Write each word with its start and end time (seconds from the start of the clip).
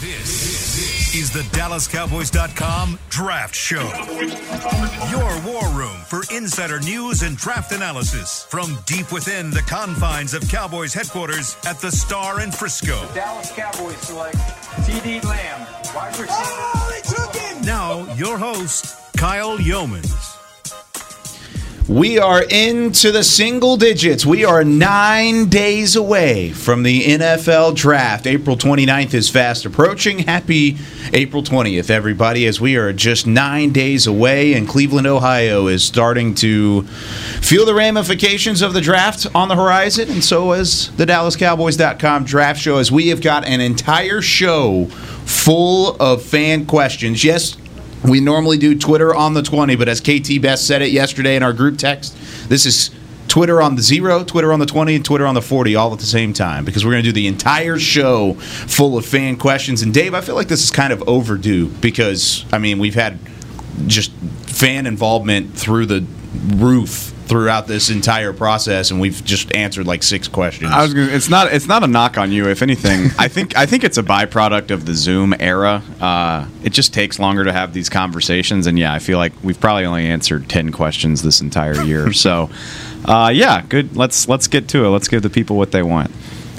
This 0.00 1.14
is 1.14 1.30
the 1.30 1.40
DallasCowboys.com 1.54 2.98
Draft 3.10 3.54
Show. 3.54 3.82
Your 5.10 5.52
war 5.52 5.68
room 5.76 6.00
for 6.06 6.22
insider 6.34 6.80
news 6.80 7.20
and 7.20 7.36
draft 7.36 7.72
analysis 7.72 8.44
from 8.44 8.78
deep 8.86 9.12
within 9.12 9.50
the 9.50 9.60
confines 9.60 10.32
of 10.32 10.48
Cowboys 10.48 10.94
headquarters 10.94 11.54
at 11.66 11.80
the 11.80 11.92
Star 11.92 12.40
in 12.40 12.50
Frisco. 12.50 13.06
Dallas 13.14 13.52
Cowboys 13.52 13.98
select 13.98 14.36
CeeDee 14.86 15.22
Lamb, 15.22 15.66
wide 15.94 16.18
receiver. 16.18 16.30
Oh, 16.30 16.90
they 16.90 17.02
took 17.06 17.36
him! 17.36 17.62
Now, 17.66 18.10
your 18.14 18.38
host, 18.38 18.96
Kyle 19.18 19.58
Yeomans. 19.58 20.29
We 21.90 22.20
are 22.20 22.44
into 22.48 23.10
the 23.10 23.24
single 23.24 23.76
digits. 23.76 24.24
We 24.24 24.44
are 24.44 24.62
nine 24.62 25.46
days 25.46 25.96
away 25.96 26.52
from 26.52 26.84
the 26.84 27.02
NFL 27.02 27.74
draft. 27.74 28.28
April 28.28 28.56
29th 28.56 29.12
is 29.12 29.28
fast 29.28 29.64
approaching. 29.64 30.20
Happy 30.20 30.78
April 31.12 31.42
20th, 31.42 31.90
everybody, 31.90 32.46
as 32.46 32.60
we 32.60 32.76
are 32.76 32.92
just 32.92 33.26
nine 33.26 33.72
days 33.72 34.06
away, 34.06 34.54
and 34.54 34.68
Cleveland, 34.68 35.08
Ohio 35.08 35.66
is 35.66 35.82
starting 35.82 36.32
to 36.36 36.82
feel 37.40 37.66
the 37.66 37.74
ramifications 37.74 38.62
of 38.62 38.72
the 38.72 38.80
draft 38.80 39.26
on 39.34 39.48
the 39.48 39.56
horizon, 39.56 40.08
and 40.10 40.22
so 40.22 40.52
is 40.52 40.94
the 40.96 41.04
DallasCowboys.com 41.04 42.22
draft 42.22 42.60
show, 42.60 42.76
as 42.78 42.92
we 42.92 43.08
have 43.08 43.20
got 43.20 43.44
an 43.44 43.60
entire 43.60 44.22
show 44.22 44.84
full 45.26 45.96
of 45.96 46.22
fan 46.22 46.66
questions. 46.66 47.24
Yes, 47.24 47.56
we 48.04 48.20
normally 48.20 48.58
do 48.58 48.78
Twitter 48.78 49.14
on 49.14 49.34
the 49.34 49.42
20, 49.42 49.76
but 49.76 49.88
as 49.88 50.00
KT 50.00 50.40
Best 50.40 50.66
said 50.66 50.82
it 50.82 50.90
yesterday 50.90 51.36
in 51.36 51.42
our 51.42 51.52
group 51.52 51.78
text, 51.78 52.16
this 52.48 52.66
is 52.66 52.90
Twitter 53.28 53.62
on 53.62 53.76
the 53.76 53.82
zero, 53.82 54.24
Twitter 54.24 54.52
on 54.52 54.58
the 54.58 54.66
20, 54.66 54.96
and 54.96 55.04
Twitter 55.04 55.26
on 55.26 55.34
the 55.34 55.42
40 55.42 55.76
all 55.76 55.92
at 55.92 56.00
the 56.00 56.06
same 56.06 56.32
time 56.32 56.64
because 56.64 56.84
we're 56.84 56.90
going 56.92 57.04
to 57.04 57.08
do 57.08 57.12
the 57.12 57.28
entire 57.28 57.78
show 57.78 58.34
full 58.34 58.96
of 58.96 59.06
fan 59.06 59.36
questions. 59.36 59.82
And 59.82 59.94
Dave, 59.94 60.14
I 60.14 60.20
feel 60.20 60.34
like 60.34 60.48
this 60.48 60.64
is 60.64 60.70
kind 60.70 60.92
of 60.92 61.08
overdue 61.08 61.68
because, 61.68 62.44
I 62.52 62.58
mean, 62.58 62.78
we've 62.78 62.96
had 62.96 63.18
just 63.86 64.10
fan 64.46 64.86
involvement 64.86 65.56
through 65.56 65.86
the 65.86 66.04
roof 66.56 67.14
throughout 67.30 67.68
this 67.68 67.90
entire 67.90 68.32
process, 68.32 68.90
and 68.90 69.00
we've 69.00 69.24
just 69.24 69.54
answered 69.54 69.86
like 69.86 70.02
six 70.02 70.26
questions. 70.26 70.72
I 70.72 70.82
was 70.82 70.92
gonna, 70.92 71.06
it's 71.12 71.30
not 71.30 71.52
it's 71.52 71.68
not 71.68 71.84
a 71.84 71.86
knock 71.86 72.18
on 72.18 72.32
you. 72.32 72.48
If 72.48 72.60
anything, 72.60 73.10
I 73.18 73.28
think 73.28 73.56
I 73.56 73.66
think 73.66 73.84
it's 73.84 73.96
a 73.96 74.02
byproduct 74.02 74.72
of 74.72 74.84
the 74.84 74.94
Zoom 74.94 75.32
era. 75.38 75.80
Uh, 76.00 76.48
it 76.64 76.70
just 76.70 76.92
takes 76.92 77.20
longer 77.20 77.44
to 77.44 77.52
have 77.52 77.72
these 77.72 77.88
conversations, 77.88 78.66
and 78.66 78.76
yeah, 78.76 78.92
I 78.92 78.98
feel 78.98 79.16
like 79.16 79.32
we've 79.44 79.60
probably 79.60 79.84
only 79.84 80.06
answered 80.06 80.48
ten 80.48 80.72
questions 80.72 81.22
this 81.22 81.40
entire 81.40 81.80
year. 81.84 82.12
so, 82.26 82.50
uh, 83.04 83.30
yeah, 83.32 83.62
good. 83.62 83.96
Let's 83.96 84.28
let's 84.28 84.48
get 84.48 84.66
to 84.70 84.84
it. 84.84 84.88
Let's 84.88 85.06
give 85.06 85.22
the 85.22 85.30
people 85.30 85.56
what 85.56 85.70
they 85.70 85.84
want. 85.84 86.10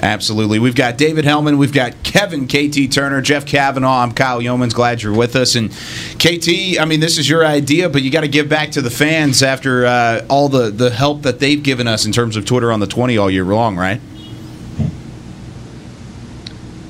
Absolutely. 0.02 0.58
We've 0.58 0.74
got 0.74 0.98
David 0.98 1.24
Hellman. 1.24 1.58
We've 1.58 1.72
got 1.72 2.02
Kevin 2.02 2.48
KT 2.48 2.92
Turner, 2.92 3.20
Jeff 3.22 3.46
Kavanaugh. 3.46 4.02
I'm 4.02 4.10
Kyle 4.10 4.40
Yeomans. 4.40 4.74
Glad 4.74 5.00
you're 5.00 5.14
with 5.14 5.36
us. 5.36 5.54
And 5.54 5.70
KT, 5.70 6.80
I 6.80 6.84
mean, 6.86 6.98
this 6.98 7.18
is 7.18 7.30
your 7.30 7.46
idea, 7.46 7.88
but 7.88 8.02
you 8.02 8.10
got 8.10 8.22
to 8.22 8.28
give 8.28 8.48
back 8.48 8.72
to 8.72 8.82
the 8.82 8.90
fans 8.90 9.44
after 9.44 9.86
uh, 9.86 10.26
all 10.28 10.48
the, 10.48 10.70
the 10.70 10.90
help 10.90 11.22
that 11.22 11.38
they've 11.38 11.62
given 11.62 11.86
us 11.86 12.04
in 12.04 12.10
terms 12.10 12.34
of 12.34 12.44
Twitter 12.44 12.72
on 12.72 12.80
the 12.80 12.86
20 12.88 13.16
all 13.16 13.30
year 13.30 13.44
long, 13.44 13.76
right? 13.76 14.00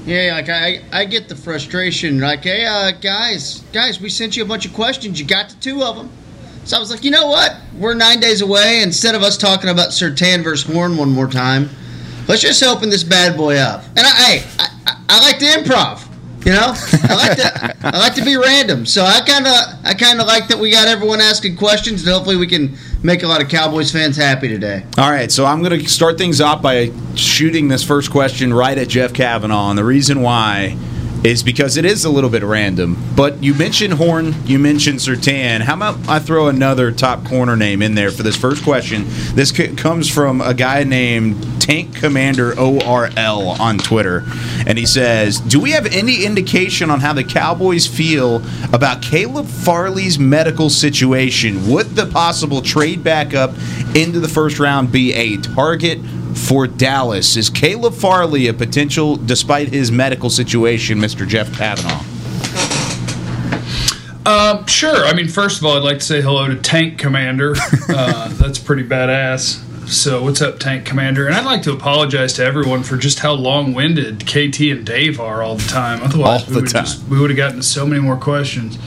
Yeah, 0.07 0.33
like 0.35 0.49
I, 0.49 0.81
I 0.91 1.05
get 1.05 1.29
the 1.29 1.37
frustration. 1.37 2.19
Like, 2.19 2.45
hey, 2.45 2.65
uh, 2.65 2.93
guys, 2.93 3.61
guys, 3.75 4.01
we 4.01 4.09
sent 4.09 4.39
you 4.39 4.43
a 4.43 4.47
bunch 4.47 4.65
of 4.65 4.73
questions. 4.73 5.21
You 5.21 5.27
got 5.27 5.51
to 5.51 5.61
two 5.61 5.83
of 5.83 5.97
them. 5.97 6.09
So 6.65 6.79
I 6.79 6.81
was 6.81 6.91
like, 6.91 7.05
you 7.05 7.11
know 7.11 7.27
what? 7.27 7.57
We're 7.77 7.95
nine 7.95 8.21
days 8.21 8.41
away. 8.41 8.83
Instead 8.83 9.15
of 9.15 9.23
us 9.23 9.37
talking 9.37 9.69
about 9.69 9.91
Surtain 9.91 10.43
versus 10.43 10.73
Horn 10.73 10.97
one 10.97 11.11
more 11.11 11.27
time, 11.29 11.69
let's 12.29 12.43
just 12.43 12.63
open 12.63 12.91
this 12.91 13.05
bad 13.05 13.37
boy 13.37 13.57
up. 13.57 13.85
And 13.97 14.01
I, 14.01 14.11
hey, 14.11 14.45
I, 14.59 14.69
I, 14.87 15.05
I 15.09 15.21
like 15.21 15.39
to 15.39 15.47
improv. 15.47 16.09
You 16.45 16.51
know, 16.51 16.75
I 16.75 17.15
like 17.15 17.37
to 17.39 17.77
I 17.87 17.99
like 17.99 18.15
to 18.17 18.25
be 18.25 18.37
random. 18.37 18.85
So 18.85 19.05
I 19.05 19.21
kind 19.21 19.47
of 19.47 19.55
I 19.85 19.95
kind 19.95 20.21
of 20.21 20.27
like 20.27 20.49
that 20.49 20.59
we 20.59 20.73
got 20.73 20.89
everyone 20.89 21.21
asking 21.21 21.57
questions, 21.57 22.03
and 22.03 22.13
hopefully 22.13 22.35
we 22.37 22.49
can 22.49 22.77
make 23.05 23.23
a 23.23 23.29
lot 23.29 23.41
of 23.41 23.49
Cowboys 23.49 23.93
fans 23.93 24.17
happy 24.17 24.49
today. 24.49 24.85
All 24.99 25.09
right, 25.09 25.31
so 25.31 25.45
I'm 25.45 25.63
going 25.63 25.79
to 25.79 25.89
start 25.89 26.19
things 26.19 26.41
off 26.41 26.61
by 26.61 26.91
shooting 27.15 27.69
this 27.69 27.85
first 27.85 28.11
question 28.11 28.53
right 28.53 28.77
at 28.77 28.89
Jeff 28.89 29.15
Kavanaugh. 29.15 29.71
And 29.71 29.79
the 29.79 29.85
reason 29.85 30.21
why 30.21 30.77
is 31.25 31.43
because 31.43 31.77
it 31.77 31.85
is 31.85 32.05
a 32.05 32.11
little 32.11 32.31
bit 32.31 32.43
random. 32.43 32.97
But 33.15 33.43
you 33.43 33.55
mentioned 33.55 33.95
Horn, 33.95 34.35
you 34.45 34.59
mentioned 34.59 34.99
Surtain. 34.99 35.61
How 35.61 35.75
about 35.75 36.09
I 36.09 36.19
throw 36.19 36.49
another 36.49 36.91
top 36.91 37.25
corner 37.25 37.57
name 37.57 37.83
in 37.83 37.95
there 37.95 38.11
for 38.11 38.23
this 38.23 38.37
first 38.37 38.65
question? 38.65 39.05
This 39.35 39.53
comes 39.77 40.09
from 40.09 40.41
a 40.41 40.55
guy 40.55 40.85
named 40.85 41.61
Tank 41.61 41.95
Commander 41.95 42.59
ORL 42.59 43.49
on 43.61 43.79
Twitter. 43.79 44.25
And 44.67 44.77
he 44.77 44.85
says, 44.85 45.39
Do 45.39 45.61
we 45.61 45.71
have 45.71 45.87
any 45.87 46.25
indication 46.25 46.91
on 46.91 46.99
how 47.01 47.13
the 47.13 47.23
Cowboys 47.23 47.87
feel 47.87 48.43
about 48.73 49.01
Caleb 49.01 49.47
Farley's 49.47 50.19
medical 50.19 50.71
situation? 50.71 51.71
Would 51.71 51.95
the 51.95 52.07
possible 52.07 52.63
trade 52.63 53.05
back 53.05 53.33
up 53.33 53.51
into 53.95 54.19
the 54.19 54.29
first 54.29 54.59
round 54.59 54.91
be 54.91 55.13
a 55.15 55.37
target 55.37 56.01
for 56.35 56.67
Dallas? 56.67 57.37
Is 57.37 57.51
Caleb 57.51 57.95
Farley 57.95 58.49
a 58.49 58.55
potential 58.55 59.17
despite 59.17 59.69
his 59.69 59.91
medical 59.93 60.31
situation, 60.31 60.99
Mr. 60.99 61.27
Jeff 61.27 61.53
Kavanaugh? 61.57 62.03
Um, 64.25 64.67
sure. 64.67 65.05
I 65.05 65.15
mean, 65.15 65.29
first 65.29 65.59
of 65.59 65.67
all, 65.67 65.77
I'd 65.77 65.83
like 65.83 65.99
to 65.99 66.05
say 66.05 66.21
hello 66.21 66.47
to 66.49 66.57
Tank 66.57 66.99
Commander. 66.99 67.55
Uh, 67.95 68.29
that's 68.29 68.59
pretty 68.59 68.85
badass. 68.85 69.61
So, 69.87 70.23
what's 70.23 70.41
up, 70.41 70.59
Tank 70.59 70.87
Commander? 70.87 71.27
And 71.27 71.35
I'd 71.35 71.45
like 71.45 71.63
to 71.63 71.73
apologize 71.73 72.33
to 72.35 72.45
everyone 72.45 72.83
for 72.83 72.97
just 72.97 73.19
how 73.19 73.33
long-winded 73.33 74.25
KT 74.27 74.61
and 74.61 74.87
Dave 74.87 75.21
are 75.21 75.43
all 75.43 75.57
the 75.57 75.69
time. 75.69 76.01
Otherwise, 76.03 76.43
All 76.43 76.49
we 76.49 76.63
the 76.63 76.99
would 77.03 77.11
we 77.11 77.21
would 77.21 77.31
have 77.31 77.37
gotten 77.37 77.61
so 77.61 77.85
many 77.85 78.01
more 78.01 78.17
questions. 78.17 78.79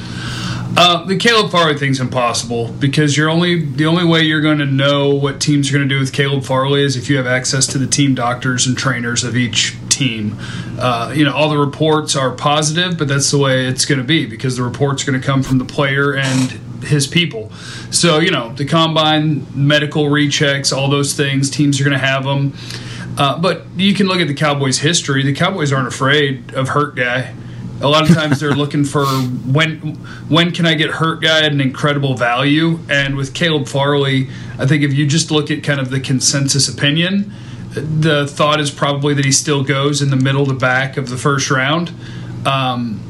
Uh, 0.78 1.06
the 1.06 1.16
Caleb 1.16 1.52
Farley 1.52 1.78
thing's 1.78 2.02
impossible 2.02 2.70
because 2.74 3.16
you're 3.16 3.30
only 3.30 3.64
the 3.64 3.86
only 3.86 4.04
way 4.04 4.24
you're 4.24 4.42
going 4.42 4.58
to 4.58 4.66
know 4.66 5.14
what 5.14 5.40
teams 5.40 5.70
are 5.70 5.74
going 5.74 5.88
to 5.88 5.94
do 5.94 6.00
with 6.00 6.12
Caleb 6.12 6.44
Farley 6.44 6.84
is 6.84 6.98
if 6.98 7.10
you 7.10 7.16
have 7.16 7.28
access 7.28 7.66
to 7.68 7.78
the 7.78 7.88
team 7.88 8.14
doctors 8.14 8.68
and 8.68 8.78
trainers 8.78 9.24
of 9.24 9.38
each 9.38 9.78
team. 9.88 10.38
Uh, 10.78 11.14
you 11.16 11.24
know, 11.24 11.34
all 11.34 11.50
the 11.50 11.58
reports 11.58 12.18
are 12.18 12.32
positive, 12.32 12.98
but 12.98 13.08
that's 13.08 13.32
the 13.32 13.38
way 13.38 13.68
it's 13.68 13.86
going 13.86 14.00
to 14.00 14.06
be 14.06 14.26
because 14.26 14.58
the 14.58 14.64
report's 14.64 15.06
going 15.06 15.20
to 15.20 15.26
come 15.26 15.44
from 15.44 15.60
the 15.60 15.66
player 15.66 16.14
and 16.14 16.52
his 16.84 17.08
people. 17.08 17.52
So 17.90 18.20
you 18.20 18.32
know, 18.32 18.52
the 18.52 18.66
combine, 18.66 19.48
medical 19.56 20.06
rechecks, 20.06 20.76
all 20.76 20.90
those 20.90 21.14
things, 21.14 21.50
teams 21.50 21.80
are 21.80 21.86
going 21.86 21.98
to 21.98 22.06
have 22.06 22.26
them. 22.26 22.54
Uh, 23.18 23.40
but 23.40 23.66
you 23.78 23.94
can 23.94 24.08
look 24.08 24.20
at 24.20 24.28
the 24.28 24.34
Cowboys' 24.34 24.80
history. 24.80 25.24
The 25.24 25.34
Cowboys 25.34 25.72
aren't 25.72 25.88
afraid 25.88 26.54
of 26.54 26.68
hurt 26.70 26.98
guy. 26.98 27.34
A 27.82 27.88
lot 27.90 28.10
of 28.10 28.16
times 28.16 28.40
they're 28.40 28.56
looking 28.56 28.86
for 28.86 29.06
when 29.06 29.96
when 30.30 30.52
can 30.52 30.66
I 30.66 30.76
get 30.76 30.92
hurt 30.92 31.22
guy 31.22 31.44
at 31.46 31.52
an 31.52 31.60
incredible 31.60 32.16
value. 32.16 32.80
And 32.90 33.16
with 33.16 33.34
Caleb 33.34 33.68
Farley, 33.68 34.30
I 34.58 34.66
think 34.66 34.84
if 34.84 34.94
you 34.94 35.06
just 35.06 35.30
look 35.30 35.52
at 35.52 35.62
kind 35.64 35.80
of 35.80 35.90
the 35.90 36.00
consensus 36.00 36.70
opinion, 36.70 37.34
the 37.72 38.26
thought 38.28 38.60
is 38.60 38.72
probably 38.72 39.14
that 39.16 39.26
he 39.26 39.32
still 39.32 39.64
goes 39.64 40.02
in 40.02 40.10
the 40.10 40.16
middle 40.16 40.46
to 40.46 40.54
back 40.54 40.96
of 40.96 41.10
the 41.10 41.18
first 41.18 41.52
round. 41.52 41.92
Um, 42.46 43.02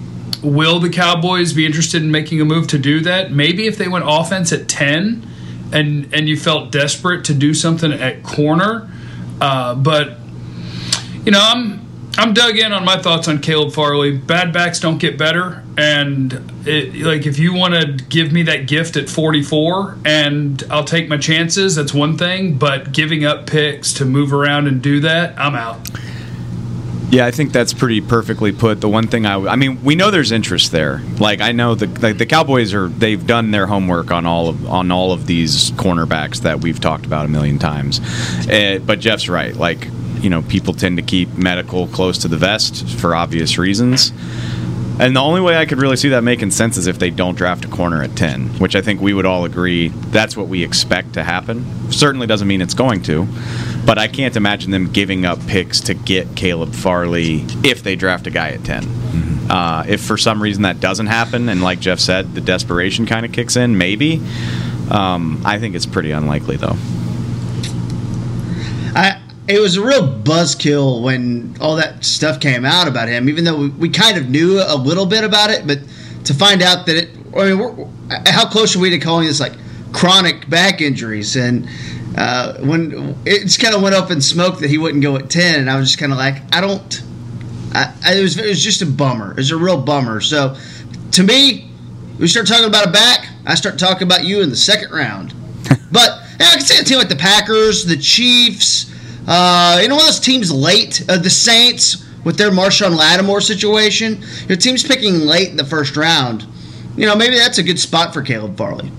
will 0.41 0.79
the 0.79 0.89
Cowboys 0.89 1.53
be 1.53 1.65
interested 1.65 2.01
in 2.01 2.09
making 2.11 2.41
a 2.41 2.45
move 2.45 2.67
to 2.69 2.79
do 2.79 3.01
that? 3.01 3.31
Maybe 3.31 3.67
if 3.67 3.77
they 3.77 3.87
went 3.87 4.05
offense 4.07 4.51
at 4.51 4.67
ten, 4.67 5.27
and 5.71 6.11
and 6.13 6.27
you 6.27 6.37
felt 6.37 6.71
desperate 6.71 7.25
to 7.25 7.33
do 7.33 7.53
something 7.53 7.91
at 7.91 8.23
corner, 8.23 8.89
uh, 9.39 9.75
but 9.75 10.17
you 11.23 11.31
know 11.31 11.39
I'm 11.41 11.84
I'm 12.17 12.33
dug 12.33 12.57
in 12.57 12.71
on 12.71 12.85
my 12.85 12.97
thoughts 12.97 13.27
on 13.27 13.39
Caleb 13.39 13.73
Farley. 13.73 14.17
Bad 14.17 14.53
backs 14.53 14.79
don't 14.79 14.97
get 14.97 15.17
better, 15.17 15.63
and 15.77 16.33
it, 16.65 16.95
like 16.95 17.25
if 17.25 17.37
you 17.37 17.53
want 17.53 17.73
to 17.73 18.03
give 18.05 18.31
me 18.31 18.43
that 18.43 18.67
gift 18.67 18.95
at 18.95 19.09
44, 19.09 19.97
and 20.05 20.63
I'll 20.69 20.85
take 20.85 21.09
my 21.09 21.17
chances. 21.17 21.75
That's 21.75 21.93
one 21.93 22.17
thing, 22.17 22.57
but 22.57 22.91
giving 22.93 23.25
up 23.25 23.47
picks 23.47 23.93
to 23.93 24.05
move 24.05 24.33
around 24.33 24.67
and 24.67 24.81
do 24.81 25.01
that, 25.01 25.37
I'm 25.37 25.55
out. 25.55 25.89
Yeah, 27.11 27.25
I 27.25 27.31
think 27.31 27.51
that's 27.51 27.73
pretty 27.73 28.01
perfectly 28.01 28.51
put. 28.51 28.81
The 28.81 28.89
one 28.89 29.07
thing 29.07 29.25
I, 29.25 29.35
I 29.35 29.55
mean, 29.55 29.83
we 29.83 29.95
know 29.95 30.09
there's 30.09 30.31
interest 30.31 30.71
there. 30.71 31.01
Like 31.19 31.39
I 31.39 31.51
know 31.51 31.75
the 31.75 31.87
like 31.99 32.17
the 32.17 32.25
Cowboys 32.25 32.73
are 32.73 32.87
they've 32.87 33.25
done 33.25 33.51
their 33.51 33.67
homework 33.67 34.11
on 34.11 34.25
all 34.25 34.49
of 34.49 34.67
on 34.67 34.91
all 34.91 35.11
of 35.11 35.27
these 35.27 35.71
cornerbacks 35.71 36.41
that 36.41 36.61
we've 36.61 36.79
talked 36.79 37.05
about 37.05 37.25
a 37.25 37.29
million 37.29 37.59
times. 37.59 38.01
Eh, 38.49 38.79
but 38.79 38.99
Jeff's 38.99 39.29
right. 39.29 39.55
Like 39.55 39.87
you 40.25 40.31
know, 40.31 40.41
people 40.41 40.73
tend 40.73 40.97
to 40.97 41.03
keep 41.03 41.31
medical 41.37 41.85
close 41.85 42.17
to 42.17 42.27
the 42.27 42.35
vest 42.35 42.87
for 42.97 43.13
obvious 43.13 43.59
reasons. 43.59 44.11
And 44.99 45.15
the 45.15 45.19
only 45.19 45.39
way 45.39 45.55
I 45.55 45.67
could 45.67 45.77
really 45.77 45.97
see 45.97 46.09
that 46.09 46.23
making 46.23 46.49
sense 46.49 46.77
is 46.77 46.87
if 46.87 46.97
they 46.97 47.11
don't 47.11 47.35
draft 47.35 47.63
a 47.63 47.67
corner 47.67 48.01
at 48.01 48.15
10, 48.15 48.57
which 48.57 48.75
I 48.75 48.81
think 48.81 49.01
we 49.01 49.13
would 49.13 49.27
all 49.27 49.45
agree 49.45 49.89
that's 49.89 50.35
what 50.35 50.47
we 50.47 50.63
expect 50.63 51.13
to 51.13 51.23
happen. 51.23 51.91
Certainly 51.91 52.25
doesn't 52.25 52.47
mean 52.47 52.59
it's 52.59 52.73
going 52.73 53.03
to, 53.03 53.27
but 53.85 53.99
I 53.99 54.07
can't 54.07 54.35
imagine 54.35 54.71
them 54.71 54.91
giving 54.91 55.25
up 55.25 55.45
picks 55.45 55.79
to 55.81 55.93
get 55.93 56.35
Caleb 56.35 56.73
Farley 56.73 57.45
if 57.63 57.83
they 57.83 57.95
draft 57.95 58.25
a 58.25 58.31
guy 58.31 58.49
at 58.49 58.63
10. 58.63 58.83
Uh, 59.47 59.85
if 59.87 60.01
for 60.01 60.17
some 60.17 60.41
reason 60.41 60.63
that 60.63 60.79
doesn't 60.79 61.05
happen, 61.05 61.49
and 61.49 61.61
like 61.61 61.79
Jeff 61.79 61.99
said, 61.99 62.33
the 62.33 62.41
desperation 62.41 63.05
kind 63.05 63.27
of 63.27 63.31
kicks 63.31 63.55
in, 63.55 63.77
maybe. 63.77 64.19
Um, 64.89 65.43
I 65.45 65.59
think 65.59 65.75
it's 65.75 65.85
pretty 65.85 66.09
unlikely, 66.09 66.57
though. 66.57 66.77
I 68.95 69.21
it 69.47 69.59
was 69.59 69.77
a 69.77 69.85
real 69.85 70.01
buzzkill 70.01 71.01
when 71.03 71.55
all 71.59 71.75
that 71.75 72.03
stuff 72.03 72.39
came 72.39 72.65
out 72.65 72.87
about 72.87 73.07
him. 73.07 73.29
Even 73.29 73.43
though 73.43 73.57
we, 73.57 73.69
we 73.69 73.89
kind 73.89 74.17
of 74.17 74.29
knew 74.29 74.59
a 74.59 74.75
little 74.75 75.05
bit 75.05 75.23
about 75.23 75.51
it, 75.51 75.67
but 75.67 75.79
to 76.25 76.33
find 76.33 76.61
out 76.61 76.85
that 76.87 76.95
it, 76.95 77.09
I 77.35 77.49
mean, 77.49 77.59
we're, 77.59 77.87
how 78.27 78.47
close 78.47 78.75
are 78.75 78.79
we 78.79 78.89
to 78.89 78.99
calling 78.99 79.27
this 79.27 79.39
like 79.39 79.53
chronic 79.93 80.49
back 80.49 80.81
injuries? 80.81 81.35
And 81.35 81.69
uh, 82.17 82.57
when 82.59 83.15
it 83.25 83.41
just 83.41 83.61
kind 83.61 83.75
of 83.75 83.81
went 83.81 83.93
up 83.93 84.09
in 84.09 84.19
smoke 84.21 84.59
that 84.59 84.69
he 84.69 84.77
wouldn't 84.77 85.03
go 85.03 85.15
at 85.15 85.29
ten, 85.29 85.59
and 85.59 85.69
I 85.69 85.77
was 85.77 85.89
just 85.89 85.99
kind 85.99 86.11
of 86.11 86.17
like, 86.17 86.41
I 86.55 86.61
don't. 86.61 87.01
I, 87.73 87.93
I, 88.03 88.13
it 88.15 88.21
was 88.21 88.37
it 88.37 88.47
was 88.47 88.63
just 88.63 88.81
a 88.81 88.85
bummer. 88.85 89.31
It 89.31 89.37
was 89.37 89.51
a 89.51 89.57
real 89.57 89.79
bummer. 89.79 90.21
So, 90.21 90.55
to 91.11 91.23
me, 91.23 91.69
we 92.17 92.27
start 92.27 92.47
talking 92.47 92.65
about 92.65 92.87
a 92.87 92.91
back. 92.91 93.27
I 93.45 93.53
start 93.55 93.77
talking 93.77 94.07
about 94.07 94.23
you 94.23 94.41
in 94.41 94.49
the 94.49 94.55
second 94.55 94.91
round. 94.91 95.33
but 95.91 96.21
yeah, 96.39 96.47
I 96.47 96.55
can 96.55 96.61
see 96.61 96.79
a 96.79 96.83
team 96.83 96.97
like 96.97 97.09
the 97.09 97.15
Packers, 97.15 97.85
the 97.85 97.97
Chiefs. 97.97 98.94
Uh, 99.27 99.79
you 99.81 99.87
know, 99.87 99.97
those 99.97 100.19
teams 100.19 100.51
late. 100.51 101.03
Uh, 101.09 101.17
the 101.17 101.29
Saints 101.29 102.05
with 102.23 102.37
their 102.37 102.51
Marshon 102.51 102.97
Lattimore 102.97 103.41
situation. 103.41 104.23
Your 104.47 104.57
team's 104.57 104.83
picking 104.83 105.19
late 105.21 105.49
in 105.49 105.57
the 105.57 105.65
first 105.65 105.95
round. 105.95 106.45
You 106.97 107.05
know, 107.05 107.15
maybe 107.15 107.37
that's 107.37 107.57
a 107.57 107.63
good 107.63 107.79
spot 107.79 108.13
for 108.13 108.21
Caleb 108.21 108.57
Farley. 108.57 108.91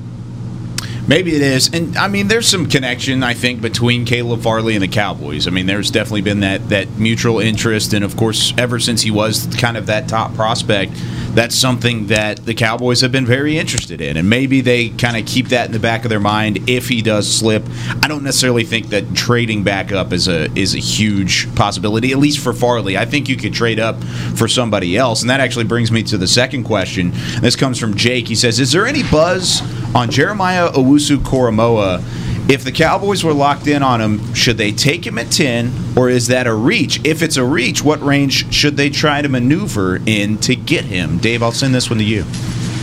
Maybe 1.09 1.37
it 1.37 1.43
is, 1.43 1.73
and 1.73 1.97
I 1.97 2.09
mean, 2.09 2.27
there's 2.27 2.49
some 2.49 2.69
connection 2.69 3.23
I 3.23 3.33
think 3.33 3.61
between 3.61 4.05
Caleb 4.05 4.43
Farley 4.43 4.75
and 4.75 4.83
the 4.83 4.89
Cowboys. 4.89 5.47
I 5.47 5.51
mean, 5.51 5.67
there's 5.67 5.93
definitely 5.93 6.23
been 6.23 6.41
that 6.41 6.69
that 6.71 6.99
mutual 6.99 7.39
interest, 7.39 7.93
and 7.93 8.05
of 8.05 8.17
course, 8.17 8.53
ever 8.59 8.81
since 8.81 9.03
he 9.03 9.13
was 9.13 9.47
kind 9.57 9.77
of 9.77 9.87
that 9.87 10.09
top 10.09 10.35
prospect, 10.35 10.93
that's 11.37 11.55
something 11.55 12.07
that 12.07 12.47
the 12.47 12.55
Cowboys 12.55 13.03
have 13.03 13.13
been 13.13 13.27
very 13.27 13.59
interested 13.59 14.01
in, 14.01 14.17
and 14.17 14.29
maybe 14.29 14.63
they 14.63 14.89
kind 14.89 15.19
of 15.19 15.27
keep 15.27 15.49
that 15.49 15.67
in 15.67 15.73
the 15.73 15.79
back 15.79 16.05
of 16.05 16.09
their 16.09 16.19
mind 16.19 16.69
if 16.69 16.89
he 16.89 17.03
does 17.03 17.31
slip. 17.31 17.63
I 18.03 18.09
don't 18.09 18.25
necessarily 18.25 18.65
think 18.65 18.89
that 18.89 19.15
trading 19.15 19.63
back 19.63 19.93
up 19.93 20.15
is 20.15 20.29
a 20.29 20.51
is 20.59 20.75
a 20.75 20.79
huge 20.79 21.55
possibility, 21.55 22.11
at 22.13 22.19
least 22.19 22.39
for 22.39 22.55
Farley. 22.55 22.97
I 22.97 23.05
think 23.05 23.29
you 23.29 23.37
could 23.37 23.53
trade 23.53 23.79
up 23.79 24.03
for 24.35 24.49
somebody 24.49 24.97
else, 24.97 25.21
and 25.21 25.29
that 25.29 25.41
actually 25.41 25.67
brings 25.67 25.93
me 25.93 26.03
to 26.05 26.17
the 26.17 26.27
second 26.27 26.65
question. 26.65 27.13
This 27.41 27.55
comes 27.55 27.79
from 27.79 27.95
Jake. 27.97 28.29
He 28.29 28.35
says, 28.35 28.59
"Is 28.59 28.73
there 28.73 28.87
any 28.87 29.03
buzz 29.03 29.61
on 29.95 30.11
Jeremiah 30.11 30.71
Owusu 30.73 31.19
Koramoah?" 31.19 32.26
If 32.49 32.63
the 32.63 32.71
Cowboys 32.71 33.25
were 33.25 33.33
locked 33.33 33.67
in 33.67 33.83
on 33.83 34.01
him, 34.01 34.33
should 34.33 34.57
they 34.57 34.71
take 34.71 35.05
him 35.05 35.19
at 35.19 35.33
10 35.33 35.97
or 35.97 36.09
is 36.09 36.29
that 36.29 36.47
a 36.47 36.55
reach? 36.55 37.05
If 37.05 37.21
it's 37.23 37.37
a 37.37 37.45
reach, 37.45 37.83
what 37.83 38.01
range 38.01 38.55
should 38.55 38.77
they 38.77 38.89
try 38.89 39.21
to 39.21 39.29
maneuver 39.29 40.01
in 40.07 40.39
to 40.39 40.55
get 40.55 40.85
him? 40.85 41.19
Dave, 41.19 41.43
I'll 41.43 41.51
send 41.51 41.75
this 41.75 41.91
one 41.91 41.99
to 41.99 42.05
you. 42.05 42.25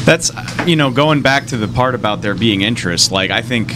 That's 0.03 0.31
you 0.67 0.75
know 0.75 0.91
going 0.91 1.21
back 1.21 1.45
to 1.47 1.57
the 1.57 1.69
part 1.69 1.95
about 1.95 2.21
there 2.21 2.35
being 2.35 2.61
interest. 2.61 3.11
Like 3.11 3.31
I 3.31 3.41
think 3.41 3.71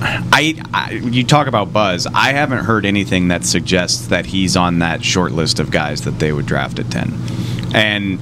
I, 0.00 0.62
I, 0.72 0.92
you 0.92 1.24
talk 1.24 1.48
about 1.48 1.72
Buzz. 1.72 2.06
I 2.06 2.32
haven't 2.32 2.64
heard 2.64 2.86
anything 2.86 3.28
that 3.28 3.44
suggests 3.44 4.06
that 4.08 4.26
he's 4.26 4.56
on 4.56 4.78
that 4.78 5.04
short 5.04 5.32
list 5.32 5.58
of 5.58 5.72
guys 5.72 6.02
that 6.02 6.20
they 6.20 6.32
would 6.32 6.46
draft 6.46 6.78
at 6.78 6.88
ten. 6.90 7.12
And 7.74 8.20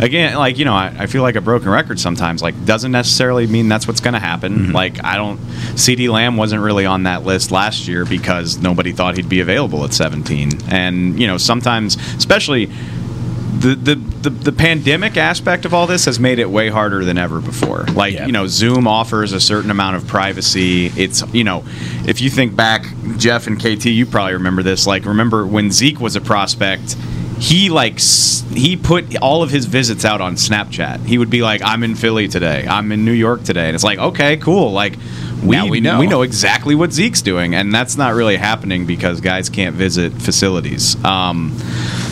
again, 0.00 0.36
like 0.36 0.58
you 0.58 0.64
know, 0.64 0.74
I, 0.74 0.94
I 0.98 1.06
feel 1.06 1.22
like 1.22 1.36
a 1.36 1.40
broken 1.40 1.68
record 1.68 2.00
sometimes. 2.00 2.42
Like 2.42 2.64
doesn't 2.64 2.92
necessarily 2.92 3.46
mean 3.46 3.68
that's 3.68 3.86
what's 3.86 4.00
going 4.00 4.14
to 4.14 4.20
happen. 4.20 4.54
Mm-hmm. 4.54 4.72
Like 4.72 5.04
I 5.04 5.16
don't. 5.16 5.38
CeeDee 5.38 6.10
Lamb 6.10 6.36
wasn't 6.36 6.62
really 6.62 6.86
on 6.86 7.04
that 7.04 7.24
list 7.24 7.50
last 7.50 7.88
year 7.88 8.04
because 8.04 8.58
nobody 8.58 8.92
thought 8.92 9.16
he'd 9.16 9.28
be 9.28 9.40
available 9.40 9.84
at 9.84 9.92
17. 9.92 10.70
And 10.70 11.18
you 11.20 11.26
know, 11.26 11.38
sometimes, 11.38 11.96
especially 12.16 12.70
the, 13.58 13.74
the, 13.74 13.94
the, 13.94 14.30
the 14.30 14.52
pandemic 14.52 15.16
aspect 15.16 15.64
of 15.64 15.74
all 15.74 15.86
this 15.86 16.04
has 16.04 16.20
made 16.20 16.38
it 16.38 16.48
way 16.48 16.68
harder 16.68 17.04
than 17.04 17.18
ever 17.18 17.40
before. 17.40 17.84
Like, 17.86 18.14
you 18.14 18.30
know, 18.30 18.46
Zoom 18.46 18.86
offers 18.86 19.32
a 19.32 19.40
certain 19.40 19.70
amount 19.70 19.96
of 19.96 20.06
privacy. 20.06 20.86
It's, 20.96 21.22
you 21.34 21.44
know, 21.44 21.64
if 22.06 22.20
you 22.20 22.30
think 22.30 22.54
back, 22.54 22.86
Jeff 23.16 23.46
and 23.48 23.58
KT, 23.58 23.86
you 23.86 24.06
probably 24.06 24.34
remember 24.34 24.62
this. 24.62 24.86
Like, 24.86 25.04
remember 25.06 25.46
when 25.46 25.72
Zeke 25.72 25.98
was 25.98 26.14
a 26.14 26.20
prospect, 26.20 26.96
he 27.40 27.70
like 27.70 28.00
he 28.00 28.76
put 28.76 29.16
all 29.18 29.42
of 29.42 29.50
his 29.50 29.66
visits 29.66 30.04
out 30.04 30.20
on 30.20 30.34
Snapchat. 30.34 31.04
He 31.04 31.18
would 31.18 31.30
be 31.30 31.42
like, 31.42 31.62
"I'm 31.62 31.82
in 31.82 31.94
Philly 31.94 32.28
today. 32.28 32.66
I'm 32.68 32.90
in 32.92 33.04
New 33.04 33.12
York 33.12 33.44
today," 33.44 33.66
and 33.66 33.74
it's 33.74 33.84
like, 33.84 33.98
okay, 33.98 34.36
cool. 34.38 34.72
Like, 34.72 34.96
we 35.42 35.56
Now 35.56 35.66
we 35.66 35.80
know. 35.80 36.00
we 36.00 36.06
know 36.06 36.22
exactly 36.22 36.74
what 36.74 36.92
Zeke's 36.92 37.22
doing, 37.22 37.54
and 37.54 37.72
that's 37.72 37.96
not 37.96 38.14
really 38.14 38.36
happening 38.36 38.86
because 38.86 39.20
guys 39.20 39.48
can't 39.48 39.76
visit 39.76 40.12
facilities. 40.14 41.02
Um, 41.04 41.56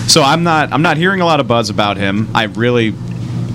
so 0.06 0.22
I'm 0.22 0.44
not 0.44 0.72
I'm 0.72 0.82
not 0.82 0.96
hearing 0.96 1.20
a 1.20 1.26
lot 1.26 1.40
of 1.40 1.48
buzz 1.48 1.70
about 1.70 1.96
him. 1.96 2.28
I 2.34 2.44
really 2.44 2.94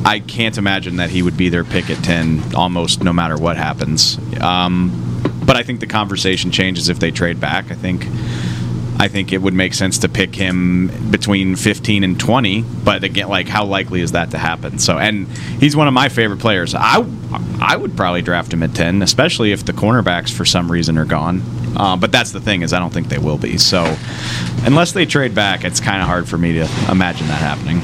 I 0.04 0.20
can't 0.20 0.58
imagine 0.58 0.98
that 0.98 1.10
he 1.10 1.22
would 1.22 1.38
be 1.38 1.50
their 1.50 1.64
pick 1.64 1.90
at 1.90 2.04
ten 2.04 2.42
almost 2.56 3.04
no 3.04 3.14
matter 3.14 3.38
what 3.38 3.56
happens. 3.56 4.18
Um, 4.42 4.92
but 5.46 5.56
I 5.56 5.64
think 5.64 5.80
the 5.80 5.88
conversation 5.88 6.52
changes 6.52 6.90
if 6.90 7.00
they 7.00 7.12
trade 7.12 7.40
back. 7.40 7.72
I 7.72 7.76
think 7.76 8.06
I 9.02 9.08
think 9.08 9.34
it 9.34 9.42
would 9.42 9.56
make 9.56 9.74
sense 9.74 9.98
to 9.98 10.10
pick 10.10 10.36
him 10.36 11.10
between 11.10 11.56
15 11.56 12.04
and 12.04 12.20
20. 12.20 12.62
But 12.62 13.04
again, 13.04 13.30
like 13.30 13.48
how 13.48 13.66
likely 13.66 14.02
is 14.02 14.12
that 14.12 14.30
to 14.30 14.38
happen? 14.38 14.78
So, 14.78 15.00
and 15.00 15.28
he's 15.28 15.76
one 15.76 15.88
of 15.88 15.94
my 15.96 16.08
favorite 16.08 16.40
players. 16.40 16.76
I 16.76 17.04
I 17.60 17.78
would 17.78 17.98
probably 17.98 18.22
draft 18.22 18.54
him 18.54 18.62
at 18.62 18.76
10, 18.76 19.02
especially 19.02 19.54
if 19.54 19.66
the 19.66 19.74
cornerbacks 19.74 20.32
for 20.32 20.46
some 20.46 20.72
reason 20.72 21.00
are 21.00 21.06
gone. 21.06 21.42
Uh, 21.76 21.98
but 21.98 22.12
that's 22.12 22.32
the 22.32 22.40
thing 22.40 22.62
is 22.62 22.74
I 22.74 22.80
don't 22.80 22.94
think 22.94 23.10
they 23.10 23.18
will 23.18 23.40
be. 23.40 23.58
So, 23.58 23.84
unless 24.66 24.92
they 24.92 25.08
trade 25.08 25.34
back, 25.34 25.64
it's 25.66 25.80
kind 25.80 26.00
of 26.04 26.08
hard 26.08 26.30
for 26.30 26.38
me 26.38 26.54
to 26.54 26.70
imagine 26.92 27.26
that 27.26 27.42
happening. 27.42 27.80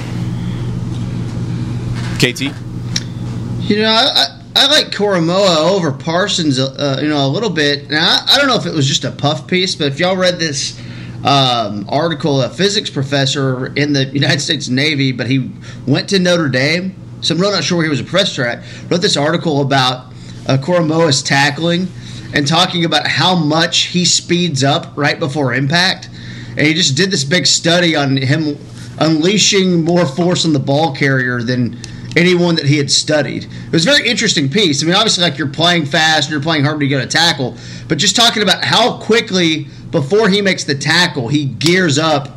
KT? 2.18 2.54
You 3.68 3.82
know, 3.82 3.90
I, 3.90 4.40
I, 4.56 4.68
like 4.68 4.92
Koramoah 4.92 5.72
over 5.72 5.92
Parsons, 5.92 6.60
uh, 6.60 7.00
you 7.02 7.10
know, 7.10 7.26
a 7.26 7.28
little 7.28 7.50
bit. 7.50 7.90
Now, 7.90 8.06
I, 8.08 8.36
I 8.36 8.38
don't 8.38 8.48
know 8.48 8.56
if 8.56 8.68
it 8.68 8.74
was 8.76 8.86
just 8.86 9.04
a 9.04 9.12
puff 9.12 9.48
piece, 9.48 9.74
but 9.74 9.88
if 9.88 10.00
y'all 10.00 10.16
read 10.16 10.38
this 10.38 10.80
um, 11.24 11.86
article, 11.90 12.42
a 12.42 12.50
physics 12.50 12.90
professor 12.90 13.68
in 13.76 13.94
the 13.94 14.06
United 14.06 14.40
States 14.40 14.70
Navy, 14.70 15.12
but 15.12 15.28
he 15.28 15.52
went 15.86 16.10
to 16.10 16.20
Notre 16.20 16.50
Dame, 16.50 16.96
so 17.22 17.34
I'm 17.34 17.42
really 17.42 17.54
not 17.54 17.64
sure 17.64 17.78
where 17.78 17.86
he 17.86 17.90
was 17.90 18.00
a 18.00 18.04
professor 18.04 18.46
at, 18.46 18.64
wrote 18.90 19.02
this 19.02 19.18
article 19.18 19.62
about 19.62 20.12
uh, 20.48 20.58
Koramoah's 20.58 21.24
tackling 21.24 21.88
and 22.34 22.48
talking 22.48 22.86
about 22.86 23.08
how 23.08 23.36
much 23.36 23.86
he 23.86 24.06
speeds 24.06 24.64
up 24.64 24.94
right 24.96 25.20
before 25.20 25.54
impact. 25.54 26.10
And 26.50 26.66
he 26.66 26.74
just 26.74 26.96
did 26.96 27.12
this 27.12 27.24
big 27.24 27.46
study 27.46 27.96
on 27.96 28.18
him 28.18 28.58
unleashing 29.00 29.84
more 29.84 30.06
force 30.06 30.46
on 30.46 30.54
the 30.54 30.60
ball 30.60 30.94
carrier 30.96 31.42
than 31.42 31.78
anyone 32.16 32.56
that 32.56 32.66
he 32.66 32.78
had 32.78 32.90
studied. 32.90 33.44
It 33.44 33.72
was 33.72 33.86
a 33.86 33.92
very 33.92 34.10
interesting 34.10 34.50
piece. 34.50 34.82
I 34.82 34.88
mean, 34.88 34.96
obviously, 34.96 35.24
like 35.24 35.38
you're 35.38 35.48
playing 35.48 35.86
fast 35.86 36.28
and 36.28 36.32
you're 36.32 36.42
playing 36.42 36.64
hard 36.64 36.80
to 36.80 36.88
get 36.88 37.04
a 37.04 37.08
tackle, 37.08 37.56
but 37.88 37.98
just 37.98 38.16
talking 38.16 38.42
about 38.42 38.64
how 38.64 38.98
quickly 38.98 39.68
before 39.92 40.30
he 40.30 40.42
makes 40.42 40.64
the 40.64 40.76
tackle, 40.76 41.28
he 41.28 41.46
gears 41.46 41.98
up 41.98 42.30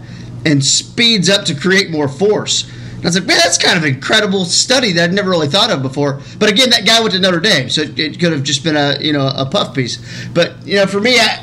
and 0.45 0.65
speeds 0.65 1.29
up 1.29 1.45
to 1.47 1.55
create 1.55 1.91
more 1.91 2.09
force. 2.09 2.69
And 3.01 3.07
I 3.07 3.09
was 3.09 3.19
like, 3.19 3.27
man, 3.27 3.39
that's 3.39 3.59
kind 3.59 3.79
of 3.79 3.85
an 3.85 3.95
incredible 3.95 4.45
study 4.45 4.93
that 4.93 5.11
I'd 5.11 5.15
never 5.15 5.31
really 5.31 5.49
thought 5.49 5.71
of 5.71 5.83
before. 5.83 6.21
But 6.39 6.51
again, 6.51 6.71
that 6.71 6.87
guy 6.87 7.01
went 7.01 7.13
to 7.15 7.19
Notre 7.19 7.41
Dame, 7.41 7.71
so 7.71 7.83
it, 7.83 8.21
could 8.21 8.33
have 8.33 8.43
just 8.43 8.63
been 8.63 8.77
a 8.77 8.99
you 9.01 9.13
know 9.13 9.27
a 9.27 9.47
puff 9.47 9.75
piece. 9.75 9.99
But 10.35 10.67
you 10.67 10.77
know, 10.77 10.87
for 10.87 11.01
me, 11.01 11.19
I, 11.19 11.43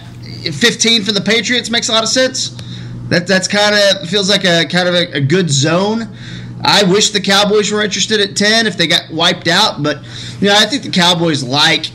15 0.51 1.03
for 1.03 1.11
the 1.11 1.21
Patriots 1.21 1.69
makes 1.69 1.89
a 1.89 1.93
lot 1.93 2.03
of 2.03 2.09
sense. 2.09 2.49
That 3.09 3.25
that's 3.25 3.47
kind 3.47 3.75
of 3.75 4.07
feels 4.07 4.29
like 4.29 4.45
a 4.45 4.65
kind 4.65 4.87
of 4.87 4.93
a, 4.93 5.17
a 5.17 5.21
good 5.21 5.49
zone. 5.49 6.15
I 6.61 6.83
wish 6.83 7.11
the 7.11 7.21
Cowboys 7.21 7.71
were 7.71 7.83
interested 7.83 8.19
at 8.19 8.35
10 8.35 8.67
if 8.67 8.77
they 8.77 8.87
got 8.87 9.11
wiped 9.11 9.47
out, 9.47 9.81
but 9.83 10.03
you 10.39 10.49
know, 10.49 10.55
I 10.55 10.65
think 10.65 10.83
the 10.83 10.89
Cowboys 10.89 11.43
like 11.43 11.85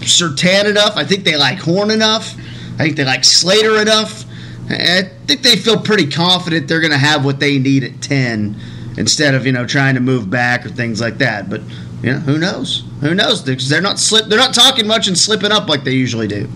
Surtain 0.00 0.66
enough. 0.66 0.96
I 0.96 1.04
think 1.04 1.24
they 1.24 1.36
like 1.36 1.58
Horn 1.58 1.90
enough. 1.90 2.36
I 2.76 2.84
think 2.84 2.96
they 2.96 3.04
like 3.04 3.24
Slater 3.24 3.80
enough. 3.80 4.24
I 4.68 5.02
think 5.26 5.42
they 5.42 5.56
feel 5.56 5.78
pretty 5.80 6.08
confident 6.10 6.68
they're 6.68 6.80
going 6.80 6.92
to 6.92 6.98
have 6.98 7.24
what 7.24 7.38
they 7.40 7.58
need 7.58 7.84
at 7.84 8.02
10 8.02 8.56
instead 8.98 9.34
of, 9.34 9.46
you 9.46 9.52
know, 9.52 9.66
trying 9.66 9.94
to 9.94 10.00
move 10.00 10.28
back 10.28 10.66
or 10.66 10.70
things 10.70 11.00
like 11.00 11.18
that. 11.18 11.48
But, 11.48 11.60
you 12.02 12.12
know, 12.12 12.18
who 12.18 12.38
knows? 12.38 12.84
Who 13.00 13.14
knows? 13.14 13.42
Because 13.42 13.68
they're 13.68 13.80
not 13.80 13.98
slip 13.98 14.26
they're 14.26 14.38
not 14.38 14.54
talking 14.54 14.86
much 14.86 15.06
and 15.06 15.16
slipping 15.16 15.52
up 15.52 15.68
like 15.68 15.84
they 15.84 15.92
usually 15.92 16.26
do. 16.28 16.48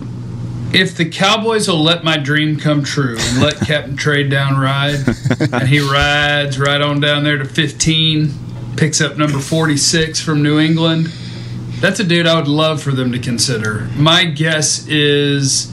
if 0.72 0.96
the 0.96 1.08
Cowboys 1.08 1.68
will 1.68 1.82
let 1.82 2.04
my 2.04 2.16
dream 2.16 2.56
come 2.56 2.82
true 2.84 3.16
and 3.18 3.40
let 3.40 3.56
Captain 3.66 3.96
Trade 3.96 4.30
Down 4.30 4.58
ride, 4.58 4.98
and 5.52 5.68
he 5.68 5.80
rides 5.80 6.58
right 6.58 6.80
on 6.80 7.00
down 7.00 7.24
there 7.24 7.38
to 7.38 7.44
15, 7.44 8.30
picks 8.76 9.00
up 9.00 9.16
number 9.16 9.38
46 9.38 10.20
from 10.20 10.42
New 10.42 10.58
England, 10.58 11.06
that's 11.80 11.98
a 12.00 12.04
dude 12.04 12.26
I 12.26 12.34
would 12.36 12.48
love 12.48 12.82
for 12.82 12.92
them 12.92 13.10
to 13.12 13.18
consider. 13.18 13.88
My 13.96 14.24
guess 14.24 14.86
is 14.86 15.72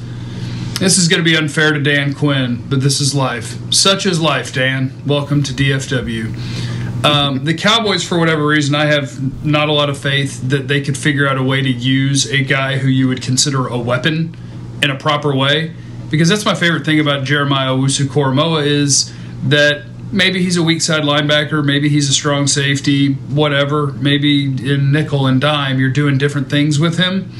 this 0.79 0.99
is 0.99 1.07
going 1.07 1.19
to 1.19 1.23
be 1.23 1.35
unfair 1.35 1.73
to 1.73 1.79
Dan 1.79 2.13
Quinn, 2.13 2.63
but 2.69 2.81
this 2.81 3.01
is 3.01 3.15
life. 3.15 3.57
Such 3.73 4.05
is 4.05 4.21
life, 4.21 4.53
Dan. 4.53 4.93
Welcome 5.07 5.41
to 5.43 5.53
DFW. 5.53 7.03
Um, 7.03 7.45
the 7.45 7.55
Cowboys, 7.55 8.03
for 8.03 8.19
whatever 8.19 8.45
reason, 8.45 8.75
I 8.75 8.85
have 8.85 9.43
not 9.43 9.69
a 9.69 9.73
lot 9.73 9.89
of 9.89 9.97
faith 9.97 10.47
that 10.49 10.67
they 10.67 10.81
could 10.81 10.95
figure 10.95 11.27
out 11.27 11.37
a 11.37 11.43
way 11.43 11.63
to 11.63 11.69
use 11.69 12.29
a 12.31 12.43
guy 12.43 12.77
who 12.77 12.89
you 12.89 13.07
would 13.07 13.23
consider 13.23 13.65
a 13.67 13.77
weapon 13.77 14.35
in 14.83 14.91
a 14.91 14.95
proper 14.95 15.35
way. 15.35 15.73
Because 16.11 16.29
that's 16.29 16.45
my 16.45 16.53
favorite 16.53 16.85
thing 16.85 16.99
about 16.99 17.23
Jeremiah 17.23 17.69
Owusu 17.69 18.05
Koramoah 18.05 18.65
is 18.65 19.11
that 19.43 19.85
maybe 20.11 20.43
he's 20.43 20.57
a 20.57 20.63
weak 20.63 20.81
side 20.81 21.03
linebacker, 21.03 21.65
maybe 21.65 21.89
he's 21.89 22.07
a 22.07 22.13
strong 22.13 22.45
safety, 22.45 23.13
whatever. 23.13 23.87
Maybe 23.93 24.45
in 24.45 24.91
nickel 24.91 25.25
and 25.25 25.41
dime, 25.41 25.79
you're 25.79 25.89
doing 25.89 26.19
different 26.19 26.51
things 26.51 26.79
with 26.79 26.99
him. 26.99 27.33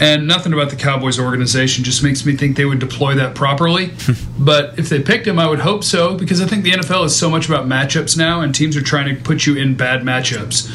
And 0.00 0.28
nothing 0.28 0.52
about 0.52 0.70
the 0.70 0.76
Cowboys 0.76 1.18
organization 1.18 1.84
just 1.84 2.02
makes 2.02 2.24
me 2.24 2.36
think 2.36 2.56
they 2.56 2.64
would 2.64 2.78
deploy 2.78 3.14
that 3.16 3.34
properly. 3.34 3.90
but 4.38 4.78
if 4.78 4.88
they 4.88 5.00
picked 5.00 5.26
him, 5.26 5.38
I 5.38 5.48
would 5.48 5.60
hope 5.60 5.84
so 5.84 6.16
because 6.16 6.40
I 6.40 6.46
think 6.46 6.64
the 6.64 6.72
NFL 6.72 7.04
is 7.04 7.16
so 7.16 7.28
much 7.28 7.48
about 7.48 7.66
matchups 7.66 8.16
now, 8.16 8.40
and 8.40 8.54
teams 8.54 8.76
are 8.76 8.82
trying 8.82 9.14
to 9.14 9.20
put 9.20 9.46
you 9.46 9.56
in 9.56 9.74
bad 9.74 10.02
matchups. 10.02 10.68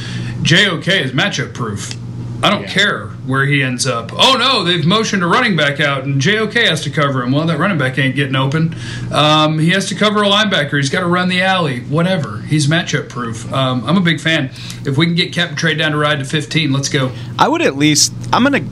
JOK 0.44 0.88
is 0.88 1.12
matchup 1.12 1.54
proof. 1.54 1.96
I 2.44 2.50
don't 2.50 2.68
care 2.68 3.08
where 3.26 3.46
he 3.46 3.64
ends 3.64 3.88
up. 3.88 4.12
Oh 4.12 4.36
no, 4.38 4.66
they've 4.66 4.86
motioned 4.86 5.24
a 5.24 5.28
running 5.28 5.56
back 5.56 5.80
out, 5.80 6.04
and 6.04 6.20
JOK 6.20 6.56
has 6.56 6.82
to 6.82 6.90
cover 6.90 7.24
him. 7.24 7.32
Well, 7.32 7.48
that 7.48 7.58
running 7.58 7.78
back 7.78 7.98
ain't 7.98 8.18
getting 8.18 8.36
open. 8.36 8.76
Um, 9.14 9.60
he 9.60 9.70
has 9.70 9.88
to 9.88 9.96
cover 9.96 10.24
a 10.24 10.28
linebacker. 10.28 10.76
He's 10.76 10.90
got 10.90 11.00
to 11.00 11.08
run 11.08 11.30
the 11.30 11.42
alley. 11.42 11.80
Whatever. 11.82 12.40
He's 12.42 12.68
matchup 12.68 13.08
proof. 13.08 13.52
Um, 13.54 13.86
I'm 13.86 13.96
a 13.96 14.02
big 14.02 14.20
fan. 14.20 14.52
If 14.86 14.98
we 14.98 15.06
can 15.06 15.16
get 15.16 15.32
Captain 15.32 15.56
Trade 15.56 15.78
down 15.78 15.94
to 15.94 15.98
ride 15.98 16.20
to 16.20 16.26
15, 16.26 16.74
let's 16.74 16.90
go. 16.90 17.14
I 17.40 17.48
would 17.48 17.62
at 17.62 17.78
least. 17.78 18.12
I'm 18.34 18.44
gonna. 18.44 18.66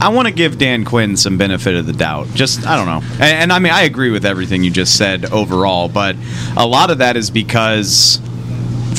I 0.00 0.08
want 0.08 0.26
to 0.26 0.32
give 0.32 0.56
Dan 0.56 0.84
Quinn 0.86 1.16
some 1.18 1.36
benefit 1.36 1.74
of 1.74 1.86
the 1.86 1.92
doubt. 1.92 2.28
Just 2.34 2.66
I 2.66 2.76
don't 2.76 2.86
know. 2.86 3.06
And, 3.14 3.22
and 3.42 3.52
I 3.52 3.58
mean 3.58 3.72
I 3.72 3.82
agree 3.82 4.10
with 4.10 4.24
everything 4.24 4.64
you 4.64 4.70
just 4.70 4.96
said 4.96 5.26
overall, 5.26 5.88
but 5.88 6.16
a 6.56 6.66
lot 6.66 6.90
of 6.90 6.98
that 6.98 7.16
is 7.16 7.30
because 7.30 8.20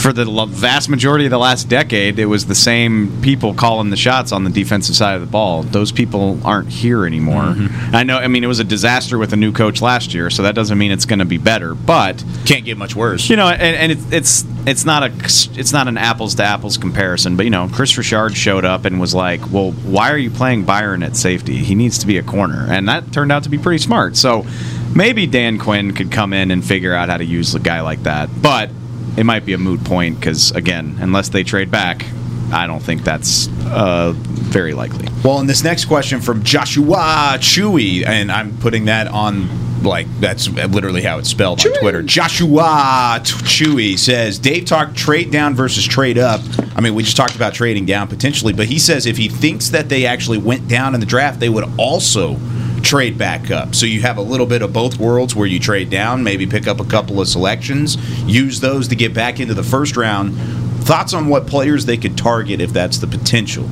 for 0.04 0.12
the 0.12 0.26
vast 0.50 0.90
majority 0.90 1.24
of 1.24 1.32
the 1.32 1.38
last 1.38 1.70
decade, 1.70 2.20
it 2.20 2.26
was 2.26 2.46
the 2.46 2.54
same 2.56 3.22
people 3.22 3.54
calling 3.54 3.90
the 3.90 3.96
shots 3.96 4.34
on 4.34 4.44
the 4.44 4.50
defensive 4.50 4.98
side 4.98 5.16
of 5.16 5.22
the 5.22 5.28
ball. 5.28 5.64
Those 5.64 5.94
people 5.94 6.38
aren't 6.46 6.68
here 6.68 7.06
anymore. 7.06 7.44
Mm-hmm. 7.44 7.96
I 7.96 8.04
know. 8.04 8.18
I 8.18 8.28
mean, 8.28 8.44
it 8.44 8.48
was 8.48 8.60
a 8.60 8.66
disaster 8.66 9.18
with 9.18 9.32
a 9.32 9.38
new 9.38 9.54
coach 9.54 9.82
last 9.82 10.14
year, 10.14 10.30
so 10.30 10.44
that 10.44 10.56
doesn't 10.56 10.78
mean 10.78 10.92
it's 10.92 11.06
going 11.06 11.20
to 11.20 11.26
be 11.26 11.38
better. 11.38 11.74
But 11.74 12.22
Can't 12.46 12.66
get 12.66 12.78
much 12.78 12.98
worse. 12.98 13.30
you 13.30 13.38
know, 13.38 13.48
and, 13.48 13.62
and 13.62 13.92
it's 13.94 14.12
it's 14.12 14.46
it's 14.68 14.84
not 14.84 15.04
a 15.04 15.14
it's 15.26 15.72
not 15.72 15.88
an 15.88 15.98
apples 15.98 16.36
to 16.36 16.44
apples 16.44 16.78
comparison. 16.78 17.38
But 17.38 17.46
you 17.46 17.52
know, 17.52 17.70
Kris 17.70 17.98
Richard 17.98 18.36
showed 18.36 18.66
up 18.66 18.84
and 18.84 19.00
was 19.00 19.16
like, 19.16 19.54
"Well, 19.54 19.72
why 19.72 20.12
are 20.12 20.18
you 20.18 20.32
playing 20.32 20.66
Byron 20.66 21.02
at 21.04 21.16
safety? 21.16 21.56
He 21.56 21.76
needs 21.76 21.98
to 22.00 22.08
be 22.08 22.18
a 22.18 22.24
corner," 22.24 22.68
and 22.70 22.90
that 22.90 23.14
turned 23.14 23.32
out 23.32 23.44
to 23.44 23.50
be 23.50 23.58
pretty 23.58 23.82
smart. 23.82 24.18
So 24.18 24.46
maybe 24.94 25.28
Dan 25.28 25.60
Quinn 25.60 25.94
could 25.94 26.12
come 26.12 26.34
in 26.34 26.52
and 26.52 26.62
figure 26.62 26.94
out 26.94 27.08
how 27.08 27.16
to 27.16 27.26
use 27.26 27.56
a 27.56 27.60
guy 27.60 27.80
like 27.80 28.04
that, 28.04 28.30
but 28.42 28.70
it 29.18 29.26
might 29.26 29.46
be 29.46 29.54
a 29.54 29.58
moot 29.58 29.84
point 29.84 30.20
because 30.20 30.52
again, 30.52 30.98
unless 31.00 31.30
they 31.30 31.44
trade 31.44 31.72
back. 31.72 32.06
I 32.52 32.68
don't 32.68 32.82
think 32.82 33.04
that's 33.04 33.48
uh, 33.66 34.14
very 34.16 34.74
likely. 34.76 35.08
Well, 35.24 35.40
in 35.40 35.48
this 35.48 35.64
next 35.64 35.86
question 35.86 36.22
from 36.22 36.44
Joshua 36.44 37.38
Chewy, 37.40 38.06
and 38.06 38.32
I'm 38.32 38.56
putting 38.60 38.86
that 38.86 39.08
on 39.08 39.50
like 39.84 40.08
that's 40.20 40.48
literally 40.50 41.02
how 41.02 41.18
it's 41.18 41.30
spelled 41.30 41.66
on 41.66 41.74
Twitter. 41.80 42.02
Joshua 42.04 43.20
Chewy 43.24 43.98
says 43.98 44.40
Dave 44.40 44.66
talked 44.66 44.96
trade 44.96 45.32
down 45.32 45.56
versus 45.56 45.86
trade 45.86 46.18
up. 46.18 46.42
I 46.76 46.82
mean, 46.82 46.96
we 46.96 47.04
just 47.04 47.18
talked 47.18 47.36
about 47.36 47.54
trading 47.54 47.86
down 47.86 48.08
potentially, 48.08 48.54
but 48.54 48.68
he 48.68 48.80
says 48.80 49.06
if 49.06 49.18
he 49.18 49.30
thinks 49.30 49.70
that 49.70 49.90
they 49.90 50.06
actually 50.06 50.38
went 50.38 50.68
down 50.68 50.94
in 50.94 51.00
the 51.00 51.06
draft, 51.06 51.40
they 51.40 51.50
would 51.50 51.66
also 51.78 52.38
trade 52.84 53.18
back 53.18 53.50
up. 53.50 53.74
So 53.74 53.86
you 53.86 54.02
have 54.02 54.18
a 54.18 54.22
little 54.22 54.46
bit 54.46 54.62
of 54.62 54.74
both 54.74 55.00
worlds 55.00 55.36
where 55.36 55.48
you 55.48 55.60
trade 55.60 55.90
down, 55.90 56.24
maybe 56.24 56.46
pick 56.46 56.68
up 56.68 56.80
a 56.80 56.86
couple 56.86 57.20
of 57.22 57.28
selections, 57.28 57.96
use 58.30 58.60
those 58.60 58.88
to 58.90 58.96
get 58.96 59.14
back 59.14 59.40
into 59.40 59.54
the 59.54 59.64
first 59.64 59.96
round. 59.98 60.36
Thoughts 60.84 61.14
on 61.14 61.28
what 61.30 61.48
players 61.48 61.86
they 61.86 61.98
could 61.98 62.18
target 62.18 62.60
if 62.60 62.74
that's 62.74 62.98
the 62.98 63.08
potential? 63.08 63.68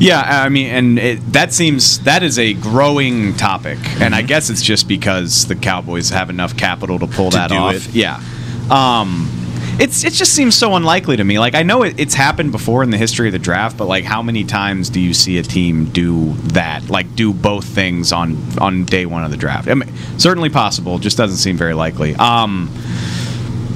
Yeah, 0.00 0.22
I 0.44 0.48
mean, 0.48 0.66
and 0.68 0.98
it, 0.98 1.32
that 1.32 1.52
seems 1.52 1.98
that 2.04 2.22
is 2.22 2.38
a 2.38 2.54
growing 2.54 3.34
topic, 3.36 3.78
and 4.00 4.14
I 4.14 4.22
guess 4.22 4.48
it's 4.48 4.62
just 4.62 4.86
because 4.86 5.46
the 5.48 5.56
Cowboys 5.56 6.10
have 6.10 6.30
enough 6.30 6.56
capital 6.56 7.00
to 7.00 7.06
pull 7.08 7.30
To 7.30 7.36
that 7.36 7.48
do 7.50 7.56
off. 7.56 7.74
it. 7.74 7.88
Yeah, 7.94 8.22
um, 8.70 9.28
it's 9.78 10.04
it 10.04 10.12
just 10.12 10.34
seems 10.34 10.54
so 10.54 10.74
unlikely 10.74 11.16
to 11.16 11.24
me. 11.24 11.38
Like 11.38 11.54
I 11.54 11.62
know 11.62 11.82
it, 11.82 11.98
it's 11.98 12.14
happened 12.14 12.52
before 12.52 12.82
in 12.82 12.90
the 12.90 12.98
history 12.98 13.28
of 13.28 13.32
the 13.32 13.38
draft, 13.38 13.76
but 13.76 13.86
like 13.86 14.04
how 14.04 14.22
many 14.22 14.44
times 14.44 14.90
do 14.90 15.00
you 15.00 15.14
see 15.14 15.38
a 15.38 15.42
team 15.42 15.86
do 15.86 16.32
that? 16.52 16.88
Like 16.90 17.14
do 17.14 17.32
both 17.32 17.64
things 17.64 18.12
on 18.12 18.36
on 18.58 18.84
day 18.84 19.06
one 19.06 19.24
of 19.24 19.30
the 19.30 19.36
draft? 19.36 19.68
I 19.68 19.74
mean, 19.74 19.92
certainly 20.18 20.50
possible, 20.50 20.98
just 20.98 21.16
doesn't 21.16 21.38
seem 21.38 21.56
very 21.56 21.74
likely. 21.74 22.14
Um, 22.16 22.70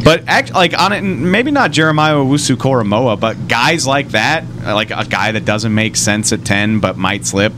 but 0.05 0.25
act, 0.27 0.53
like 0.53 0.79
on 0.79 0.93
it, 0.93 1.03
maybe 1.03 1.53
not 1.53 1.71
Jeremiah 1.71 2.15
Owusu 2.15 2.57
Koramoah, 2.57 3.21
but 3.21 3.47
guys 3.47 3.87
like 3.87 4.09
that, 4.09 4.45
like 4.65 4.91
a 4.91 5.05
guy 5.05 5.33
that 5.33 5.45
doesn't 5.45 5.73
make 5.73 5.97
sense 5.97 6.33
at 6.33 6.45
ten 6.45 6.81
but 6.81 6.97
might 6.97 7.25
slip. 7.25 7.53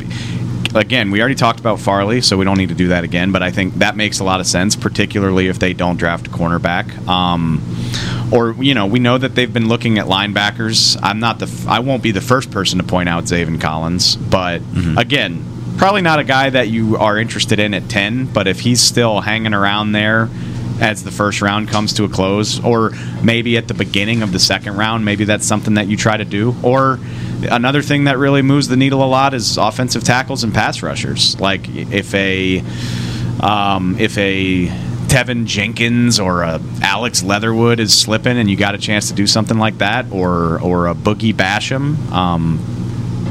Again, 0.75 1.13
we 1.13 1.21
already 1.21 1.37
talked 1.37 1.61
about 1.61 1.79
Farley, 1.79 2.21
so 2.21 2.37
we 2.37 2.45
don't 2.45 2.59
need 2.59 2.71
to 2.71 2.75
do 2.75 2.89
that 2.89 3.05
again. 3.05 3.31
But 3.31 3.43
I 3.45 3.53
think 3.53 3.75
that 3.75 3.97
makes 3.97 4.19
a 4.19 4.25
lot 4.25 4.41
of 4.41 4.47
sense, 4.47 4.75
particularly 4.75 5.47
if 5.47 5.61
they 5.61 5.73
don't 5.73 5.97
draft 5.97 6.27
a 6.27 6.31
cornerback. 6.31 7.07
Um, 7.07 7.63
or 8.33 8.55
you 8.63 8.75
know, 8.75 8.87
we 8.87 8.99
know 8.99 9.19
that 9.19 9.35
they've 9.35 9.53
been 9.53 9.69
looking 9.69 9.99
at 9.99 10.07
linebackers. 10.07 10.99
I'm 11.03 11.21
not 11.21 11.39
the, 11.39 11.47
f- 11.47 11.67
I 11.69 11.81
won't 11.81 12.03
be 12.03 12.11
the 12.11 12.21
first 12.21 12.51
person 12.51 12.79
to 12.79 12.85
point 12.85 13.09
out 13.09 13.25
Zaven 13.25 13.61
Collins, 13.61 14.17
but 14.17 14.61
again, 14.99 15.45
probably 15.79 16.03
not 16.03 16.19
a 16.19 16.25
guy 16.25 16.51
that 16.51 16.69
you 16.69 16.97
are 16.97 17.19
interested 17.19 17.59
in 17.59 17.75
at 17.75 17.89
ten. 17.89 18.27
But 18.27 18.47
if 18.47 18.61
he's 18.61 18.81
still 18.81 19.21
hanging 19.21 19.55
around 19.55 19.93
there 19.93 20.29
as 20.81 21.05
the 21.05 21.11
first 21.13 21.41
round 21.41 21.69
comes 21.69 21.93
to 21.95 22.05
a 22.05 22.09
close, 22.09 22.59
or 22.65 22.91
maybe 23.23 23.57
at 23.57 23.69
the 23.69 23.75
beginning 23.75 24.23
of 24.23 24.33
the 24.33 24.41
second 24.41 24.77
round, 24.77 25.05
maybe 25.05 25.25
that's 25.25 25.47
something 25.47 25.75
that 25.75 25.87
you 25.87 25.97
try 25.97 26.17
to 26.17 26.25
do. 26.25 26.55
Or 26.65 26.99
another 27.51 27.81
thing 27.83 28.05
that 28.05 28.19
really 28.19 28.43
moves 28.43 28.67
the 28.69 28.77
needle 28.77 29.05
a 29.05 29.07
lot 29.07 29.35
is 29.35 29.57
offensive 29.57 30.03
tackles 30.03 30.43
and 30.43 30.53
pass 30.53 30.83
rushers. 30.83 31.39
Like 31.39 31.69
if 31.69 32.13
a 32.15 32.61
um, 33.41 33.97
if 34.01 34.17
a 34.19 34.67
Teven 35.15 35.47
Jenkins 35.47 36.19
or 36.19 36.43
a 36.43 36.61
Alex 36.83 37.23
Leatherwood 37.23 37.79
is 37.79 37.97
slipping, 37.97 38.37
and 38.37 38.51
you 38.51 38.57
got 38.57 38.75
a 38.75 38.79
chance 38.79 39.07
to 39.11 39.15
do 39.15 39.29
something 39.29 39.59
like 39.59 39.79
that, 39.79 40.11
or 40.11 40.61
or 40.61 40.89
a 40.89 40.95
Boogie 40.95 41.33
Basham. 41.33 41.97
Um, 42.11 42.59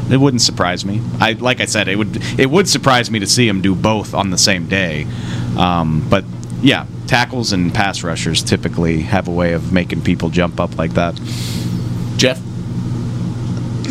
it 0.10 0.16
wouldn't 0.16 0.42
surprise 0.42 0.86
me. 0.86 1.02
I 1.20 1.34
like 1.34 1.60
I 1.60 1.66
said, 1.66 1.90
it 1.90 1.98
would 1.98 2.40
it 2.40 2.50
would 2.50 2.70
surprise 2.70 3.12
me 3.12 3.20
to 3.20 3.28
see 3.28 3.46
him 3.46 3.62
do 3.62 3.76
both 3.76 4.14
on 4.14 4.30
the 4.30 4.38
same 4.38 4.70
day. 4.70 5.06
Um, 5.58 6.08
but 6.10 6.24
yeah, 6.62 6.86
tackles 7.08 7.52
and 7.52 7.74
pass 7.74 8.02
rushers 8.02 8.42
typically 8.44 9.02
have 9.02 9.28
a 9.28 9.32
way 9.32 9.52
of 9.52 9.74
making 9.74 10.04
people 10.04 10.30
jump 10.30 10.62
up 10.62 10.78
like 10.78 10.94
that. 10.94 11.16
Jeff? 12.16 12.40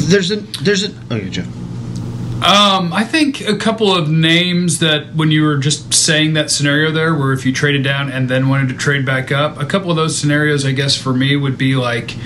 There's 0.09 0.31
a 0.31 0.37
there's 0.37 0.85
a 0.85 0.95
okay, 1.13 1.29
Jeff. 1.29 1.62
Um, 2.45 2.93
I 2.93 3.05
think 3.05 3.41
a 3.41 3.57
couple 3.57 3.95
of 3.95 4.11
names 4.11 4.81
that 4.81 5.15
when 5.15 5.31
you 5.31 5.45
were 5.45 5.59
just 5.59 5.95
saying 5.95 6.33
that 6.33 6.51
scenario 6.51 6.91
there, 6.91 7.15
where 7.15 7.33
if 7.33 7.47
you 7.47 7.53
traded 7.53 7.85
down 7.85 8.11
and 8.11 8.29
then 8.29 8.49
wanted 8.49 8.69
to 8.71 8.75
trade 8.75 9.07
back 9.07 9.31
up, 9.31 9.61
a 9.61 9.65
couple 9.65 9.91
of 9.93 9.97
those 9.97 10.19
scenarios, 10.19 10.67
I 10.67 10.73
guess 10.73 10.97
for 10.97 11.15
me 11.15 11.37
would 11.37 11.57
be 11.57 11.77
like, 11.77 12.17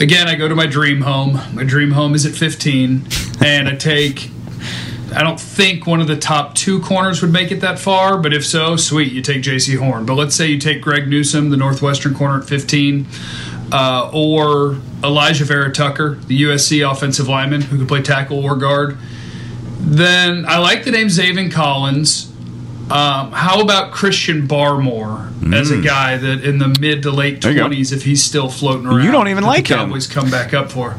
again, 0.00 0.26
I 0.26 0.34
go 0.34 0.48
to 0.48 0.56
my 0.56 0.66
dream 0.66 1.02
home. 1.02 1.38
My 1.54 1.62
dream 1.62 1.92
home 1.92 2.16
is 2.16 2.26
at 2.26 2.32
15, 2.32 3.06
and 3.44 3.68
I 3.68 3.76
take. 3.76 4.30
I 5.14 5.22
don't 5.22 5.38
think 5.38 5.86
one 5.86 6.00
of 6.00 6.08
the 6.08 6.16
top 6.16 6.56
two 6.56 6.80
corners 6.80 7.22
would 7.22 7.32
make 7.32 7.52
it 7.52 7.60
that 7.60 7.78
far, 7.78 8.18
but 8.18 8.32
if 8.32 8.44
so, 8.44 8.74
sweet, 8.74 9.12
you 9.12 9.22
take 9.22 9.42
Jaycee 9.42 9.78
Horn. 9.78 10.06
But 10.06 10.14
let's 10.14 10.34
say 10.34 10.48
you 10.48 10.58
take 10.58 10.82
Greg 10.82 11.06
Newsome, 11.06 11.50
the 11.50 11.56
Northwestern 11.56 12.14
corner 12.14 12.40
at 12.40 12.48
15, 12.48 13.06
uh, 13.70 14.10
or 14.12 14.74
Alijah 15.02 15.42
Vera 15.42 15.72
Tucker, 15.72 16.16
the 16.26 16.42
USC 16.42 16.90
offensive 16.90 17.28
lineman 17.28 17.60
who 17.60 17.78
could 17.78 17.88
play 17.88 18.02
tackle 18.02 18.42
or 18.42 18.56
guard. 18.56 18.98
Then 19.84 20.44
I 20.46 20.58
like 20.58 20.84
the 20.84 20.90
name 20.90 21.08
Zaven 21.08 21.50
Collins. 21.52 22.30
Um, 22.90 23.32
how 23.32 23.60
about 23.60 23.92
Christian 23.92 24.46
Barmore 24.46 25.30
as 25.54 25.70
a 25.70 25.80
guy 25.80 26.16
that 26.18 26.44
in 26.44 26.58
the 26.58 26.68
mid 26.80 27.02
to 27.04 27.10
late 27.10 27.36
Mm. 27.38 27.40
There 27.40 27.50
you 27.52 27.56
go. 27.58 27.62
twenties, 27.64 27.92
if 27.92 28.04
he's 28.04 28.22
still 28.22 28.48
floating 28.48 28.86
around, 28.86 29.04
you 29.04 29.10
don't 29.10 29.28
even 29.28 29.44
like 29.44 29.66
the 29.66 29.74
him. 29.74 29.86
Cowboys 29.86 30.06
come 30.06 30.30
back 30.30 30.52
up 30.52 30.70
for. 30.70 30.90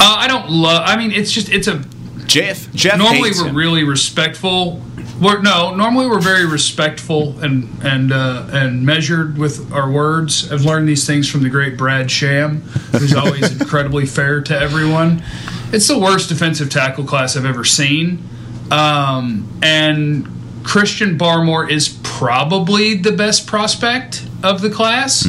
Uh, 0.00 0.16
I 0.18 0.26
don't 0.28 0.50
love. 0.50 0.82
I 0.84 0.96
mean, 0.96 1.12
it's 1.12 1.30
just 1.30 1.48
it's 1.50 1.66
a 1.68 1.84
Jeff 2.26 2.70
Jeff 2.72 2.98
normally 2.98 3.30
we're 3.30 3.48
him. 3.48 3.56
really 3.56 3.84
respectful. 3.84 4.82
We're, 5.20 5.40
no, 5.42 5.74
normally 5.74 6.06
we're 6.06 6.20
very 6.20 6.46
respectful 6.46 7.38
and 7.40 7.68
and 7.82 8.12
uh, 8.12 8.46
and 8.50 8.84
measured 8.84 9.38
with 9.38 9.72
our 9.72 9.90
words. 9.90 10.50
I've 10.52 10.64
learned 10.64 10.88
these 10.88 11.06
things 11.06 11.28
from 11.28 11.42
the 11.42 11.48
great 11.50 11.76
Brad 11.76 12.10
Sham, 12.10 12.60
who's 12.92 13.14
always 13.14 13.50
incredibly 13.60 14.06
fair 14.06 14.40
to 14.42 14.58
everyone. 14.58 15.22
It's 15.72 15.86
the 15.88 15.98
worst 15.98 16.28
defensive 16.28 16.70
tackle 16.70 17.04
class 17.04 17.36
I've 17.36 17.44
ever 17.44 17.64
seen, 17.64 18.22
um, 18.70 19.46
and 19.62 20.26
Christian 20.64 21.18
Barmore 21.18 21.70
is 21.70 21.88
probably 22.02 22.94
the 22.94 23.12
best 23.12 23.46
prospect 23.46 24.24
of 24.42 24.60
the 24.60 24.70
class. 24.70 25.24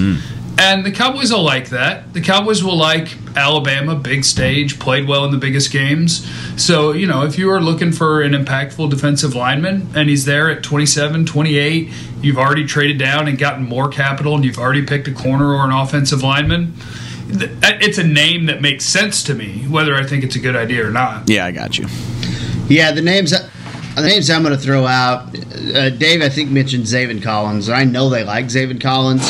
And 0.61 0.85
the 0.85 0.91
Cowboys 0.91 1.31
will 1.31 1.43
like 1.43 1.69
that. 1.69 2.13
The 2.13 2.19
Cowboys 2.19 2.61
will 2.61 2.75
like 2.75 3.15
Alabama, 3.37 3.95
big 3.95 4.25
stage, 4.25 4.77
played 4.77 5.07
well 5.07 5.23
in 5.23 5.31
the 5.31 5.37
biggest 5.37 5.71
games. 5.71 6.29
So, 6.61 6.91
you 6.91 7.07
know, 7.07 7.23
if 7.23 7.37
you 7.37 7.49
are 7.51 7.61
looking 7.61 7.93
for 7.93 8.21
an 8.21 8.33
impactful 8.33 8.89
defensive 8.89 9.33
lineman 9.35 9.87
and 9.95 10.09
he's 10.09 10.25
there 10.25 10.49
at 10.49 10.61
27, 10.61 11.25
28, 11.25 11.89
you've 12.21 12.37
already 12.37 12.65
traded 12.65 12.97
down 12.97 13.29
and 13.29 13.37
gotten 13.37 13.63
more 13.63 13.87
capital 13.87 14.35
and 14.35 14.43
you've 14.43 14.57
already 14.57 14.85
picked 14.85 15.07
a 15.07 15.13
corner 15.13 15.53
or 15.53 15.63
an 15.63 15.71
offensive 15.71 16.23
lineman, 16.23 16.73
it's 17.31 17.97
a 17.97 18.03
name 18.03 18.47
that 18.47 18.61
makes 18.61 18.85
sense 18.85 19.23
to 19.23 19.35
me, 19.35 19.65
whether 19.67 19.95
I 19.95 20.05
think 20.05 20.23
it's 20.23 20.35
a 20.35 20.39
good 20.39 20.55
idea 20.55 20.87
or 20.87 20.91
not. 20.91 21.29
Yeah, 21.29 21.45
I 21.45 21.51
got 21.51 21.77
you. 21.77 21.87
Yeah, 22.67 22.91
the 22.91 23.01
names. 23.01 23.33
I, 23.33 23.49
the 23.95 24.07
names 24.07 24.29
I'm 24.29 24.43
going 24.43 24.55
to 24.55 24.61
throw 24.61 24.85
out, 24.85 25.35
uh, 25.75 25.89
Dave, 25.89 26.21
I 26.21 26.29
think 26.29 26.51
mentioned 26.51 26.85
Zaven 26.85 27.21
Collins. 27.21 27.67
and 27.67 27.75
I 27.75 27.83
know 27.83 28.09
they 28.09 28.23
like 28.23 28.45
Zaven 28.45 28.79
Collins. 28.79 29.23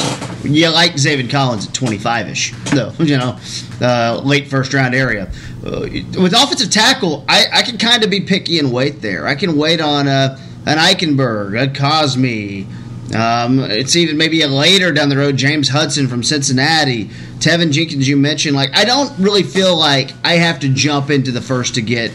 You 0.43 0.69
like 0.69 0.93
Zaven 0.93 1.29
Collins 1.29 1.67
at 1.67 1.73
25 1.73 2.27
ish, 2.29 2.53
though, 2.71 2.91
you 2.99 3.17
know, 3.17 3.39
uh, 3.81 4.21
late 4.23 4.47
first 4.47 4.73
round 4.73 4.93
area. 4.93 5.31
Uh, 5.65 5.81
with 6.21 6.33
offensive 6.33 6.69
tackle, 6.69 7.25
I, 7.27 7.45
I 7.51 7.61
can 7.63 7.77
kind 7.77 8.03
of 8.03 8.09
be 8.09 8.21
picky 8.21 8.59
and 8.59 8.71
wait 8.71 9.01
there. 9.01 9.27
I 9.27 9.35
can 9.35 9.57
wait 9.57 9.81
on 9.81 10.07
uh, 10.07 10.37
an 10.65 10.77
Eichenberg, 10.77 11.61
a 11.61 11.67
Cosmi. 11.67 12.67
Um, 13.15 13.59
it's 13.59 13.95
even 13.95 14.17
maybe 14.17 14.43
a 14.43 14.47
later 14.47 14.91
down 14.91 15.09
the 15.09 15.17
road, 15.17 15.35
James 15.35 15.69
Hudson 15.69 16.07
from 16.07 16.21
Cincinnati, 16.21 17.09
Teven 17.39 17.71
Jenkins. 17.71 18.07
You 18.07 18.17
mentioned 18.17 18.55
like 18.55 18.75
I 18.75 18.85
don't 18.85 19.17
really 19.17 19.43
feel 19.43 19.75
like 19.75 20.13
I 20.23 20.33
have 20.33 20.59
to 20.59 20.69
jump 20.69 21.09
into 21.09 21.31
the 21.31 21.41
first 21.41 21.75
to 21.75 21.81
get 21.81 22.11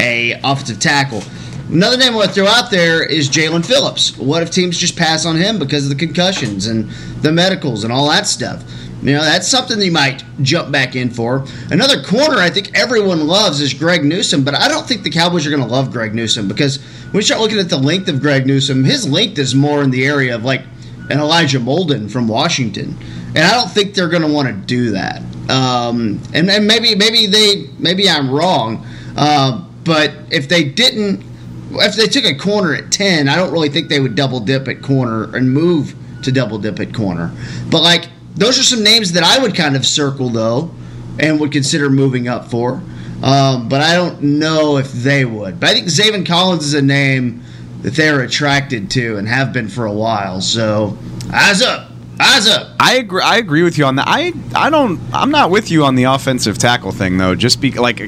a 0.00 0.32
offensive 0.44 0.78
tackle. 0.78 1.22
Another 1.70 1.98
name 1.98 2.14
I 2.14 2.16
want 2.16 2.28
to 2.28 2.34
throw 2.34 2.46
out 2.46 2.70
there 2.70 3.04
is 3.04 3.28
Jaelan 3.28 3.66
Phillips. 3.66 4.16
What 4.16 4.42
if 4.42 4.50
teams 4.50 4.78
just 4.78 4.96
pass 4.96 5.26
on 5.26 5.36
him 5.36 5.58
because 5.58 5.84
of 5.84 5.90
the 5.90 5.96
concussions 5.96 6.66
and 6.66 6.88
the 7.20 7.30
medicals 7.30 7.84
and 7.84 7.92
all 7.92 8.08
that 8.08 8.26
stuff? 8.26 8.64
You 9.02 9.12
know, 9.12 9.22
that's 9.22 9.46
something 9.46 9.80
you 9.80 9.92
might 9.92 10.24
jump 10.42 10.72
back 10.72 10.96
in 10.96 11.10
for. 11.10 11.44
Another 11.70 12.02
corner 12.02 12.38
I 12.38 12.50
think 12.50 12.76
everyone 12.76 13.26
loves 13.26 13.60
is 13.60 13.72
Greg 13.72 14.02
Newsome, 14.02 14.44
but 14.44 14.54
I 14.54 14.66
don't 14.66 14.88
think 14.88 15.02
the 15.02 15.10
Cowboys 15.10 15.46
are 15.46 15.50
going 15.50 15.62
to 15.62 15.68
love 15.68 15.92
Greg 15.92 16.14
Newsome 16.14 16.48
because 16.48 16.82
when 17.10 17.16
you 17.16 17.22
start 17.22 17.40
looking 17.40 17.58
at 17.58 17.68
the 17.68 17.76
length 17.76 18.08
of 18.08 18.20
Greg 18.20 18.46
Newsome, 18.46 18.82
his 18.82 19.08
length 19.08 19.38
is 19.38 19.54
more 19.54 19.82
in 19.84 19.90
the 19.90 20.04
area 20.04 20.34
of 20.34 20.44
like 20.44 20.62
an 21.10 21.18
Elijah 21.18 21.58
Molden 21.58 22.10
from 22.10 22.28
Washington. 22.28 22.96
And 23.28 23.38
I 23.38 23.52
don't 23.52 23.70
think 23.70 23.94
they're 23.94 24.08
going 24.08 24.22
to 24.22 24.32
want 24.32 24.48
to 24.48 24.54
do 24.54 24.90
that. 24.92 25.22
Um, 25.50 26.20
and, 26.34 26.50
and 26.50 26.66
maybe 26.66 26.94
maybe 26.94 27.26
they 27.26 27.68
maybe 27.78 28.08
I'm 28.08 28.30
wrong, 28.30 28.86
uh, 29.16 29.64
but 29.82 30.12
if 30.30 30.46
they 30.48 30.64
didn't 30.64 31.24
if 31.72 31.96
they 31.96 32.06
took 32.06 32.24
a 32.24 32.34
corner 32.34 32.74
at 32.74 32.90
10, 32.92 33.28
I 33.28 33.36
don't 33.36 33.52
really 33.52 33.68
think 33.68 33.88
they 33.88 34.00
would 34.00 34.14
double 34.14 34.40
dip 34.40 34.68
at 34.68 34.82
corner 34.82 35.34
and 35.34 35.52
move 35.52 35.94
to 36.22 36.32
double 36.32 36.58
dip 36.58 36.80
at 36.80 36.94
corner. 36.94 37.32
But 37.70 37.82
like 37.82 38.08
those 38.34 38.58
are 38.58 38.62
some 38.62 38.82
names 38.82 39.12
that 39.12 39.22
I 39.22 39.40
would 39.42 39.54
kind 39.54 39.74
of 39.74 39.86
circle 39.86 40.28
though 40.28 40.70
and 41.18 41.40
would 41.40 41.52
consider 41.52 41.88
moving 41.90 42.28
up 42.28 42.50
for. 42.50 42.82
Um, 43.22 43.68
but 43.68 43.80
I 43.80 43.94
don't 43.94 44.22
know 44.22 44.76
if 44.76 44.92
they 44.92 45.24
would. 45.24 45.58
But 45.58 45.70
I 45.70 45.72
think 45.72 45.86
Zaven 45.86 46.24
Collins 46.24 46.64
is 46.64 46.74
a 46.74 46.82
name 46.82 47.42
that 47.82 47.94
they're 47.94 48.20
attracted 48.20 48.90
to 48.92 49.16
and 49.16 49.28
have 49.28 49.52
been 49.52 49.68
for 49.68 49.86
a 49.86 49.92
while. 49.92 50.40
So 50.40 50.96
eyes 51.32 51.62
up. 51.62 51.90
Eyes 52.20 52.48
up. 52.48 52.74
I 52.80 52.96
agree. 52.96 53.22
I 53.22 53.36
agree 53.36 53.62
with 53.62 53.78
you 53.78 53.84
on 53.84 53.96
that. 53.96 54.06
I 54.08 54.32
I 54.54 54.70
don't. 54.70 55.00
I'm 55.12 55.30
not 55.30 55.50
with 55.50 55.70
you 55.70 55.84
on 55.84 55.94
the 55.94 56.04
offensive 56.04 56.58
tackle 56.58 56.90
thing 56.90 57.16
though. 57.16 57.34
Just 57.34 57.60
be 57.60 57.70
like 57.72 58.00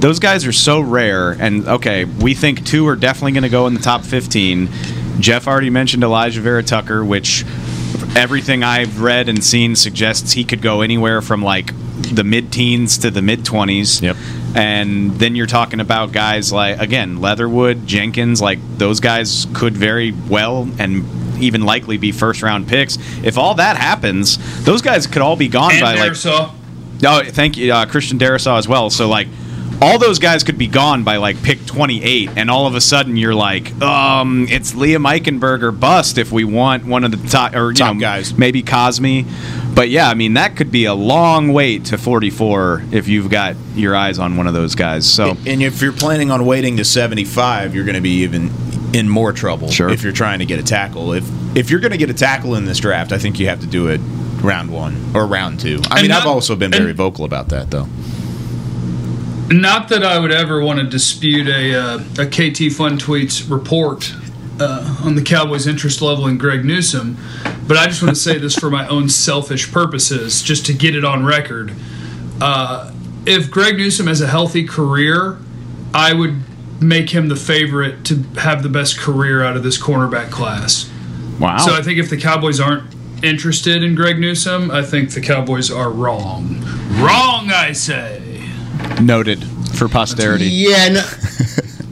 those 0.00 0.18
guys 0.18 0.46
are 0.46 0.52
so 0.52 0.80
rare. 0.80 1.32
And 1.32 1.66
okay, 1.66 2.04
we 2.04 2.34
think 2.34 2.64
two 2.64 2.86
are 2.88 2.96
definitely 2.96 3.32
going 3.32 3.42
to 3.42 3.48
go 3.48 3.66
in 3.66 3.74
the 3.74 3.80
top 3.80 4.02
15. 4.02 4.68
Jeff 5.20 5.46
already 5.46 5.70
mentioned 5.70 6.02
Alijah 6.02 6.38
Vera 6.38 6.62
Tucker, 6.62 7.04
which 7.04 7.44
everything 8.14 8.62
I've 8.62 9.00
read 9.00 9.28
and 9.28 9.42
seen 9.42 9.76
suggests 9.76 10.32
he 10.32 10.44
could 10.44 10.62
go 10.62 10.82
anywhere 10.82 11.22
from 11.22 11.42
like 11.42 11.72
the 12.14 12.24
mid 12.24 12.52
teens 12.52 12.98
to 12.98 13.10
the 13.10 13.22
mid 13.22 13.40
20s. 13.40 14.02
Yep. 14.02 14.16
And 14.56 15.12
then 15.12 15.36
you're 15.36 15.46
talking 15.46 15.80
about 15.80 16.12
guys 16.12 16.50
like, 16.52 16.78
again, 16.78 17.20
Leatherwood, 17.20 17.86
Jenkins, 17.86 18.40
like 18.40 18.58
those 18.78 19.00
guys 19.00 19.46
could 19.52 19.76
very 19.76 20.12
well 20.12 20.66
and 20.78 21.04
even 21.38 21.64
likely 21.64 21.98
be 21.98 22.10
first 22.10 22.42
round 22.42 22.66
picks. 22.66 22.96
If 23.22 23.36
all 23.36 23.54
that 23.56 23.76
happens, 23.76 24.64
those 24.64 24.80
guys 24.80 25.06
could 25.06 25.20
all 25.20 25.36
be 25.36 25.48
gone 25.48 25.72
And 25.72 25.82
by 25.82 25.94
like. 25.96 26.12
Darrisaw. 26.12 26.54
Oh, 27.04 27.22
thank 27.24 27.58
you, 27.58 27.72
uh, 27.72 27.84
Christian 27.84 28.18
Darrisaw 28.18 28.56
as 28.56 28.66
well. 28.66 28.88
So 28.88 29.08
like, 29.08 29.28
all 29.82 29.98
those 29.98 30.18
guys 30.18 30.42
could 30.42 30.56
be 30.58 30.66
gone 30.68 31.04
by 31.04 31.16
like 31.16 31.42
pick 31.42 31.64
28, 31.66 32.30
and 32.36 32.50
all 32.50 32.66
of 32.66 32.74
a 32.74 32.80
sudden 32.80 33.16
you're 33.16 33.34
like, 33.34 33.70
um, 33.82 34.46
it's 34.48 34.72
Liam 34.72 35.06
Eichenberger 35.06 35.78
bust 35.78 36.18
if 36.18 36.32
we 36.32 36.44
want 36.44 36.84
one 36.86 37.04
of 37.04 37.10
the 37.10 37.28
top 37.28 37.54
or 37.54 37.68
you 37.70 37.74
Top 37.74 37.94
know, 37.96 38.00
guys. 38.00 38.36
maybe 38.36 38.62
Cosmi. 38.62 39.26
But 39.74 39.90
yeah, 39.90 40.08
I 40.08 40.14
mean 40.14 40.34
that 40.34 40.56
could 40.56 40.70
be 40.70 40.86
a 40.86 40.94
long 40.94 41.52
wait 41.52 41.86
to 41.86 41.98
44 41.98 42.84
if 42.92 43.08
you've 43.08 43.28
got 43.28 43.56
your 43.74 43.94
eyes 43.94 44.18
on 44.18 44.36
one 44.38 44.46
of 44.46 44.54
those 44.54 44.74
guys. 44.74 45.06
So 45.10 45.36
And 45.46 45.62
if 45.62 45.82
you're 45.82 45.92
planning 45.92 46.30
on 46.30 46.46
waiting 46.46 46.78
to 46.78 46.84
75, 46.84 47.74
you're 47.74 47.84
going 47.84 47.94
to 47.96 48.00
be 48.00 48.22
even 48.22 48.50
in 48.94 49.08
more 49.08 49.32
trouble 49.32 49.68
Sure. 49.68 49.90
if 49.90 50.02
you're 50.02 50.12
trying 50.12 50.38
to 50.38 50.46
get 50.46 50.58
a 50.58 50.62
tackle. 50.62 51.12
If 51.12 51.28
if 51.54 51.70
you're 51.70 51.80
going 51.80 51.92
to 51.92 51.98
get 51.98 52.08
a 52.08 52.14
tackle 52.14 52.54
in 52.54 52.64
this 52.64 52.78
draft, 52.78 53.12
I 53.12 53.18
think 53.18 53.38
you 53.38 53.48
have 53.48 53.60
to 53.60 53.66
do 53.66 53.88
it 53.88 54.00
round 54.42 54.70
one 54.70 54.96
or 55.14 55.26
round 55.26 55.60
two. 55.60 55.80
I 55.90 55.98
And 55.98 56.02
mean, 56.08 56.12
I've 56.12 56.26
also 56.26 56.56
been 56.56 56.70
very 56.70 56.92
vocal 56.92 57.24
about 57.26 57.48
that, 57.48 57.70
though. 57.70 57.86
Not 59.48 59.88
that 59.90 60.02
I 60.02 60.18
would 60.18 60.32
ever 60.32 60.60
want 60.60 60.80
to 60.80 60.86
dispute 60.86 61.46
a, 61.46 61.74
uh, 61.74 61.98
a 62.18 62.26
KT 62.26 62.72
Fun 62.72 62.98
Tweets 62.98 63.48
report 63.48 64.12
uh, 64.58 65.02
on 65.04 65.14
the 65.14 65.22
Cowboys' 65.22 65.66
interest 65.66 66.02
level 66.02 66.26
in 66.26 66.36
Greg 66.36 66.64
Newsome, 66.64 67.16
but 67.66 67.76
I 67.76 67.86
just 67.86 68.02
want 68.02 68.14
to 68.14 68.20
say 68.20 68.38
this 68.38 68.56
for 68.56 68.70
my 68.70 68.88
own 68.88 69.08
selfish 69.08 69.70
purposes, 69.70 70.42
just 70.42 70.66
to 70.66 70.72
get 70.72 70.96
it 70.96 71.04
on 71.04 71.24
record. 71.24 71.74
Uh, 72.40 72.92
if 73.24 73.50
Greg 73.50 73.76
Newsome 73.76 74.08
has 74.08 74.20
a 74.20 74.26
healthy 74.26 74.66
career, 74.66 75.38
I 75.94 76.12
would 76.12 76.42
make 76.82 77.10
him 77.10 77.28
the 77.28 77.36
favorite 77.36 78.04
to 78.06 78.22
have 78.38 78.62
the 78.62 78.68
best 78.68 78.98
career 78.98 79.44
out 79.44 79.56
of 79.56 79.62
this 79.62 79.80
cornerback 79.80 80.30
class. 80.30 80.90
wow, 81.38 81.56
So 81.58 81.74
I 81.74 81.82
think 81.82 81.98
if 81.98 82.10
the 82.10 82.20
Cowboys 82.20 82.60
aren't 82.60 82.94
interested 83.22 83.82
in 83.82 83.94
Greg 83.94 84.18
Newsome, 84.18 84.70
I 84.70 84.82
think 84.82 85.12
the 85.12 85.20
Cowboys 85.20 85.70
are 85.70 85.90
wrong. 85.90 86.60
Wrong, 87.00 87.50
I 87.50 87.72
say. 87.72 88.25
Noted 89.00 89.44
for 89.76 89.88
posterity. 89.88 90.46
Yeah, 90.46 90.88
no, 90.88 91.00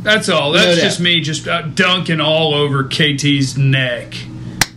That's 0.03 0.29
all. 0.29 0.53
That's 0.53 0.77
No 0.77 0.83
just 0.83 1.01
me 1.01 1.21
just 1.21 1.47
uh, 1.49 1.63
dunking 1.63 2.21
all 2.21 2.55
over 2.55 2.85
KT's 2.85 3.57
neck 3.59 4.15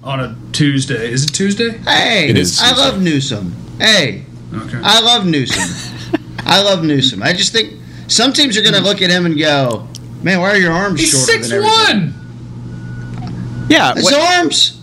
on 0.03 0.19
a 0.19 0.35
Tuesday. 0.53 1.11
Is 1.11 1.23
it 1.25 1.33
Tuesday? 1.33 1.77
hey, 1.79 2.29
It 2.29 2.37
is 2.37 2.59
I 2.61 2.69
Tuesday. 2.69 2.81
love 2.83 3.01
Newsome. 3.01 3.55
Hey, 3.79 4.23
Okay. 4.53 4.79
I 4.81 5.01
love 5.01 5.25
Newsome. 5.25 6.19
I 6.45 6.61
love 6.63 6.83
Newsome. 6.83 7.21
I 7.21 7.33
just 7.33 7.51
think 7.51 7.73
some 8.07 8.31
teams 8.31 8.57
are 8.57 8.61
going 8.61 8.75
to 8.75 8.81
look 8.81 9.01
at 9.01 9.09
him 9.09 9.25
and 9.25 9.37
go, 9.37 9.87
"Man, 10.23 10.39
why 10.39 10.51
are 10.51 10.57
your 10.57 10.71
arms 10.71 11.01
He's 11.01 11.09
shorter 11.11 11.25
six 11.33 11.49
than 11.49 11.63
everything?" 11.63 12.13
one. 12.13 13.67
Yeah, 13.69 13.93
His 13.93 14.05
what- 14.05 14.37
arms. 14.37 14.73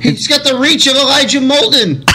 He's 0.00 0.26
got 0.28 0.44
the 0.44 0.56
reach 0.58 0.86
of 0.86 0.94
Elijah 0.94 1.40
Molden. 1.40 2.05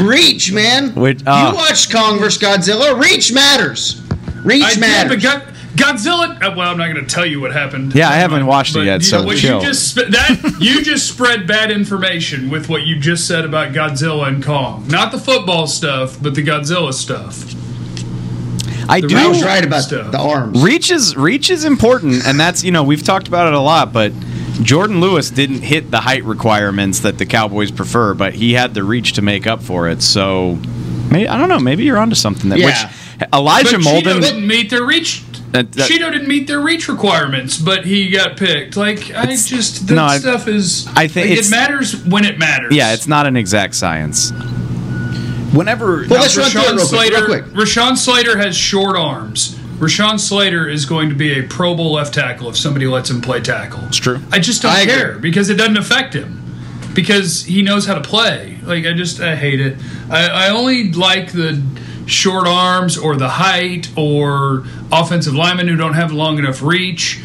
Reach, 0.00 0.52
man. 0.52 0.94
Which- 0.94 1.22
uh, 1.26 1.50
you 1.52 1.56
watched 1.56 1.92
Kong 1.92 2.18
vs. 2.18 2.40
Godzilla. 2.42 3.00
Reach 3.00 3.32
matters. 3.32 4.00
Reach 4.44 4.64
I 4.64 4.70
did, 4.70 4.80
matters. 4.80 5.22
but 5.22 5.22
God, 5.22 5.42
Godzilla. 5.76 6.42
uh, 6.42 6.54
Well, 6.56 6.70
I'm 6.70 6.78
not 6.78 6.92
going 6.92 7.04
to 7.06 7.14
tell 7.14 7.26
you 7.26 7.40
what 7.40 7.52
happened. 7.52 7.94
Yeah, 7.94 8.08
I 8.08 8.14
haven't 8.14 8.46
watched 8.46 8.74
it 8.76 8.84
yet, 8.84 9.02
so 9.02 9.20
know, 9.20 9.26
what 9.26 9.36
chill. 9.38 9.60
you 9.60 9.66
just 9.66 9.94
that 9.96 10.56
you 10.60 10.82
just 10.82 11.08
spread 11.08 11.46
bad 11.46 11.70
information 11.70 12.50
with 12.50 12.68
what 12.68 12.82
you 12.82 12.98
just 12.98 13.26
said 13.28 13.44
about 13.44 13.72
Godzilla 13.72 14.28
and 14.28 14.42
Kong. 14.44 14.86
Not 14.88 15.12
the 15.12 15.18
football 15.18 15.66
stuff, 15.66 16.16
but 16.22 16.34
the 16.34 16.42
Godzilla 16.42 16.92
stuff. 16.94 17.54
I 18.88 19.00
the 19.00 19.08
do. 19.08 19.16
I 19.16 19.26
was 19.28 19.42
right 19.44 19.64
about 19.64 19.82
stuff. 19.82 20.10
the 20.10 20.18
arms. 20.18 20.62
Reach 20.62 20.90
is 20.90 21.16
reach 21.16 21.50
is 21.50 21.64
important, 21.64 22.26
and 22.26 22.40
that's 22.40 22.64
you 22.64 22.72
know 22.72 22.82
we've 22.82 23.02
talked 23.04 23.28
about 23.28 23.46
it 23.46 23.52
a 23.54 23.60
lot, 23.60 23.92
but 23.92 24.12
Jourdan 24.58 25.00
Lewis 25.00 25.30
didn't 25.30 25.62
hit 25.62 25.90
the 25.90 26.00
height 26.00 26.24
requirements 26.24 27.00
that 27.00 27.18
the 27.18 27.26
Cowboys 27.26 27.70
prefer, 27.70 28.14
but 28.14 28.34
he 28.34 28.52
had 28.52 28.74
the 28.74 28.84
reach 28.84 29.14
to 29.14 29.22
make 29.22 29.46
up 29.46 29.62
for 29.62 29.88
it. 29.88 30.02
So, 30.02 30.58
maybe, 31.10 31.28
I 31.28 31.38
don't 31.38 31.48
know. 31.48 31.58
Maybe 31.58 31.84
you're 31.84 31.98
onto 31.98 32.14
something. 32.14 32.50
That 32.50 32.58
Yeah. 32.58 32.66
which 33.18 33.28
Elijah 33.32 33.78
But 33.78 33.80
Cheeto 33.80 34.02
Molden. 34.02 34.20
didn't 34.20 34.46
meet 34.46 34.70
their 34.70 34.84
reach. 34.84 35.22
That- 35.52 35.72
that- 35.72 35.90
Cheeto 35.90 36.12
didn't 36.12 36.28
meet 36.28 36.46
their 36.46 36.60
reach 36.60 36.88
requirements, 36.88 37.56
but 37.56 37.84
he 37.84 38.08
got 38.10 38.36
picked. 38.36 38.76
Like 38.76 39.12
I 39.16 39.26
just 39.34 39.86
that 39.88 39.94
no, 39.94 40.04
I- 40.04 40.18
stuff 40.18 40.46
is. 40.46 40.86
I 40.94 41.06
think 41.08 41.30
like, 41.30 41.38
it 41.40 41.50
matters 41.50 41.96
when 42.04 42.24
it 42.24 42.38
matters. 42.38 42.72
Yeah, 42.74 42.92
it's 42.92 43.08
not 43.08 43.26
an 43.26 43.36
exact 43.36 43.74
science. 43.74 44.32
Whenever 45.52 46.06
Well, 46.08 46.20
let's 46.20 46.36
run 46.36 46.48
through 46.50 46.60
Rashawn 46.60 46.66
real 46.66 46.74
quick, 46.76 46.88
Slater. 46.88 47.16
real 47.16 47.24
quick. 47.26 47.44
Rashawn 47.54 47.96
Slater 47.98 48.38
has 48.38 48.56
short 48.56 48.96
arms. 48.96 49.56
Rashawn 49.80 50.20
Slater 50.20 50.68
is 50.68 50.84
going 50.84 51.08
to 51.08 51.14
be 51.14 51.38
a 51.38 51.42
Pro 51.42 51.74
Bowl 51.74 51.94
left 51.94 52.12
tackle 52.12 52.50
if 52.50 52.56
somebody 52.56 52.86
lets 52.86 53.08
him 53.08 53.22
play 53.22 53.40
tackle. 53.40 53.80
It's 53.86 53.96
true. 53.96 54.20
I 54.30 54.38
just 54.38 54.60
don't 54.60 54.72
I 54.72 54.80
agree. 54.82 54.94
care 54.94 55.18
because 55.18 55.48
it 55.48 55.54
doesn't 55.54 55.78
affect 55.78 56.12
him 56.14 56.40
because 56.94 57.44
he 57.44 57.62
knows 57.62 57.86
how 57.86 57.94
to 57.94 58.02
play. 58.02 58.58
Like 58.62 58.84
I 58.84 58.92
just 58.92 59.20
I 59.20 59.36
hate 59.36 59.58
it. 59.58 59.78
I, 60.10 60.26
I 60.28 60.50
only 60.50 60.92
like 60.92 61.32
the 61.32 61.62
short 62.04 62.46
arms 62.46 62.98
or 62.98 63.16
the 63.16 63.28
height 63.28 63.88
or 63.96 64.64
offensive 64.92 65.34
linemen 65.34 65.66
who 65.66 65.76
don't 65.76 65.94
have 65.94 66.12
long 66.12 66.38
enough 66.38 66.62
reach. 66.62 67.20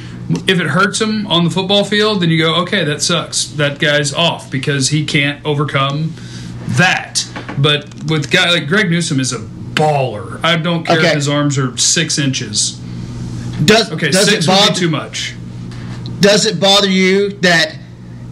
If 0.48 0.60
it 0.60 0.68
hurts 0.68 1.02
him 1.02 1.28
on 1.28 1.44
the 1.44 1.50
football 1.50 1.84
field, 1.84 2.22
then 2.22 2.30
you 2.30 2.38
go, 2.42 2.56
okay, 2.62 2.86
that 2.86 3.02
sucks. 3.02 3.48
That 3.48 3.80
guy's 3.80 4.14
off 4.14 4.50
because 4.50 4.90
he 4.90 5.06
can't 5.06 5.46
overcome 5.46 6.14
that. 6.70 7.28
But 7.58 8.10
with 8.10 8.32
guy 8.32 8.50
like 8.50 8.68
Greg 8.68 8.90
Newsome 8.90 9.20
is 9.20 9.34
a 9.34 9.40
baller. 9.76 10.40
I 10.44 10.58
don't 10.58 10.86
care 10.86 10.98
Okay. 10.98 11.08
if 11.10 11.14
his 11.16 11.28
arms 11.30 11.58
are 11.58 11.76
six 11.78 12.18
inches. 12.18 12.80
Does 13.64 13.92
Okay, 13.92 14.10
does 14.12 14.30
six 14.30 14.46
it 14.46 14.48
bother 14.48 14.74
too 14.74 14.90
much. 14.90 15.36
Does 16.20 16.46
it 16.46 16.60
bother 16.60 16.90
you 16.90 17.30
that 17.42 17.76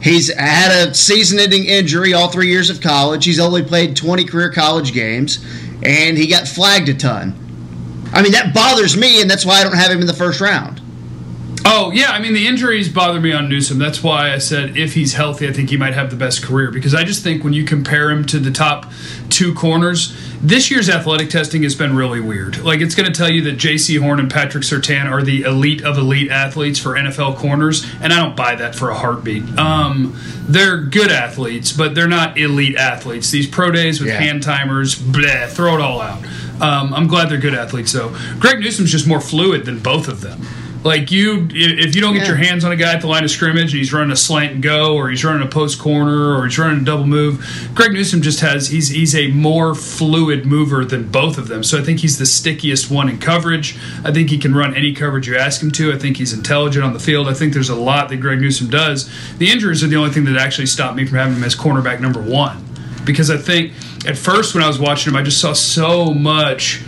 he's 0.01 0.33
had 0.33 0.87
a 0.89 0.93
season-ending 0.93 1.65
injury 1.65 2.13
all 2.13 2.29
three 2.29 2.49
years 2.49 2.69
of 2.69 2.81
college? 2.81 3.25
He's 3.25 3.39
only 3.39 3.63
played 3.63 3.95
20 3.95 4.25
career 4.25 4.49
college 4.51 4.93
games, 4.93 5.39
and 5.83 6.17
he 6.17 6.27
got 6.27 6.47
flagged 6.47 6.89
a 6.89 6.93
ton. 6.93 7.35
I 8.13 8.21
mean, 8.21 8.31
that 8.33 8.53
bothers 8.53 8.95
me, 8.97 9.21
and 9.21 9.29
that's 9.29 9.45
why 9.45 9.59
I 9.59 9.63
don't 9.63 9.75
have 9.75 9.91
him 9.91 9.99
in 10.01 10.07
the 10.07 10.13
first 10.13 10.41
round. 10.41 10.81
Oh 11.65 11.91
yeah, 11.91 12.11
I 12.11 12.19
mean 12.19 12.33
the 12.33 12.45
injuries 12.45 12.89
bother 12.89 13.21
me 13.21 13.31
on 13.31 13.47
Newsome. 13.47 13.79
That's 13.79 14.03
why 14.03 14.33
I 14.33 14.37
said 14.37 14.75
if 14.75 14.93
he's 14.93 15.13
healthy, 15.13 15.47
I 15.47 15.53
think 15.53 15.69
he 15.69 15.77
might 15.77 15.93
have 15.93 16.09
the 16.09 16.15
best 16.17 16.43
career 16.43 16.69
because 16.71 16.93
I 16.93 17.03
just 17.03 17.23
think 17.23 17.43
when 17.43 17.53
you 17.53 17.63
compare 17.63 18.11
him 18.11 18.25
to 18.25 18.39
the 18.39 18.51
top 18.51 18.91
two 19.29 19.53
corners, 19.53 20.15
this 20.41 20.69
year's 20.69 20.89
athletic 20.89 21.29
testing 21.29 21.63
has 21.63 21.73
been 21.73 21.95
really 21.95 22.19
weird. 22.19 22.57
Like 22.59 22.81
it's 22.81 22.95
going 22.95 23.11
to 23.11 23.17
tell 23.17 23.29
you 23.31 23.41
that 23.43 23.57
Jaycee 23.57 23.99
Horn 23.99 24.19
and 24.19 24.29
Patrick 24.29 24.63
Surtain 24.65 25.09
are 25.09 25.23
the 25.23 25.43
elite 25.43 25.83
of 25.83 25.97
elite 25.97 26.29
athletes 26.29 26.79
for 26.79 26.91
NFL 26.95 27.37
corners, 27.37 27.85
and 28.01 28.11
I 28.11 28.17
don't 28.21 28.35
buy 28.35 28.55
that 28.55 28.75
for 28.75 28.89
a 28.89 28.95
heartbeat. 28.95 29.57
Um, 29.57 30.19
they're 30.47 30.77
good 30.81 31.11
athletes, 31.11 31.71
but 31.71 31.95
they're 31.95 32.07
not 32.09 32.37
elite 32.37 32.75
athletes. 32.75 33.31
These 33.31 33.47
pro 33.47 33.71
days 33.71 33.99
with 34.01 34.09
Yeah. 34.09 34.19
hand 34.19 34.43
timers, 34.43 34.95
bleh, 34.95 35.47
throw 35.49 35.75
it 35.75 35.81
all 35.81 36.01
out. 36.01 36.19
Um, 36.61 36.93
I'm 36.93 37.07
glad 37.07 37.29
they're 37.29 37.37
good 37.37 37.55
athletes 37.55 37.93
though. 37.93 38.13
Greg 38.39 38.59
Newsome's 38.59 38.91
just 38.91 39.07
more 39.07 39.21
fluid 39.21 39.65
than 39.65 39.79
both 39.79 40.07
of 40.09 40.19
them. 40.21 40.41
Like 40.83 41.11
you, 41.11 41.47
if 41.51 41.95
you 41.95 42.01
don't 42.01 42.13
get 42.13 42.23
Yeah. 42.23 42.27
your 42.29 42.35
hands 42.37 42.65
on 42.65 42.71
a 42.73 42.75
guy 42.75 42.93
at 42.93 42.99
the 42.99 43.07
line 43.07 43.23
of 43.23 43.31
scrimmage 43.31 43.71
and 43.71 43.79
he's 43.79 43.93
running 43.93 44.11
a 44.11 44.17
slant 44.17 44.51
and 44.53 44.61
go, 44.61 44.95
or 44.95 45.09
he's 45.09 45.23
running 45.23 45.41
a 45.41 45.49
post 45.49 45.79
corner, 45.79 46.35
or 46.35 46.45
he's 46.45 46.59
running 46.59 46.81
a 46.81 46.83
double 46.83 47.07
move, 47.07 47.69
Greg 47.73 47.93
Newsome 47.93 48.21
just 48.21 48.41
has 48.41 48.67
he's 48.67 48.89
he's 48.89 49.15
a 49.15 49.27
more 49.29 49.75
fluid 49.75 50.45
mover 50.45 50.83
than 50.83 51.07
both 51.09 51.37
of 51.37 51.47
them. 51.47 51.63
So 51.63 51.79
I 51.79 51.83
think 51.83 52.01
he's 52.01 52.17
the 52.17 52.25
stickiest 52.25 52.91
one 52.91 53.07
in 53.07 53.17
coverage. 53.17 53.77
I 54.03 54.11
think 54.11 54.29
he 54.29 54.37
can 54.37 54.53
run 54.53 54.75
any 54.75 54.93
coverage 54.93 55.27
you 55.27 55.37
ask 55.37 55.61
him 55.63 55.71
to. 55.71 55.93
I 55.93 55.97
think 55.97 56.17
he's 56.17 56.33
intelligent 56.33 56.83
on 56.83 56.91
the 56.91 56.99
field. 56.99 57.29
I 57.29 57.33
think 57.33 57.53
there's 57.53 57.69
a 57.69 57.75
lot 57.75 58.09
that 58.09 58.17
Greg 58.17 58.41
Newsome 58.41 58.69
does. 58.69 59.09
The 59.37 59.49
injuries 59.49 59.83
are 59.83 59.87
the 59.87 59.95
only 59.95 60.11
thing 60.11 60.25
that 60.25 60.35
actually 60.35 60.65
stopped 60.67 60.97
me 60.97 61.05
from 61.05 61.17
having 61.17 61.35
him 61.37 61.43
as 61.45 61.55
cornerback 61.55 62.01
number 62.01 62.21
one, 62.21 62.61
because 63.05 63.29
I 63.31 63.37
think 63.37 63.71
at 64.05 64.17
first 64.17 64.53
when 64.53 64.61
I 64.63 64.67
was 64.67 64.79
watching 64.79 65.13
him, 65.13 65.17
I 65.17 65.23
just 65.23 65.39
saw 65.39 65.53
so 65.53 66.13
much 66.13 66.81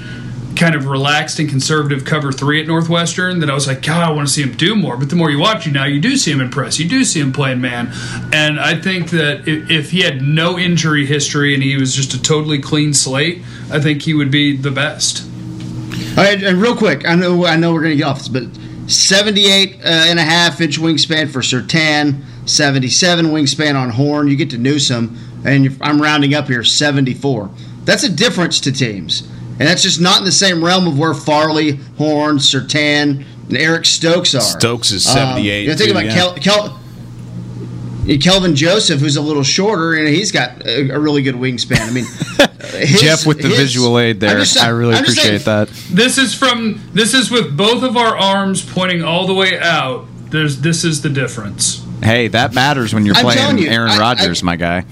kind 0.56 0.76
of 0.76 0.88
relaxed 0.88 1.40
and 1.40 1.50
conservative 1.50 2.06
cover 2.06 2.32
three 2.32 2.62
at 2.62 2.68
Northwestern 2.68 3.40
that 3.40 3.50
I 3.50 3.54
was 3.54 3.68
like, 3.68 3.82
God, 3.82 4.02
I 4.02 4.12
want 4.12 4.28
to 4.28 4.34
see 4.34 4.42
him 4.42 4.54
do 4.54 4.76
more. 4.76 4.98
But 4.98 5.10
the 5.10 5.16
more 5.16 5.30
you 5.30 5.40
watch 5.40 5.66
him 5.66 5.74
now, 5.74 5.86
you 5.86 6.00
do 6.00 6.16
see 6.18 6.32
him 6.32 6.42
impress. 6.42 6.80
You 6.80 6.88
do 6.88 7.04
see 7.04 7.20
him 7.20 7.34
playing 7.34 7.62
man. 7.62 7.92
And 8.34 8.60
I 8.60 8.80
think 8.80 9.10
that 9.12 9.48
if, 9.48 9.92
he 9.92 10.02
had 10.02 10.22
no 10.22 10.58
injury 10.58 11.06
history 11.06 11.54
and 11.54 11.62
he 11.62 11.78
was 11.78 11.96
just 11.96 12.14
a 12.14 12.22
totally 12.22 12.60
clean 12.60 12.94
slate, 12.94 13.42
I 13.72 13.80
think 13.80 14.02
he 14.02 14.14
would 14.14 14.32
be 14.32 14.58
the 14.58 14.72
best. 14.72 15.28
All 16.18 16.24
right, 16.24 16.42
and 16.42 16.62
real 16.62 16.76
quick, 16.76 17.08
I 17.08 17.16
know 17.16 17.46
I 17.46 17.56
know 17.56 17.74
we're 17.74 17.84
gonna 17.84 17.96
get 17.96 18.06
off 18.06 18.20
this, 18.20 18.28
but 18.30 18.44
78 18.90 19.76
uh, 19.76 19.80
and 19.84 20.20
a 20.20 20.24
half 20.24 20.62
inch 20.62 20.80
wingspan 20.80 21.30
for 21.30 21.42
Surtain, 21.42 22.24
77 22.48 23.28
wingspan 23.28 23.76
on 23.76 23.90
Horn. 23.90 24.28
You 24.28 24.36
get 24.36 24.50
to 24.52 24.58
Newsome, 24.58 25.18
and 25.46 25.78
I'm 25.82 26.02
rounding 26.02 26.34
up 26.34 26.48
here 26.48 26.64
74. 26.64 27.50
That's 27.84 28.04
a 28.04 28.10
difference 28.10 28.60
to 28.62 28.72
teams, 28.72 29.28
and 29.60 29.68
that's 29.68 29.82
just 29.84 30.00
not 30.02 30.20
in 30.20 30.26
the 30.26 30.32
same 30.32 30.64
realm 30.64 30.88
of 30.88 30.98
where 31.00 31.14
Farley, 31.14 31.78
Horn, 31.98 32.38
Surtain, 32.38 33.24
and 33.48 33.58
Eric 33.58 33.86
Stokes 33.86 34.34
are. 34.36 34.42
Stokes 34.42 34.92
is 34.92 35.06
Um, 35.08 35.14
78 35.14 35.62
you 35.64 35.68
know, 35.70 35.76
think 35.76 35.86
too, 35.88 35.92
about 35.92 36.06
yeah. 36.06 36.14
Kel, 36.14 36.34
Kel, 36.36 36.80
Kelvin 38.22 38.56
Joseph, 38.56 39.00
who's 39.00 39.16
a 39.18 39.22
little 39.22 39.42
shorter, 39.44 39.94
and 39.96 40.08
he's 40.08 40.32
got 40.32 40.64
a, 40.66 40.90
a 40.92 41.00
really 41.00 41.24
good 41.24 41.36
wingspan. 41.36 41.80
I 41.80 41.92
mean, 41.92 42.06
his- 42.86 43.02
Jeff 43.02 43.26
with 43.26 43.42
the 43.42 43.48
his- 43.48 43.58
visual 43.58 43.98
aid 43.98 44.20
there. 44.20 44.32
I'm 44.38 44.44
just- 44.44 44.58
I 44.60 44.68
really 44.70 44.94
appreciate 44.96 45.42
saying- 45.42 45.44
that. 45.46 45.70
This 45.90 46.18
is 46.20 46.34
from 46.36 46.82
this 46.94 47.14
is 47.16 47.32
with 47.32 47.56
both 47.58 47.82
of 47.82 47.98
our 47.98 48.16
arms 48.16 48.62
pointing 48.62 49.04
all 49.04 49.26
the 49.26 49.34
way 49.34 49.60
out. 49.60 50.06
There's 50.30 50.62
this 50.62 50.84
is 50.84 51.02
the 51.02 51.10
difference. 51.10 51.82
Hey, 52.04 52.28
that 52.28 52.54
matters 52.54 52.94
when 52.94 53.06
you're 53.08 53.16
I'm 53.16 53.24
playing 53.24 53.58
you, 53.58 53.70
Aaron 53.70 53.90
I- 53.92 53.96
I- 53.96 54.00
Rodgers, 54.00 54.44
my 54.44 54.56
guy. 54.56 54.86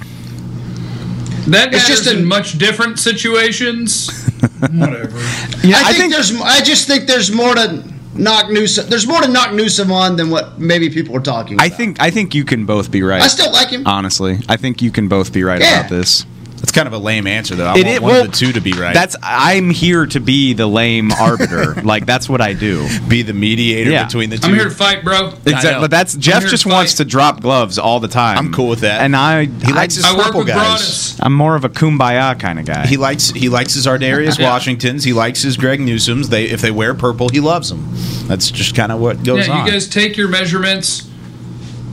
That 1.48 1.74
It's 1.74 1.84
matters 1.84 1.88
just 1.88 2.08
a- 2.08 2.18
in 2.18 2.26
much 2.26 2.58
different 2.58 3.00
situations. 3.00 4.10
Whatever. 4.60 5.18
Yeah, 5.66 5.82
I, 5.84 5.94
think, 5.94 6.12
there's. 6.14 6.34
I 6.42 6.62
just 6.62 6.88
think 6.88 7.08
there's 7.08 7.32
more 7.32 7.54
to 7.56 7.84
knock 8.16 8.50
Newsome. 8.50 8.90
There's 8.90 9.08
more 9.08 9.22
to 9.22 9.28
knock 9.28 9.54
Newsome 9.54 9.92
on 9.92 10.16
than 10.16 10.30
what 10.30 10.60
maybe 10.60 10.90
people 10.90 11.16
are 11.18 11.22
talking. 11.22 11.60
I 11.60 11.70
think 11.70 12.02
I 12.02 12.10
think 12.12 12.34
you 12.36 12.46
can 12.46 12.66
both 12.66 12.92
be 12.92 13.02
right. 13.04 13.22
I 13.22 13.28
still 13.28 13.52
like 13.52 13.70
him. 13.70 13.86
honestly, 13.88 14.40
I 14.50 14.58
think 14.58 14.82
you 14.82 14.92
can 14.92 15.08
both 15.08 15.32
be 15.34 15.44
right 15.44 15.60
Yeah. 15.62 15.80
about 15.82 15.90
this. 15.90 16.26
That's 16.64 16.72
kind 16.72 16.88
of 16.88 16.94
a 16.94 16.98
lame 16.98 17.28
answer, 17.28 17.56
though. 17.56 17.68
I 17.68 17.74
It 17.78 17.84
want 17.84 17.88
is- 17.96 18.00
one 18.00 18.12
well, 18.14 18.26
of 18.26 18.32
the 18.32 18.38
two 18.38 18.54
to 18.54 18.62
be 18.62 18.72
right. 18.72 18.94
That's 18.94 19.18
I'm 19.22 19.70
here 19.70 20.06
to 20.06 20.20
be 20.22 20.54
the 20.54 20.66
lame 20.66 21.12
arbiter. 21.12 21.74
like 21.84 22.06
that's 22.06 22.30
what 22.30 22.40
I 22.40 22.54
do. 22.54 22.88
be 23.10 23.22
the 23.22 23.34
mediator 23.34 23.92
Yeah. 23.92 24.06
between 24.06 24.30
the 24.30 24.38
2 24.38 24.48
I'm 24.48 24.54
here 24.56 24.64
to 24.64 24.70
fight, 24.70 25.04
bro. 25.04 25.34
Exactly. 25.46 25.82
But 25.82 25.92
that's 25.92 26.16
Jeff 26.16 26.46
just 26.48 26.64
to 26.64 26.70
wants 26.70 26.94
to 26.96 27.06
drop 27.06 27.42
gloves 27.42 27.78
all 27.78 28.00
the 28.00 28.08
time. 28.08 28.38
I'm 28.38 28.54
cool 28.54 28.70
with 28.70 28.80
that. 28.80 29.02
And 29.02 29.14
I 29.14 29.44
He 29.46 29.74
likes 29.74 29.96
his 29.96 30.06
I 30.06 30.16
work 30.16 30.28
purple 30.28 30.40
with 30.40 30.48
guys. 30.48 30.56
Broadus. 30.58 31.20
I'm 31.22 31.34
more 31.34 31.56
of 31.58 31.66
a 31.66 31.70
kumbaya 31.70 32.40
kind 32.40 32.58
of 32.60 32.66
guy. 32.66 32.88
He 32.88 32.96
likes 32.96 33.32
he 33.32 33.50
likes 33.50 33.74
his 33.74 33.86
Ardarius 33.86 34.40
Yeah. 34.40 34.50
Washingtons. 34.50 35.04
He 35.04 35.12
likes 35.12 35.42
his 35.42 35.58
Greg 35.58 35.82
Newsomes. 35.82 36.28
They 36.30 36.46
if 36.46 36.62
they 36.62 36.72
wear 36.72 36.94
purple, 36.94 37.28
he 37.28 37.42
loves 37.42 37.68
them. 37.70 37.90
That's 38.28 38.50
just 38.50 38.74
kind 38.74 38.94
of 38.94 39.02
what 39.02 39.22
goes 39.24 39.48
Yeah, 39.48 39.54
on. 39.60 39.66
you 39.66 39.72
guys 39.74 39.90
take 39.90 40.16
your 40.16 40.30
measurements, 40.30 41.10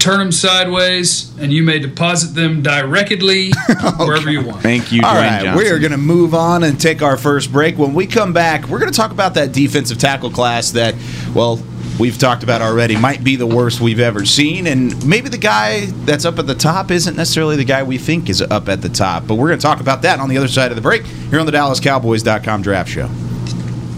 turn 0.00 0.18
them 0.18 0.32
sideways, 0.32 1.36
and 1.38 1.52
you 1.52 1.62
may 1.62 1.78
deposit 1.78 2.34
them 2.34 2.62
directly 2.62 3.52
wherever 3.98 4.30
you 4.30 4.42
want. 4.44 4.62
Thank 4.62 4.90
you, 4.90 5.02
All 5.04 5.14
Dwayne 5.14 5.20
right, 5.20 5.42
Johnson. 5.42 5.64
we 5.64 5.70
are 5.70 5.78
going 5.78 5.92
to 5.92 5.98
move 5.98 6.34
on 6.34 6.64
and 6.64 6.80
take 6.80 7.02
our 7.02 7.16
first 7.16 7.52
break. 7.52 7.78
When 7.78 7.94
we 7.94 8.06
come 8.06 8.32
back, 8.32 8.66
we're 8.68 8.78
going 8.78 8.90
to 8.90 8.96
talk 8.96 9.10
about 9.12 9.34
that 9.34 9.52
defensive 9.52 9.98
tackle 9.98 10.30
class 10.30 10.70
that, 10.72 10.94
well, 11.34 11.62
we've 11.98 12.18
talked 12.18 12.42
about 12.42 12.62
already, 12.62 12.96
might 12.96 13.22
be 13.22 13.36
the 13.36 13.46
worst 13.46 13.80
we've 13.80 14.00
ever 14.00 14.24
seen. 14.24 14.66
And 14.66 15.06
maybe 15.06 15.28
the 15.28 15.38
guy 15.38 15.86
that's 16.04 16.24
up 16.24 16.38
at 16.38 16.46
the 16.46 16.54
top 16.54 16.90
isn't 16.90 17.16
necessarily 17.16 17.56
the 17.56 17.64
guy 17.64 17.82
we 17.82 17.98
think 17.98 18.30
is 18.30 18.40
up 18.40 18.68
at 18.68 18.80
the 18.82 18.88
top. 18.88 19.26
But 19.26 19.34
we're 19.34 19.48
going 19.48 19.60
to 19.60 19.62
talk 19.66 19.80
about 19.80 20.02
that 20.02 20.18
on 20.18 20.28
the 20.28 20.38
other 20.38 20.48
side 20.48 20.72
of 20.72 20.76
the 20.76 20.82
break 20.82 21.04
here 21.04 21.38
on 21.38 21.46
the 21.46 21.52
DallasCowboys.com 21.52 22.62
Draft 22.62 22.88
Show. 22.88 23.08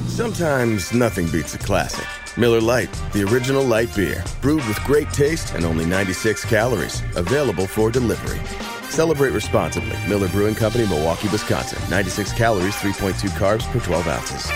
Sometimes 0.09 0.93
nothing 0.93 1.29
beats 1.31 1.55
a 1.55 1.59
classic. 1.59 2.07
Miller 2.39 2.61
Lite, 2.61 2.93
the 3.13 3.23
original 3.25 3.63
light 3.63 3.95
beer, 3.95 4.25
brewed 4.41 4.67
with 4.67 4.83
great 4.85 5.11
taste 5.11 5.55
and 5.55 5.65
only 5.65 5.85
96 5.85 6.45
calories, 6.47 7.03
available 7.15 7.67
for 7.67 7.91
delivery. 7.91 8.41
Celebrate 8.89 9.31
responsibly. 9.31 9.99
Miller 10.09 10.29
Brewing 10.29 10.55
Company, 10.55 10.87
Milwaukee, 10.87 11.29
Wisconsin. 11.29 11.79
96 11.91 12.33
calories, 12.33 12.75
3.2 12.77 13.31
carbs 13.39 13.71
per 13.71 13.81
12 13.81 14.09
ounces. 14.09 14.51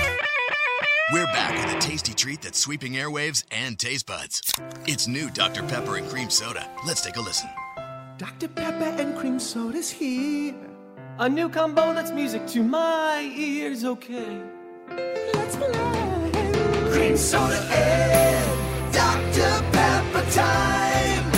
We're 1.12 1.26
back 1.26 1.66
with 1.66 1.76
a 1.76 1.78
tasty 1.78 2.14
treat 2.14 2.42
that's 2.42 2.58
sweeping 2.58 2.94
airwaves 2.94 3.44
and 3.50 3.78
taste 3.78 4.06
buds. 4.06 4.54
It's 4.86 5.06
new 5.06 5.30
Dr. 5.30 5.62
Pepper 5.62 5.96
and 5.96 6.08
Cream 6.08 6.30
Soda. 6.30 6.68
Let's 6.86 7.02
take 7.02 7.16
a 7.16 7.20
listen. 7.20 7.48
Dr. 8.18 8.48
Pepper 8.48 9.00
and 9.00 9.16
cream 9.16 9.38
soda's 9.38 9.90
here. 9.90 10.54
A 11.18 11.28
new 11.28 11.50
combo 11.50 11.92
that's 11.92 12.10
music 12.10 12.46
to 12.48 12.62
my 12.62 13.20
ears, 13.36 13.84
okay? 13.84 14.42
Let's 15.34 15.56
play. 15.56 16.15
Cream 16.96 17.14
soda 17.14 17.61
and 17.72 18.90
Dr. 18.90 19.62
Pepper 19.70 20.30
time. 20.30 21.30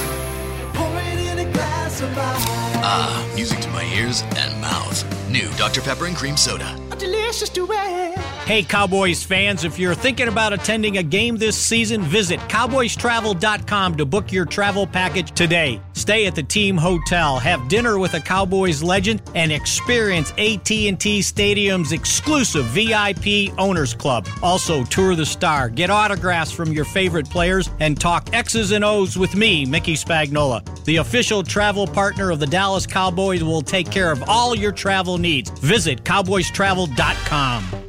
Pour 0.73 1.01
it 1.01 1.19
in 1.33 1.49
a 1.49 1.53
glass 1.53 2.01
of 2.01 2.17
ice. 2.17 2.47
Ah, 2.85 3.29
music 3.35 3.59
to 3.63 3.69
my 3.71 3.83
ears 3.87 4.23
and 4.37 4.61
mouth. 4.61 5.18
New 5.29 5.51
Dr. 5.53 5.81
Pepper 5.81 6.07
and 6.07 6.17
Cream 6.17 6.37
Soda. 6.37 6.79
A 6.91 6.97
delicious 6.97 7.49
duet. 7.49 8.19
Hey, 8.49 8.63
Cowboys 8.63 9.23
fans, 9.23 9.65
if 9.65 9.79
you're 9.79 9.95
thinking 9.95 10.29
about 10.29 10.55
attending 10.55 10.97
a 10.97 11.03
game 11.03 11.37
this 11.37 11.55
season, 11.55 12.01
visit 12.01 12.41
cowboystravel.com 12.49 13.97
to 13.97 14.07
book 14.07 14.33
your 14.33 14.47
travel 14.47 14.87
package 14.87 15.33
today. 15.33 15.83
Stay 15.93 16.27
at 16.27 16.35
the 16.35 16.43
team 16.43 16.79
hotel, 16.79 17.39
have 17.39 17.69
dinner 17.69 17.99
with 17.99 18.15
a 18.15 18.21
Cowboys 18.21 18.83
legend, 18.83 19.21
and 19.35 19.53
experience 19.53 20.33
AT&T 20.39 21.21
Stadium's 21.21 21.93
exclusive 21.93 22.65
VIP 22.67 23.53
Owners 23.59 23.93
Club. 23.93 24.27
Also, 24.43 24.83
tour 24.85 25.15
the 25.15 25.27
star, 25.27 25.69
get 25.69 25.91
autographs 25.91 26.51
from 26.51 26.73
your 26.73 26.87
favorite 26.87 27.29
players, 27.29 27.69
and 27.81 28.01
talk 28.01 28.33
X's 28.33 28.73
and 28.73 28.83
O's 28.83 29.19
with 29.19 29.35
me, 29.35 29.67
Mickey 29.67 29.95
Spagnola. 29.95 30.65
The 30.85 30.97
official 30.97 31.43
travel 31.43 31.87
partner 31.87 32.31
of 32.31 32.41
the 32.41 32.47
Dallas 32.47 32.87
Cowboys 32.87 33.45
will 33.45 33.61
take 33.61 33.91
care 33.91 34.11
of 34.11 34.23
all 34.27 34.55
your 34.55 34.73
travel 34.73 35.18
needs. 35.19 35.51
Visit 35.61 36.05
cowboystravel.com. 36.05 37.89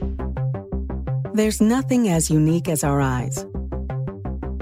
There's 1.34 1.62
nothing 1.62 2.10
as 2.10 2.30
unique 2.30 2.68
as 2.68 2.84
our 2.84 3.00
eyes, 3.00 3.46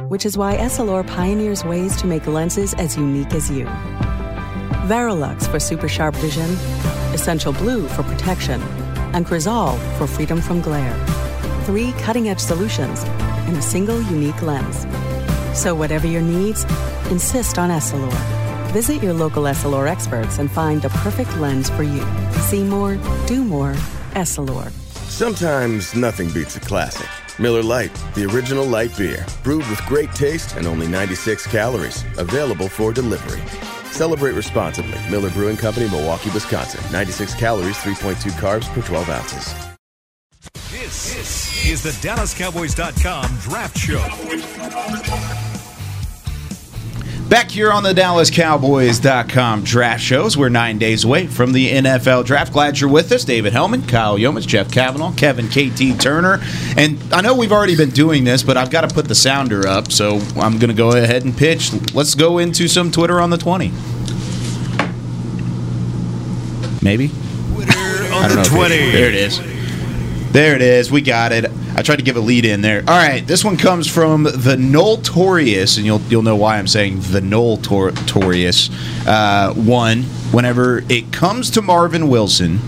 which 0.09 0.25
is 0.25 0.37
why 0.37 0.57
Essilor 0.57 1.07
pioneers 1.07 1.63
ways 1.63 1.95
to 2.01 2.07
make 2.07 2.27
lenses 2.27 2.73
as 2.75 2.97
unique 2.97 3.33
as 3.33 3.49
you. 3.49 3.65
Varilux 4.85 5.49
for 5.49 5.59
super 5.59 5.87
sharp 5.87 6.15
vision, 6.17 6.49
Essential 7.13 7.51
Blue 7.53 7.87
for 7.87 8.03
protection, 8.03 8.61
and 9.13 9.25
Crizal 9.25 9.77
for 9.97 10.07
freedom 10.07 10.39
from 10.41 10.61
glare. 10.61 10.95
Three 11.65 11.93
cutting 11.93 12.29
edge 12.29 12.39
solutions 12.39 13.03
in 13.47 13.55
a 13.55 13.61
single 13.61 14.01
unique 14.01 14.41
lens. 14.41 14.85
So, 15.57 15.73
whatever 15.73 16.05
your 16.05 16.21
needs, 16.21 16.63
insist 17.09 17.57
on 17.57 17.69
Essilor. 17.69 18.36
Visit 18.71 19.01
your 19.01 19.13
local 19.13 19.43
Essilor 19.43 19.87
experts 19.87 20.39
and 20.39 20.51
find 20.51 20.81
the 20.81 20.89
perfect 20.89 21.37
lens 21.37 21.69
for 21.69 21.83
you. 21.83 22.05
See 22.49 22.65
more, 22.65 22.95
do 23.25 23.45
more, 23.45 23.71
Essilor. 24.11 24.71
Sometimes 25.07 25.95
nothing 25.95 26.29
beats 26.31 26.57
a 26.57 26.59
classic. 26.59 27.07
Miller 27.39 27.63
Lite, 27.63 27.95
the 28.13 28.25
original 28.25 28.65
light 28.65 28.95
beer, 28.97 29.25
brewed 29.41 29.65
with 29.69 29.79
great 29.85 30.11
taste 30.11 30.57
and 30.57 30.67
only 30.67 30.85
96 30.85 31.47
calories, 31.47 32.03
available 32.17 32.67
for 32.67 32.91
delivery. 32.91 33.41
Celebrate 33.91 34.33
responsibly. 34.33 34.99
Miller 35.09 35.29
Brewing 35.29 35.55
Company, 35.55 35.89
Milwaukee, 35.89 36.29
Wisconsin. 36.31 36.83
96 36.91 37.35
calories, 37.35 37.77
3.2 37.77 38.33
carbs 38.33 38.67
per 38.73 38.81
12 38.81 39.09
ounces. 39.09 39.53
This 40.71 41.65
is 41.65 41.83
the 41.83 41.91
DallasCowboys.com 42.05 43.37
Draft 43.37 43.77
Show. 43.77 45.46
Back 47.29 47.51
here 47.51 47.73
on 47.73 47.83
the 47.83 47.91
DallasCowboys.com 47.93 49.63
draft 49.65 50.01
shows. 50.01 50.37
We're 50.37 50.47
nine 50.47 50.77
days 50.77 51.03
away 51.03 51.27
from 51.27 51.51
the 51.51 51.69
NFL 51.71 52.25
draft. 52.25 52.53
Glad 52.53 52.79
you're 52.79 52.89
with 52.89 53.11
us. 53.11 53.25
David 53.25 53.51
Hellman, 53.51 53.85
Kyle 53.85 54.17
Yeomans, 54.17 54.47
Jeff 54.47 54.71
Kavanaugh, 54.71 55.11
Kevin 55.11 55.49
KT 55.49 55.99
Turner. 55.99 56.39
And 56.77 56.97
I 57.13 57.19
know 57.19 57.35
we've 57.35 57.51
already 57.51 57.75
been 57.75 57.89
doing 57.89 58.23
this, 58.23 58.43
but 58.43 58.55
I've 58.55 58.71
got 58.71 58.87
to 58.87 58.95
put 58.95 59.09
the 59.09 59.15
sounder 59.15 59.67
up, 59.67 59.91
so 59.91 60.21
I'm 60.37 60.57
going 60.57 60.69
to 60.69 60.73
go 60.73 60.91
ahead 60.91 61.25
and 61.25 61.35
pitch. 61.35 61.73
Let's 61.93 62.15
go 62.15 62.37
into 62.37 62.69
some 62.69 62.91
Twitter 62.91 63.19
on 63.19 63.29
the 63.29 63.37
20. 63.37 63.73
Maybe? 66.81 67.09
Twitter 67.09 68.13
on 68.13 68.35
the 68.37 68.47
20. 68.49 68.91
There 68.91 69.09
it 69.09 69.15
is. 69.15 69.37
There 70.31 70.55
it 70.55 70.61
is. 70.61 70.91
We 70.91 71.01
got 71.01 71.31
it. 71.31 71.45
I 71.75 71.81
tried 71.81 71.97
to 71.97 72.03
give 72.03 72.17
a 72.17 72.19
lead 72.19 72.45
in 72.45 72.61
there. 72.61 72.79
All 72.87 72.97
right, 72.97 73.25
this 73.25 73.43
one 73.43 73.57
comes 73.57 73.87
from 73.87 74.23
the 74.23 74.57
Notorious, 74.57 75.77
and 75.77 75.85
you'll 75.85 76.01
you'll 76.01 76.23
know 76.23 76.35
why 76.35 76.57
I'm 76.57 76.67
saying 76.67 76.99
the 77.01 77.21
Notorious 77.21 78.69
uh, 79.07 79.53
one. 79.53 80.03
Whenever 80.31 80.83
it 80.89 81.13
comes 81.13 81.49
to 81.51 81.61
Marvin 81.61 82.09
Wilson, 82.09 82.59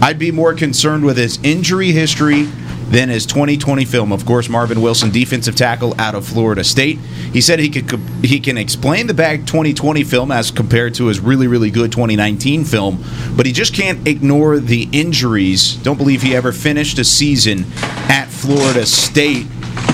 I'd 0.00 0.18
be 0.18 0.30
more 0.30 0.54
concerned 0.54 1.04
with 1.04 1.16
his 1.16 1.38
injury 1.42 1.90
history 1.90 2.48
than 2.90 3.08
his 3.08 3.26
2020 3.26 3.84
film. 3.84 4.12
Of 4.12 4.24
course, 4.24 4.48
Marvin 4.48 4.80
Wilson, 4.80 5.10
defensive 5.10 5.54
tackle 5.54 5.94
out 6.00 6.14
of 6.14 6.26
Florida 6.26 6.64
State. 6.64 6.98
He 7.32 7.40
said 7.40 7.58
he 7.58 7.68
could 7.68 8.00
he 8.22 8.40
can 8.40 8.56
explain 8.56 9.06
the 9.06 9.14
bad 9.14 9.46
2020 9.46 10.04
film 10.04 10.32
as 10.32 10.50
compared 10.50 10.94
to 10.94 11.06
his 11.06 11.20
really 11.20 11.46
really 11.46 11.70
good 11.70 11.92
2019 11.92 12.64
film, 12.64 13.04
but 13.36 13.46
he 13.46 13.52
just 13.52 13.74
can't 13.74 14.06
ignore 14.06 14.58
the 14.58 14.88
injuries. 14.92 15.76
Don't 15.76 15.98
believe 15.98 16.22
he 16.22 16.34
ever 16.34 16.52
finished 16.52 16.98
a 16.98 17.04
season 17.04 17.64
at 18.08 18.26
Florida 18.26 18.86
State. 18.86 19.46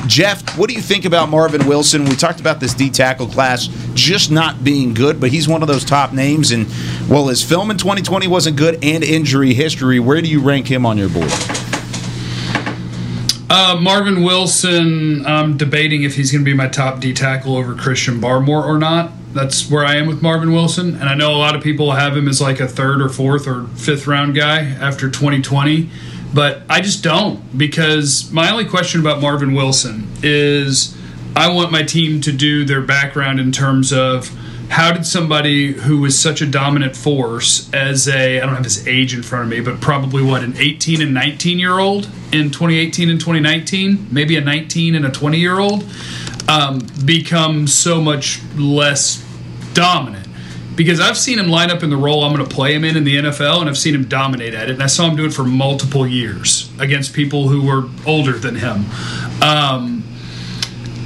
Jeff, 0.07 0.57
what 0.59 0.69
do 0.69 0.75
you 0.75 0.83
think 0.83 1.05
about 1.05 1.31
Marvin 1.31 1.67
Wilson? 1.67 2.05
We 2.05 2.15
talked 2.15 2.41
about 2.41 2.61
this 2.61 2.75
D 2.75 2.91
tackle 2.91 3.27
class 3.27 3.69
just 3.95 4.31
not 4.31 4.63
being 4.63 4.93
good, 4.93 5.19
but 5.19 5.31
he's 5.31 5.49
one 5.49 5.63
of 5.63 5.69
those 5.69 5.85
top 5.85 6.13
names. 6.13 6.53
And 6.53 6.67
well, 7.09 7.29
his 7.29 7.43
film 7.43 7.71
in 7.71 7.79
2020 7.79 8.29
wasn't 8.29 8.57
good, 8.57 8.85
and 8.85 9.03
injury 9.03 9.55
history. 9.55 10.01
Where 10.01 10.21
do 10.21 10.29
you 10.29 10.41
rank 10.41 10.71
him 10.71 10.85
on 10.85 10.99
your 10.99 11.09
board? 11.09 11.33
Uh, 13.51 13.79
Marvin 13.81 14.23
Wilson, 14.23 15.25
I'm 15.27 15.57
debating 15.57 16.03
if 16.03 16.17
he's 16.17 16.33
going 16.33 16.45
to 16.45 16.51
be 16.51 16.57
my 16.57 16.69
top 16.69 17.01
D 17.01 17.13
tackle 17.13 17.57
over 17.57 17.75
Christian 17.75 18.21
Barmore 18.21 18.65
or 18.65 18.79
not. 18.79 19.13
That's 19.35 19.69
where 19.69 19.85
I 19.85 19.97
am 19.97 20.07
with 20.07 20.23
Marvin 20.23 20.53
Wilson. 20.53 20.95
And 20.95 21.09
I 21.09 21.15
know 21.15 21.35
a 21.35 21.37
lot 21.37 21.55
of 21.55 21.63
people 21.63 21.93
have 21.93 22.17
him 22.17 22.27
as 22.29 22.41
like 22.41 22.61
a 22.61 22.69
third 22.69 23.03
or 23.03 23.09
fourth 23.09 23.47
or 23.47 23.67
fifth 23.77 24.07
round 24.07 24.35
guy 24.35 24.61
after 24.61 25.11
2020. 25.11 25.91
But 26.33 26.63
I 26.71 26.81
just 26.81 27.05
don't 27.05 27.57
because 27.57 28.31
my 28.33 28.51
only 28.51 28.65
question 28.65 29.01
about 29.01 29.21
Marvin 29.21 29.55
Wilson 29.55 30.09
is 30.23 30.97
I 31.37 31.53
want 31.53 31.71
my 31.71 31.83
team 31.83 32.21
to 32.23 32.33
do 32.33 32.65
their 32.65 32.81
background 32.81 33.41
in 33.41 33.53
terms 33.53 33.93
of 33.93 34.31
how 34.75 34.91
did 34.91 35.07
somebody 35.07 35.71
who 35.71 36.01
was 36.01 36.19
such 36.19 36.43
a 36.43 36.47
dominant 36.47 36.97
force 36.97 37.73
as 37.73 38.09
a 38.09 38.41
I 38.41 38.45
don't 38.45 38.57
have 38.57 38.65
his 38.65 38.89
age 38.89 39.15
in 39.15 39.23
front 39.23 39.45
of 39.45 39.51
me, 39.51 39.61
but 39.61 39.81
probably 39.81 40.21
what 40.21 40.43
an 40.43 40.57
18 40.57 41.01
and 41.01 41.15
19 41.15 41.61
year 41.61 41.79
old 41.79 42.07
in 42.33 42.51
2018 42.51 43.09
and 43.09 43.21
2019, 43.21 44.09
maybe 44.11 44.37
a 44.37 44.41
19 44.41 44.97
and 44.97 45.07
a 45.07 45.13
20 45.13 45.39
year 45.39 45.61
old, 45.61 45.85
um, 46.49 46.81
become 47.05 47.69
so 47.69 48.01
much 48.01 48.41
less 48.57 49.25
dominant. 49.75 50.27
Because 50.75 50.99
I've 50.99 51.17
seen 51.17 51.39
him 51.39 51.47
line 51.47 51.71
up 51.71 51.85
in 51.85 51.91
the 51.91 51.97
role 51.97 52.25
I'm 52.25 52.35
going 52.35 52.45
to 52.45 52.53
play 52.53 52.75
him 52.75 52.83
in 52.83 52.97
in 52.97 53.05
the 53.05 53.15
NFL, 53.15 53.61
and 53.61 53.69
I've 53.69 53.79
seen 53.79 53.95
him 53.95 54.09
dominate 54.09 54.55
at 54.55 54.71
it. 54.71 54.73
And 54.73 54.83
I 54.83 54.89
saw 54.89 55.09
him 55.09 55.15
do 55.15 55.25
it 55.25 55.33
for 55.33 55.45
multiple 55.45 56.05
years 56.05 56.69
against 56.81 57.15
people 57.15 57.47
who 57.47 57.65
were 57.65 57.89
older 58.09 58.33
than 58.33 58.57
him. 58.57 58.87
Um, 59.41 60.03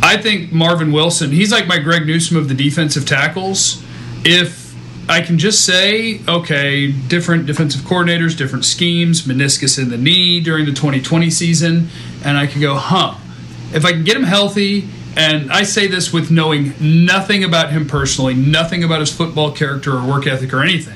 I 0.02 0.16
think 0.16 0.52
Marvin 0.52 0.92
Wilson, 0.92 1.32
he's 1.32 1.52
like 1.52 1.66
my 1.66 1.78
Greg 1.78 2.06
Newsome 2.06 2.36
of 2.36 2.48
the 2.48 2.54
defensive 2.54 3.06
tackles. 3.06 3.82
If 4.24 4.74
I 5.08 5.22
can 5.22 5.38
just 5.38 5.64
say, 5.64 6.20
okay, 6.28 6.92
different 6.92 7.46
defensive 7.46 7.82
coordinators, 7.82 8.36
different 8.36 8.64
schemes, 8.64 9.22
meniscus 9.22 9.78
in 9.80 9.88
the 9.88 9.96
knee 9.96 10.40
during 10.40 10.66
the 10.66 10.72
2020 10.72 11.30
season, 11.30 11.88
and 12.24 12.36
I 12.36 12.46
can 12.46 12.60
go, 12.60 12.74
huh, 12.74 13.14
if 13.72 13.84
I 13.84 13.92
can 13.92 14.04
get 14.04 14.16
him 14.16 14.22
healthy, 14.22 14.88
and 15.16 15.50
I 15.50 15.64
say 15.64 15.86
this 15.88 16.12
with 16.12 16.30
knowing 16.30 16.74
nothing 16.80 17.42
about 17.42 17.72
him 17.72 17.86
personally, 17.86 18.34
nothing 18.34 18.84
about 18.84 19.00
his 19.00 19.12
football 19.12 19.50
character 19.50 19.96
or 19.96 20.06
work 20.06 20.26
ethic 20.26 20.52
or 20.52 20.62
anything. 20.62 20.94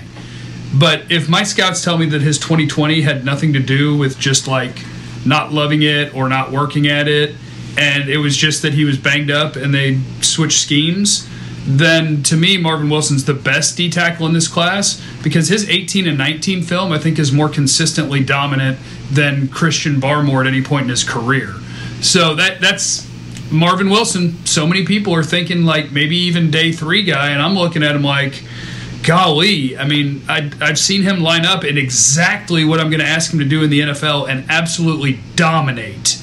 But 0.74 1.10
if 1.10 1.28
my 1.28 1.42
scouts 1.42 1.82
tell 1.82 1.98
me 1.98 2.06
that 2.06 2.22
his 2.22 2.38
2020 2.38 3.02
had 3.02 3.24
nothing 3.24 3.52
to 3.54 3.60
do 3.60 3.96
with 3.96 4.18
just 4.18 4.46
like 4.46 4.84
not 5.26 5.52
loving 5.52 5.82
it 5.82 6.14
or 6.14 6.28
not 6.28 6.52
working 6.52 6.86
at 6.86 7.08
it, 7.08 7.34
and 7.76 8.08
it 8.08 8.18
was 8.18 8.36
just 8.36 8.62
that 8.62 8.74
he 8.74 8.84
was 8.84 8.98
banged 8.98 9.30
up 9.30 9.56
and 9.56 9.74
they 9.74 9.98
switched 10.20 10.58
schemes, 10.58 11.28
then 11.64 12.22
to 12.24 12.36
me, 12.36 12.58
Marvin 12.58 12.90
Wilson's 12.90 13.24
the 13.24 13.34
best 13.34 13.76
D 13.76 13.88
tackle 13.88 14.26
in 14.26 14.32
this 14.32 14.48
class 14.48 15.00
because 15.22 15.48
his 15.48 15.68
18 15.68 16.06
and 16.08 16.18
19 16.18 16.62
film, 16.62 16.92
I 16.92 16.98
think, 16.98 17.18
is 17.18 17.30
more 17.30 17.48
consistently 17.48 18.22
dominant 18.22 18.78
than 19.10 19.48
Christian 19.48 20.00
Barmore 20.00 20.40
at 20.40 20.46
any 20.46 20.62
point 20.62 20.84
in 20.84 20.88
his 20.88 21.04
career. 21.04 21.54
So 22.00 22.34
that 22.34 22.60
that's 22.60 23.08
Marvin 23.52 23.90
Wilson. 23.90 24.44
So 24.44 24.66
many 24.66 24.84
people 24.84 25.14
are 25.14 25.22
thinking 25.22 25.64
like 25.64 25.92
maybe 25.92 26.16
even 26.16 26.50
day 26.50 26.72
three 26.72 27.04
guy, 27.04 27.30
and 27.30 27.40
I'm 27.40 27.54
looking 27.54 27.84
at 27.84 27.94
him 27.94 28.02
like, 28.02 28.42
golly. 29.04 29.76
I 29.76 29.86
mean, 29.86 30.22
I, 30.28 30.50
I've 30.60 30.78
seen 30.78 31.02
him 31.02 31.20
line 31.20 31.46
up 31.46 31.64
in 31.64 31.78
exactly 31.78 32.64
what 32.64 32.80
I'm 32.80 32.90
going 32.90 33.00
to 33.00 33.06
ask 33.06 33.32
him 33.32 33.38
to 33.38 33.44
do 33.44 33.62
in 33.62 33.70
the 33.70 33.80
NFL 33.80 34.28
and 34.28 34.44
absolutely 34.50 35.20
dominate 35.36 36.21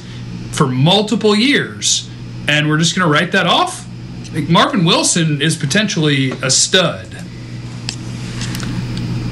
for 0.60 0.68
multiple 0.68 1.34
years, 1.34 2.10
and 2.50 2.68
we're 2.68 2.78
just 2.78 2.94
going 2.94 3.08
to 3.08 3.10
write 3.10 3.32
that 3.32 3.48
off? 3.48 3.88
Like 4.34 4.50
Marvin 4.50 4.84
Wilson 4.84 5.42
is 5.42 5.56
potentially 5.56 6.32
a 6.32 6.52
stud. 6.52 7.08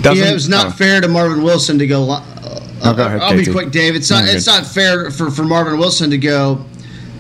yeah, 0.05 0.29
it 0.31 0.33
was 0.33 0.47
not 0.47 0.77
fair 0.77 1.01
to 1.01 1.09
Marvin 1.09 1.43
Wilson 1.43 1.77
to 1.79 1.85
go. 1.85 2.09
Uh, 2.09 2.23
Oh, 2.79 2.93
go 2.93 3.07
ahead, 3.07 3.21
I'll 3.21 3.35
be 3.35 3.43
quick, 3.43 3.71
Dave. 3.71 3.95
It's 3.95 4.09
not. 4.11 4.23
No, 4.23 4.31
it's 4.31 4.45
good. 4.45 4.51
not 4.51 4.67
fair 4.67 5.09
for, 5.09 5.31
for 5.31 5.43
Marvin 5.43 5.79
Wilson 5.79 6.11
to 6.11 6.17
go, 6.17 6.63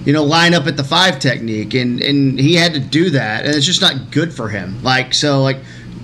you 0.05 0.13
know, 0.13 0.23
line 0.23 0.53
up 0.53 0.67
at 0.67 0.77
the 0.77 0.83
five 0.83 1.19
technique, 1.19 1.73
and 1.73 1.99
and 1.99 2.39
he 2.39 2.53
had 2.53 2.75
to 2.75 2.79
do 2.79 3.09
that, 3.09 3.45
and 3.45 3.55
it's 3.55 3.65
just 3.65 3.81
not 3.81 4.11
good 4.11 4.31
for 4.31 4.47
him. 4.47 4.81
Like 4.83 5.15
so, 5.15 5.41
like 5.41 5.57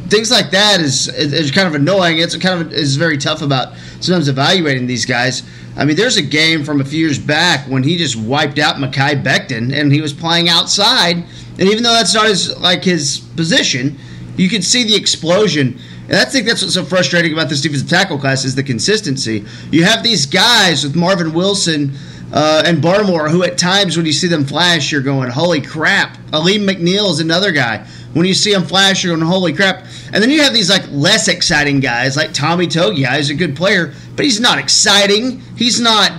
things 0.09 0.31
like 0.31 0.49
that 0.51 0.81
is 0.81 1.07
is 1.07 1.51
kind 1.51 1.67
of 1.67 1.75
annoying. 1.75 2.17
It's 2.17 2.35
kind 2.35 2.61
of 2.61 2.73
is 2.73 2.95
very 2.95 3.17
tough 3.17 3.43
about 3.43 3.75
sometimes 4.01 4.27
evaluating 4.27 4.87
these 4.87 5.05
guys. 5.05 5.43
I 5.75 5.85
mean, 5.85 5.95
there's 5.95 6.17
a 6.17 6.21
game 6.21 6.63
from 6.63 6.81
a 6.81 6.85
few 6.85 6.99
years 6.99 7.17
back 7.17 7.67
when 7.67 7.83
he 7.83 7.97
just 7.97 8.15
wiped 8.15 8.59
out 8.59 8.75
Mekhi 8.75 9.23
Becton, 9.23 9.73
and 9.73 9.91
he 9.91 10.01
was 10.01 10.13
playing 10.13 10.47
outside, 10.49 11.17
and 11.17 11.61
even 11.61 11.83
though 11.83 11.93
that's 11.93 12.13
not 12.13 12.27
his 12.27 12.57
like 12.59 12.83
his 12.83 13.19
position, 13.35 13.97
you 14.37 14.49
could 14.49 14.63
see 14.63 14.83
the 14.83 14.95
explosion. 14.95 15.79
And 16.07 16.17
I 16.17 16.25
think 16.25 16.45
that's 16.45 16.61
what's 16.61 16.73
so 16.73 16.83
frustrating 16.83 17.33
about 17.33 17.49
this 17.49 17.61
defensive 17.61 17.89
tackle 17.89 18.19
class 18.19 18.43
is 18.45 18.55
the 18.55 18.63
consistency. 18.63 19.45
You 19.71 19.83
have 19.85 20.03
these 20.03 20.25
guys 20.25 20.83
with 20.83 20.95
Marvin 20.95 21.33
Wilson 21.33 21.93
uh, 22.33 22.63
and 22.65 22.79
Barmore 22.79 23.29
who, 23.29 23.43
at 23.43 23.57
times, 23.57 23.95
when 23.95 24.05
you 24.05 24.11
see 24.11 24.27
them 24.27 24.43
flash, 24.45 24.91
you're 24.91 25.01
going, 25.01 25.29
"Holy 25.29 25.61
crap!" 25.61 26.17
Alim 26.33 26.67
McNeill 26.67 27.11
is 27.11 27.19
another 27.19 27.51
guy. 27.51 27.87
When 28.13 28.25
you 28.25 28.33
see 28.33 28.53
him 28.53 28.63
flash, 28.63 29.03
you're 29.03 29.15
going, 29.15 29.27
"Holy 29.27 29.53
crap!" 29.53 29.85
And 30.11 30.21
then 30.21 30.29
you 30.29 30.41
have 30.43 30.53
these 30.53 30.69
like 30.69 30.83
less 30.91 31.27
exciting 31.27 31.79
guys, 31.79 32.15
like 32.15 32.33
Tommy 32.33 32.67
Togiai. 32.67 33.17
He's 33.17 33.29
a 33.29 33.35
good 33.35 33.55
player, 33.55 33.93
but 34.15 34.25
he's 34.25 34.39
not 34.39 34.59
exciting. 34.59 35.41
He's 35.57 35.79
not 35.79 36.11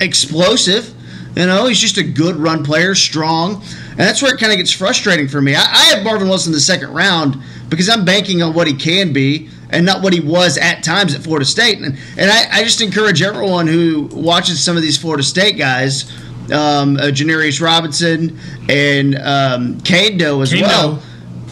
explosive. 0.00 0.94
You 1.36 1.46
know, 1.46 1.66
he's 1.66 1.78
just 1.78 1.96
a 1.96 2.02
good 2.02 2.36
run 2.36 2.64
player, 2.64 2.94
strong, 2.94 3.62
and 3.90 3.98
that's 3.98 4.22
where 4.22 4.34
it 4.34 4.40
kind 4.40 4.52
of 4.52 4.58
gets 4.58 4.72
frustrating 4.72 5.28
for 5.28 5.40
me. 5.40 5.54
I, 5.54 5.60
I 5.62 5.84
have 5.94 6.04
Marvin 6.04 6.28
Wilson 6.28 6.50
in 6.50 6.54
the 6.54 6.60
second 6.60 6.92
round 6.92 7.36
because 7.68 7.88
I'm 7.88 8.04
banking 8.04 8.42
on 8.42 8.52
what 8.52 8.66
he 8.66 8.74
can 8.74 9.12
be 9.12 9.48
and 9.70 9.86
not 9.86 10.02
what 10.02 10.12
he 10.12 10.20
was 10.20 10.58
at 10.58 10.82
times 10.82 11.14
at 11.14 11.22
Florida 11.22 11.44
State. 11.46 11.78
And, 11.78 11.96
and 12.18 12.30
I, 12.30 12.58
I 12.58 12.64
just 12.64 12.80
encourage 12.80 13.22
everyone 13.22 13.68
who 13.68 14.08
watches 14.12 14.62
some 14.62 14.76
of 14.76 14.82
these 14.82 14.98
Florida 14.98 15.22
State 15.22 15.56
guys, 15.56 16.10
um, 16.50 16.96
uh, 16.96 17.12
Janarius 17.12 17.60
Robinson 17.60 18.36
and 18.68 19.14
um, 19.16 19.78
Kaindoh 19.82 20.42
as 20.42 20.52
well. 20.60 21.00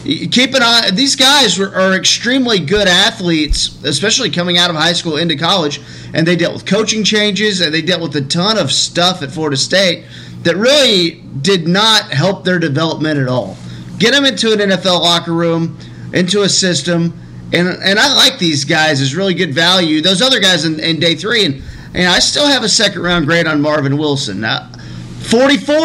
Keep 0.03 0.53
an 0.53 0.63
eye. 0.63 0.91
These 0.91 1.15
guys 1.15 1.59
are, 1.59 1.75
are 1.75 1.93
extremely 1.93 2.59
good 2.59 2.87
athletes, 2.87 3.83
especially 3.83 4.29
coming 4.29 4.57
out 4.57 4.69
of 4.69 4.77
high 4.77 4.93
school 4.93 5.17
into 5.17 5.35
college, 5.35 5.81
and 6.13 6.25
they 6.25 6.37
dealt 6.37 6.53
with 6.53 6.65
coaching 6.65 7.03
changes 7.03 7.59
and 7.59 7.73
they 7.73 7.81
dealt 7.81 8.01
with 8.01 8.15
a 8.15 8.21
ton 8.21 8.57
of 8.57 8.71
stuff 8.71 9.21
at 9.21 9.31
Florida 9.31 9.57
State 9.57 10.05
that 10.43 10.55
really 10.55 11.21
did 11.41 11.67
not 11.67 12.11
help 12.11 12.45
their 12.45 12.59
development 12.59 13.19
at 13.19 13.27
all. 13.27 13.57
Get 13.97 14.13
them 14.13 14.23
into 14.23 14.53
an 14.53 14.59
NFL 14.59 15.01
locker 15.01 15.33
room, 15.33 15.77
into 16.13 16.43
a 16.43 16.49
system, 16.49 17.19
and 17.51 17.67
and 17.67 17.99
I 17.99 18.15
like 18.15 18.39
these 18.39 18.63
guys 18.63 19.01
as 19.01 19.15
really 19.15 19.33
good 19.33 19.53
value. 19.53 20.01
Those 20.01 20.21
other 20.21 20.39
guys 20.39 20.63
in, 20.63 20.79
in 20.79 20.99
day 20.99 21.15
three, 21.15 21.45
and 21.45 21.61
and 21.93 22.07
I 22.07 22.19
still 22.19 22.47
have 22.47 22.63
a 22.63 22.69
second 22.69 23.01
round 23.01 23.25
grade 23.25 23.47
on 23.47 23.61
Marvin 23.61 23.97
Wilson. 23.97 24.39
Now, 24.39 24.71
44, 25.23 25.75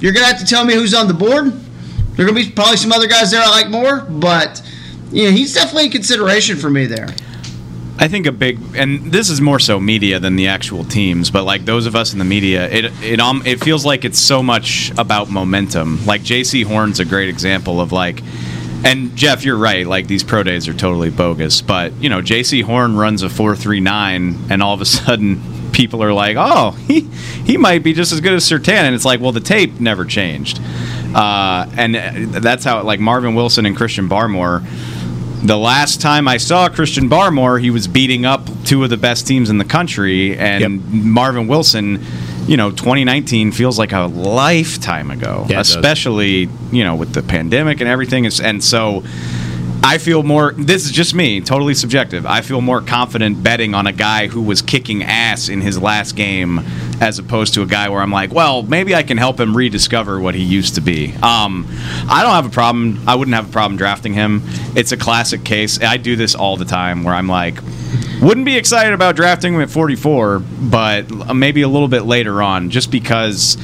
you're 0.00 0.12
gonna 0.12 0.26
have 0.26 0.40
to 0.40 0.46
tell 0.46 0.64
me 0.64 0.74
who's 0.74 0.92
on 0.92 1.08
the 1.08 1.14
board. 1.14 1.52
There 2.14 2.26
are 2.26 2.28
gonna 2.28 2.44
be 2.44 2.50
probably 2.50 2.76
some 2.76 2.92
other 2.92 3.06
guys 3.06 3.30
there 3.30 3.42
I 3.42 3.48
like 3.48 3.70
more, 3.70 4.00
but 4.00 4.62
know 5.24 5.30
he's 5.30 5.54
definitely 5.54 5.86
in 5.86 5.92
consideration 5.92 6.56
for 6.56 6.70
me 6.70 6.86
there. 6.86 7.08
I 7.98 8.08
think 8.08 8.26
a 8.26 8.32
big, 8.32 8.58
and 8.74 9.12
this 9.12 9.28
is 9.28 9.40
more 9.40 9.58
so 9.58 9.78
media 9.78 10.18
than 10.18 10.36
the 10.36 10.48
actual 10.48 10.82
teams, 10.84 11.30
but 11.30 11.44
like 11.44 11.66
those 11.66 11.86
of 11.86 11.94
us 11.94 12.12
in 12.12 12.18
the 12.18 12.24
media, 12.24 12.68
it 12.68 12.86
it 13.02 13.20
um 13.20 13.42
it 13.44 13.62
feels 13.62 13.84
like 13.84 14.04
it's 14.04 14.18
so 14.18 14.42
much 14.42 14.90
about 14.98 15.30
momentum. 15.30 16.04
Like 16.06 16.22
Jaycee 16.22 16.64
Horn's 16.64 17.00
a 17.00 17.04
great 17.04 17.28
example 17.28 17.80
of 17.80 17.92
like, 17.92 18.22
and 18.84 19.14
Jeff, 19.14 19.44
you're 19.44 19.58
right. 19.58 19.86
Like 19.86 20.06
these 20.06 20.24
pro 20.24 20.42
days 20.42 20.68
are 20.68 20.74
totally 20.74 21.10
bogus, 21.10 21.62
but 21.62 21.92
you 21.94 22.08
know 22.08 22.22
Jaycee 22.22 22.64
Horn 22.64 22.96
runs 22.96 23.22
a 23.22 23.28
four 23.28 23.54
three 23.54 23.80
nine, 23.80 24.38
and 24.50 24.62
all 24.62 24.74
of 24.74 24.80
a 24.80 24.86
sudden 24.98 25.70
people 25.72 26.02
are 26.02 26.12
like, 26.12 26.36
oh, 26.38 26.72
he 26.72 27.02
he 27.44 27.56
might 27.56 27.82
be 27.82 27.92
just 27.92 28.10
as 28.10 28.20
good 28.20 28.32
as 28.32 28.44
Surtain, 28.44 28.82
and 28.84 28.94
it's 28.94 29.04
like, 29.04 29.20
well, 29.20 29.32
the 29.32 29.40
tape 29.40 29.80
never 29.80 30.04
changed, 30.04 30.60
uh, 31.14 31.68
and 31.76 31.94
that's 32.34 32.64
how 32.64 32.82
like 32.82 33.00
Marvin 33.00 33.34
Wilson 33.34 33.66
and 33.66 33.76
Christian 33.76 34.08
Barmore 34.08 34.62
the 35.42 35.58
last 35.58 36.00
time 36.00 36.28
I 36.28 36.36
saw 36.36 36.68
Christian 36.68 37.08
Barmore, 37.08 37.60
he 37.60 37.70
was 37.70 37.88
beating 37.88 38.24
up 38.24 38.48
two 38.64 38.84
of 38.84 38.90
the 38.90 38.96
best 38.96 39.26
teams 39.26 39.50
in 39.50 39.58
the 39.58 39.64
country, 39.64 40.38
and 40.38 40.84
Marvin 40.92 41.48
Wilson. 41.48 42.04
You 42.46 42.56
know, 42.56 42.70
2019 42.70 43.52
feels 43.52 43.78
like 43.78 43.92
a 43.92 44.06
lifetime 44.06 45.12
ago, 45.12 45.46
Yeah, 45.48 45.54
it 45.54 45.58
does. 45.58 45.70
especially 45.76 46.48
you 46.72 46.82
know 46.84 46.96
with 46.96 47.12
the 47.12 47.22
pandemic 47.22 47.80
and 47.80 47.88
everything. 47.88 48.26
And 48.26 48.62
so, 48.62 49.04
I 49.84 49.98
feel 49.98 50.22
more. 50.22 50.52
This 50.52 50.84
is 50.84 50.90
just 50.92 51.14
me, 51.14 51.40
totally 51.40 51.74
subjective. 51.74 52.26
I 52.26 52.40
feel 52.40 52.60
more 52.60 52.80
confident 52.80 53.42
betting 53.42 53.74
on 53.74 53.86
a 53.86 53.92
guy 53.92 54.26
who 54.28 54.42
was 54.42 54.62
kicking 54.62 55.02
ass 55.02 55.48
in 55.48 55.60
his 55.60 55.80
last 55.80 56.16
game, 56.16 56.58
as 57.00 57.18
opposed 57.18 57.54
to 57.54 57.62
a 57.62 57.66
guy 57.66 57.88
where 57.88 58.00
I'm 58.00 58.10
like, 58.10 58.32
well, 58.32 58.62
maybe 58.62 58.94
I 58.94 59.02
can 59.02 59.16
help 59.16 59.40
him 59.40 59.56
rediscover 59.56 60.20
what 60.20 60.34
he 60.34 60.42
used 60.42 60.74
to 60.76 60.80
be. 60.80 61.14
Um, 61.22 61.66
I 62.08 62.22
don't 62.22 62.32
have 62.32 62.46
a 62.46 62.50
problem. 62.50 63.00
I 63.08 63.14
wouldn't 63.14 63.34
have 63.34 63.48
a 63.48 63.52
problem 63.52 63.76
drafting 63.76 64.12
him. 64.14 64.42
It's 64.76 64.92
a 64.92 64.96
classic 64.96 65.44
case. 65.44 65.80
I 65.82 65.96
do 65.96 66.16
this 66.16 66.34
all 66.34 66.56
the 66.56 66.64
time, 66.64 67.04
where 67.04 67.14
I'm 67.14 67.28
like. 67.28 67.58
Wouldn't 68.22 68.46
be 68.46 68.56
excited 68.56 68.92
about 68.92 69.16
drafting 69.16 69.54
him 69.54 69.60
at 69.62 69.68
44, 69.68 70.38
but 70.38 71.34
maybe 71.34 71.62
a 71.62 71.68
little 71.68 71.88
bit 71.88 72.02
later 72.02 72.40
on, 72.40 72.70
just 72.70 72.92
because 72.92 73.56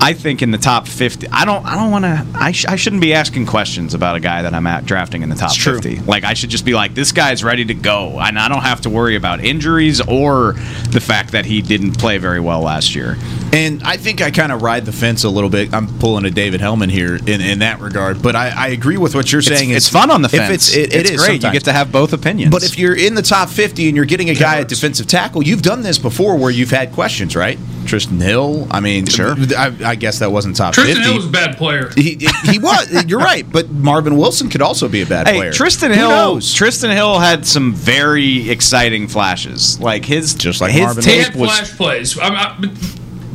I 0.00 0.12
think 0.12 0.42
in 0.42 0.50
the 0.50 0.58
top 0.58 0.86
50, 0.86 1.28
I 1.28 1.44
don't, 1.44 1.64
I 1.66 1.74
don't 1.74 1.90
want 1.90 2.04
to, 2.04 2.24
I, 2.34 2.52
sh- 2.52 2.66
I 2.66 2.76
shouldn't 2.76 3.02
be 3.02 3.14
asking 3.14 3.46
questions 3.46 3.94
about 3.94 4.16
a 4.16 4.20
guy 4.20 4.42
that 4.42 4.54
I'm 4.54 4.66
at 4.66 4.84
drafting 4.86 5.22
in 5.22 5.28
the 5.28 5.34
top 5.34 5.54
50. 5.54 6.00
Like, 6.00 6.24
I 6.24 6.34
should 6.34 6.50
just 6.50 6.64
be 6.64 6.74
like, 6.74 6.94
this 6.94 7.10
guy's 7.12 7.42
ready 7.42 7.64
to 7.64 7.74
go. 7.74 8.18
And 8.20 8.38
I 8.38 8.48
don't 8.48 8.62
have 8.62 8.80
to 8.82 8.90
worry 8.90 9.16
about 9.16 9.44
injuries 9.44 10.00
or 10.00 10.52
the 10.90 11.00
fact 11.00 11.32
that 11.32 11.46
he 11.46 11.62
didn't 11.62 11.98
play 11.98 12.18
very 12.18 12.38
well 12.40 12.60
last 12.60 12.94
year. 12.94 13.16
And 13.52 13.82
I 13.82 13.96
think 13.96 14.20
I 14.22 14.30
kind 14.30 14.52
of 14.52 14.62
ride 14.62 14.84
the 14.84 14.92
fence 14.92 15.24
a 15.24 15.28
little 15.30 15.50
bit. 15.50 15.72
I'm 15.74 15.86
pulling 15.98 16.24
a 16.26 16.30
David 16.30 16.60
Helman 16.60 16.90
here 16.90 17.16
in, 17.16 17.40
in 17.40 17.58
that 17.60 17.80
regard, 17.80 18.22
but 18.22 18.36
I, 18.36 18.50
I 18.50 18.68
agree 18.68 18.98
with 18.98 19.14
what 19.14 19.32
you're 19.32 19.40
It's- 19.40 19.58
saying. 19.58 19.70
it's 19.70 19.88
fun 19.88 20.10
on 20.10 20.22
the 20.22 20.26
If 20.26 20.32
fence. 20.32 20.68
it's, 20.68 20.76
it, 20.76 20.94
It's 20.94 21.10
it 21.10 21.14
is 21.14 21.24
great. 21.24 21.42
You 21.42 21.50
get 21.52 21.64
to 21.64 21.72
have 21.72 21.90
both 21.90 22.12
opinions. 22.12 22.52
But 22.52 22.62
if 22.62 22.78
you're 22.78 22.96
in 22.96 23.14
the 23.14 23.22
top 23.22 23.48
50 23.48 23.88
and 23.88 23.96
you're 23.96 24.04
getting 24.06 24.30
a 24.30 24.34
guy 24.34 24.60
at 24.60 24.68
defensive 24.68 25.06
tackle, 25.06 25.42
you've 25.42 25.62
done 25.62 25.82
this 25.82 25.98
before 25.98 26.36
where 26.36 26.50
you've 26.50 26.70
had 26.70 26.92
questions, 26.92 27.34
right? 27.34 27.58
Trysten 27.88 28.20
Hill. 28.20 28.66
I 28.70 28.80
mean, 28.80 29.06
sure. 29.06 29.34
I, 29.56 29.74
I 29.84 29.94
guess 29.94 30.18
that 30.20 30.30
wasn't 30.30 30.56
top 30.56 30.74
Trysten 30.74 30.94
50. 30.94 31.02
Hill 31.02 31.16
was 31.16 31.26
a 31.26 31.30
bad 31.30 31.56
player. 31.56 31.90
He, 31.96 32.18
he 32.44 32.58
was. 32.58 33.04
You're 33.08 33.18
right. 33.18 33.50
But 33.50 33.70
Marvin 33.70 34.16
Wilson 34.16 34.48
could 34.48 34.62
also 34.62 34.88
be 34.88 35.02
a 35.02 35.06
bad 35.06 35.26
Hey, 35.26 35.36
player. 35.36 35.50
Trysten 35.52 35.88
Who 35.88 35.94
Hill. 35.94 36.08
knows? 36.10 36.54
Trysten 36.54 36.92
Hill 36.92 37.18
had 37.18 37.46
some 37.46 37.74
very 37.74 38.50
exciting 38.50 39.08
flashes. 39.08 39.80
Like 39.80 40.04
his, 40.04 40.34
just 40.34 40.60
like 40.60 40.72
his 40.72 40.82
Marvin 40.82 41.02
tape 41.04 41.26
had 41.26 41.36
was 41.36 41.50
flash 41.50 41.76
plays. 41.76 42.18
I'm, 42.18 42.32
I, 42.34 42.56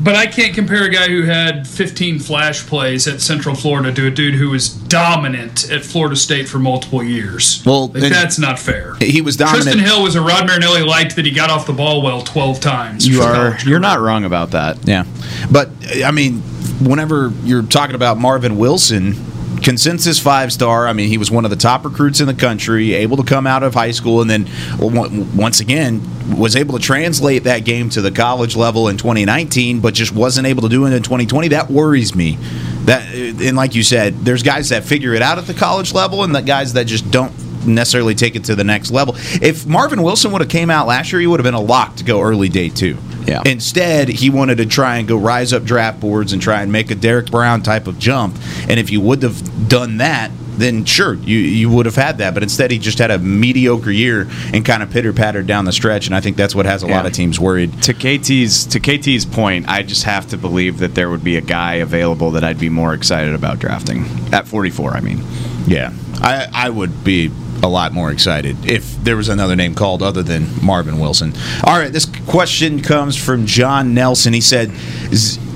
but, 0.04 0.12
but 0.12 0.16
I 0.16 0.28
can't 0.28 0.54
compare 0.54 0.84
a 0.84 0.90
guy 0.90 1.08
who 1.08 1.24
had 1.24 1.68
15 1.68 2.20
flash 2.20 2.66
plays 2.66 3.08
at 3.08 3.22
Central 3.22 3.56
Florida 3.56 3.94
to 3.94 4.08
a 4.08 4.12
dude 4.12 4.36
who 4.36 4.50
was 4.50 4.70
dominant 4.70 5.70
at 5.72 5.84
Florida 5.84 6.16
State 6.16 6.48
for 6.48 6.60
multiple 6.60 7.04
years. 7.04 7.64
Well, 7.66 7.88
Like, 7.88 8.12
that's 8.12 8.38
not 8.40 8.60
fair. 8.60 8.96
He 8.96 9.22
was 9.22 9.38
dominant. 9.38 9.78
Trysten 9.78 9.82
Hill 9.82 10.04
was 10.04 10.16
a 10.16 10.22
Rod 10.22 10.48
Marinelli 10.48 10.84
light 10.84 11.16
that 11.16 11.26
he 11.26 11.32
got 11.32 11.50
off 11.50 11.66
the 11.66 11.74
ball 11.74 12.02
well 12.02 12.22
12 12.22 12.60
times. 12.60 13.08
You 13.08 13.22
are. 13.22 13.58
You're 13.66 13.80
not 13.80 14.00
wrong 14.00 14.26
about 14.26 14.52
that. 14.52 14.88
Yeah, 14.88 15.06
but 15.52 15.70
I 16.04 16.12
mean, 16.12 16.42
whenever 16.82 17.32
you're 17.44 17.64
talking 17.64 17.96
about 17.96 18.18
Marvin 18.18 18.58
Wilson, 18.58 19.16
consensus 19.64 20.20
five 20.20 20.52
star. 20.54 20.88
I 20.88 20.94
mean, 20.94 21.10
he 21.10 21.18
was 21.18 21.32
one 21.32 21.46
of 21.46 21.52
the 21.52 21.58
top 21.58 21.86
recruits 21.86 22.20
in 22.20 22.28
the 22.28 22.34
country, 22.34 22.94
able 22.94 23.18
to 23.18 23.24
come 23.24 23.48
out 23.48 23.64
of 23.64 23.74
high 23.74 23.92
school, 23.92 24.22
and 24.22 24.30
then 24.30 24.48
once 24.80 25.60
again 25.60 26.02
was 26.38 26.56
able 26.56 26.78
to 26.78 26.84
translate 26.84 27.44
that 27.44 27.66
game 27.66 27.90
to 27.90 28.02
the 28.02 28.12
college 28.12 28.56
level 28.56 28.88
in 28.88 28.98
2019, 28.98 29.80
but 29.80 29.94
just 29.94 30.14
wasn't 30.14 30.48
able 30.48 30.62
to 30.62 30.70
do 30.70 30.86
it 30.86 30.94
in 30.94 31.04
2020. 31.04 31.50
That 31.50 31.70
worries 31.70 32.16
me. 32.16 32.38
That 32.86 33.14
and 33.14 33.56
like 33.56 33.76
you 33.76 33.84
said, 33.84 34.20
there's 34.20 34.44
guys 34.44 34.70
that 34.70 34.84
figure 34.84 35.14
it 35.14 35.22
out 35.22 35.38
at 35.38 35.46
the 35.46 35.54
college 35.54 35.94
level, 35.94 36.24
and 36.24 36.36
the 36.36 36.42
guys 36.42 36.74
that 36.74 36.86
just 36.86 37.10
don't 37.12 37.34
necessarily 37.66 38.16
take 38.16 38.36
it 38.36 38.44
to 38.46 38.56
the 38.56 38.64
next 38.64 38.92
level. 38.92 39.16
If 39.42 39.66
Marvin 39.66 40.04
Wilson 40.04 40.32
would 40.34 40.42
have 40.42 40.50
came 40.50 40.70
out 40.70 40.88
last 40.88 41.12
year, 41.12 41.22
he 41.22 41.28
would 41.28 41.40
have 41.40 41.46
been 41.46 41.54
a 41.54 41.62
lock 41.62 41.96
to 41.98 42.04
go 42.04 42.22
early 42.22 42.50
day 42.50 42.70
two. 42.70 42.98
Yeah. 43.28 43.42
Instead, 43.46 44.10
he 44.10 44.30
wanted 44.30 44.58
to 44.58 44.66
try 44.66 44.98
and 44.98 45.08
go 45.08 45.18
rise 45.18 45.54
up 45.54 45.64
draft 45.64 46.00
boards 46.00 46.34
and 46.34 46.42
try 46.42 46.62
and 46.62 46.72
make 46.72 46.92
a 46.92 46.96
Derrick 46.96 47.32
Brown 47.32 47.62
type 47.62 47.88
of 47.88 48.00
jump. 48.00 48.38
And 48.70 48.80
if 48.80 48.90
you 48.90 49.02
would 49.02 49.24
have 49.24 49.70
done 49.70 49.98
that, 49.98 50.32
then 50.56 50.86
sure, 50.86 51.16
you 51.16 51.40
you 51.40 51.68
would 51.70 51.88
have 51.88 51.96
had 51.96 52.20
that. 52.20 52.36
But 52.36 52.44
instead, 52.44 52.70
he 52.70 52.78
just 52.78 53.00
had 53.00 53.10
a 53.10 53.18
mediocre 53.18 53.90
year 53.90 54.28
and 54.54 54.64
kind 54.64 54.84
of 54.84 54.92
pitter 54.92 55.12
pattered 55.12 55.48
down 55.48 55.66
the 55.66 55.72
stretch. 55.72 56.06
And 56.06 56.16
I 56.16 56.22
think 56.22 56.38
that's 56.38 56.54
what 56.54 56.68
has 56.68 56.84
a 56.84 56.88
lot 56.88 57.08
of 57.08 57.12
teams 57.14 57.40
worried. 57.40 57.82
To 57.84 57.94
KT's 57.94 58.68
to 58.68 58.80
KT's 58.80 59.26
point, 59.26 59.68
I 59.68 59.82
just 59.82 60.04
have 60.04 60.28
to 60.28 60.38
believe 60.38 60.78
that 60.80 60.94
there 60.94 61.10
would 61.10 61.24
be 61.24 61.38
a 61.38 61.42
guy 61.42 61.76
available 61.76 62.32
that 62.32 62.44
I'd 62.44 62.60
be 62.60 62.70
more 62.70 62.94
excited 62.94 63.34
about 63.34 63.58
drafting 63.58 64.06
at 64.32 64.48
44. 64.48 64.92
I 64.92 65.00
mean, 65.00 65.24
Yeah, 65.66 65.92
I 66.22 66.48
I 66.54 66.70
would 66.70 67.04
be 67.04 67.32
a 67.64 67.68
lot 67.68 67.94
more 67.94 68.12
excited 68.12 68.66
if 68.66 68.96
there 69.04 69.16
was 69.16 69.30
another 69.30 69.56
name 69.56 69.74
called 69.74 70.04
other 70.04 70.22
than 70.22 70.48
Marvin 70.64 71.00
Wilson. 71.00 71.34
All 71.64 71.80
right, 71.80 71.92
this 71.92 72.06
question 72.28 72.82
comes 72.82 73.16
from 73.16 73.46
John 73.46 73.94
Nelson. 73.94 74.34
He 74.34 74.42
said 74.42 74.72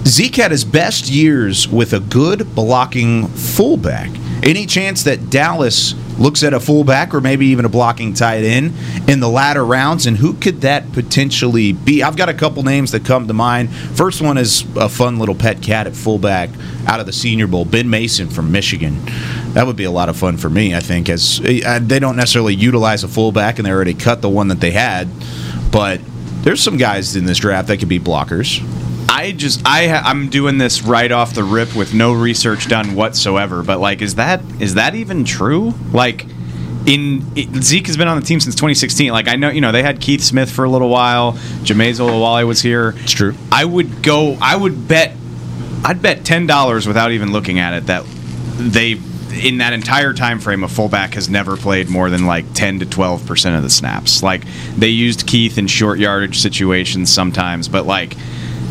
Zeke 0.08 0.38
had 0.38 0.52
his 0.52 0.63
best 0.63 1.10
years 1.10 1.67
with 1.67 1.93
a 1.93 2.00
good 2.00 2.56
blocking 2.56 3.28
fullback. 3.28 4.10
Any 4.41 4.65
chance 4.65 5.04
that 5.04 5.30
Dallas 5.30 5.96
looks 6.17 6.43
at 6.43 6.54
a 6.54 6.60
fullback 6.60 7.13
or 7.13 7.22
maybe 7.22 7.48
even 7.48 7.65
a 7.65 7.70
blocking 7.70 8.13
tight 8.13 8.43
end 8.43 8.74
in 9.10 9.20
the 9.20 9.28
latter 9.28 9.65
rounds? 9.65 10.06
And 10.06 10.17
who 10.17 10.34
could 10.34 10.62
that 10.62 10.91
potentially 10.93 11.74
be? 11.74 12.04
I've 12.04 12.17
got 12.17 12.30
a 12.30 12.34
couple 12.34 12.63
names 12.63 12.91
that 12.91 13.06
come 13.06 13.28
to 13.28 13.34
mind. 13.34 13.70
First 13.72 14.22
one 14.22 14.38
is 14.38 14.63
a 14.76 14.89
fun 14.89 15.20
little 15.20 15.36
pet 15.36 15.62
cat 15.62 15.88
at 15.88 15.96
fullback 15.96 16.50
out 16.88 17.00
of 17.00 17.06
the 17.06 17.13
Senior 17.13 17.48
Bowl, 17.48 17.65
Ben 17.65 17.89
Mason 17.89 18.30
from 18.30 18.52
Michigan. 18.52 19.02
That 19.58 19.65
would 19.65 19.76
be 19.76 19.86
a 19.86 19.91
lot 19.91 20.08
of 20.08 20.15
fun 20.15 20.38
for 20.38 20.52
me, 20.52 20.76
I 20.76 20.82
think, 20.82 21.10
as 21.10 21.41
uh, 21.41 21.80
they 21.82 21.98
don't 21.98 22.15
necessarily 22.15 22.54
utilize 22.54 23.04
a 23.04 23.08
fullback 23.08 23.58
and 23.58 23.65
they 23.65 23.72
already 23.72 23.96
cut 23.96 24.22
the 24.22 24.30
one 24.30 24.50
that 24.50 24.60
they 24.60 24.70
had. 24.70 25.10
But 25.72 26.00
there's 26.43 26.62
some 26.62 26.78
guys 26.78 27.15
in 27.15 27.26
this 27.26 27.39
draft 27.39 27.67
that 27.70 27.78
could 27.78 27.89
be 27.89 28.00
blockers. 28.00 28.62
I 29.10 29.32
just 29.32 29.65
I 29.65 29.88
ha- 29.88 30.04
I'm 30.06 30.30
doing 30.30 30.60
this 30.60 30.84
right 30.84 31.12
off 31.12 31.34
the 31.34 31.43
rip 31.43 31.76
with 31.76 31.96
no 31.96 32.13
research 32.13 32.67
done 32.67 32.93
whatsoever. 32.93 33.63
But 33.63 33.80
like, 33.80 34.04
is 34.04 34.13
that 34.13 34.43
is 34.60 34.76
that 34.76 34.93
even 34.93 35.26
true? 35.26 35.74
Like. 35.91 36.28
In 36.86 37.26
it, 37.36 37.63
Zeke 37.63 37.88
has 37.88 37.98
been 37.98 38.08
on 38.08 38.17
the 38.17 38.26
team 38.26 38.39
since 38.39 38.56
2016. 38.56 39.12
Like 39.12 39.28
I 39.28 39.36
know, 39.38 39.50
you 39.50 39.60
know, 39.60 39.72
they 39.74 39.84
had 39.84 40.00
Keith 40.00 40.22
Smith 40.22 40.50
for 40.50 40.63
a 40.65 40.70
little 40.70 40.88
while. 40.88 41.34
Jamize 41.63 42.00
Olawale 42.00 42.48
was 42.48 42.62
here. 42.62 42.93
It's 42.98 43.12
true. 43.12 43.34
I 43.52 43.65
would 43.65 44.04
go. 44.04 44.38
I 44.39 44.56
would 44.56 44.88
bet. 44.88 45.13
I'd 45.84 46.02
bet 46.02 46.24
ten 46.24 46.46
dollars 46.46 46.88
without 46.88 47.12
even 47.12 47.34
looking 47.34 47.60
at 47.60 47.74
it 47.74 47.88
that 47.88 48.06
they, 48.58 49.02
in 49.32 49.58
that 49.60 49.74
entire 49.74 50.13
time 50.13 50.40
frame, 50.40 50.63
a 50.63 50.68
fullback 50.68 51.13
has 51.16 51.30
never 51.30 51.58
played 51.58 51.90
more 51.90 52.10
than 52.10 52.26
like 52.26 52.54
ten 52.54 52.80
to 52.80 52.86
twelve 52.86 53.26
percent 53.26 53.56
of 53.56 53.63
the 53.63 53.70
snaps. 53.70 54.24
Like 54.24 54.44
they 54.76 54.90
used 54.90 55.28
Keith 55.28 55.58
in 55.58 55.68
short 55.68 56.00
yardage 56.00 56.40
situations 56.40 57.12
sometimes, 57.13 57.68
but 57.68 57.86
like 57.86 58.16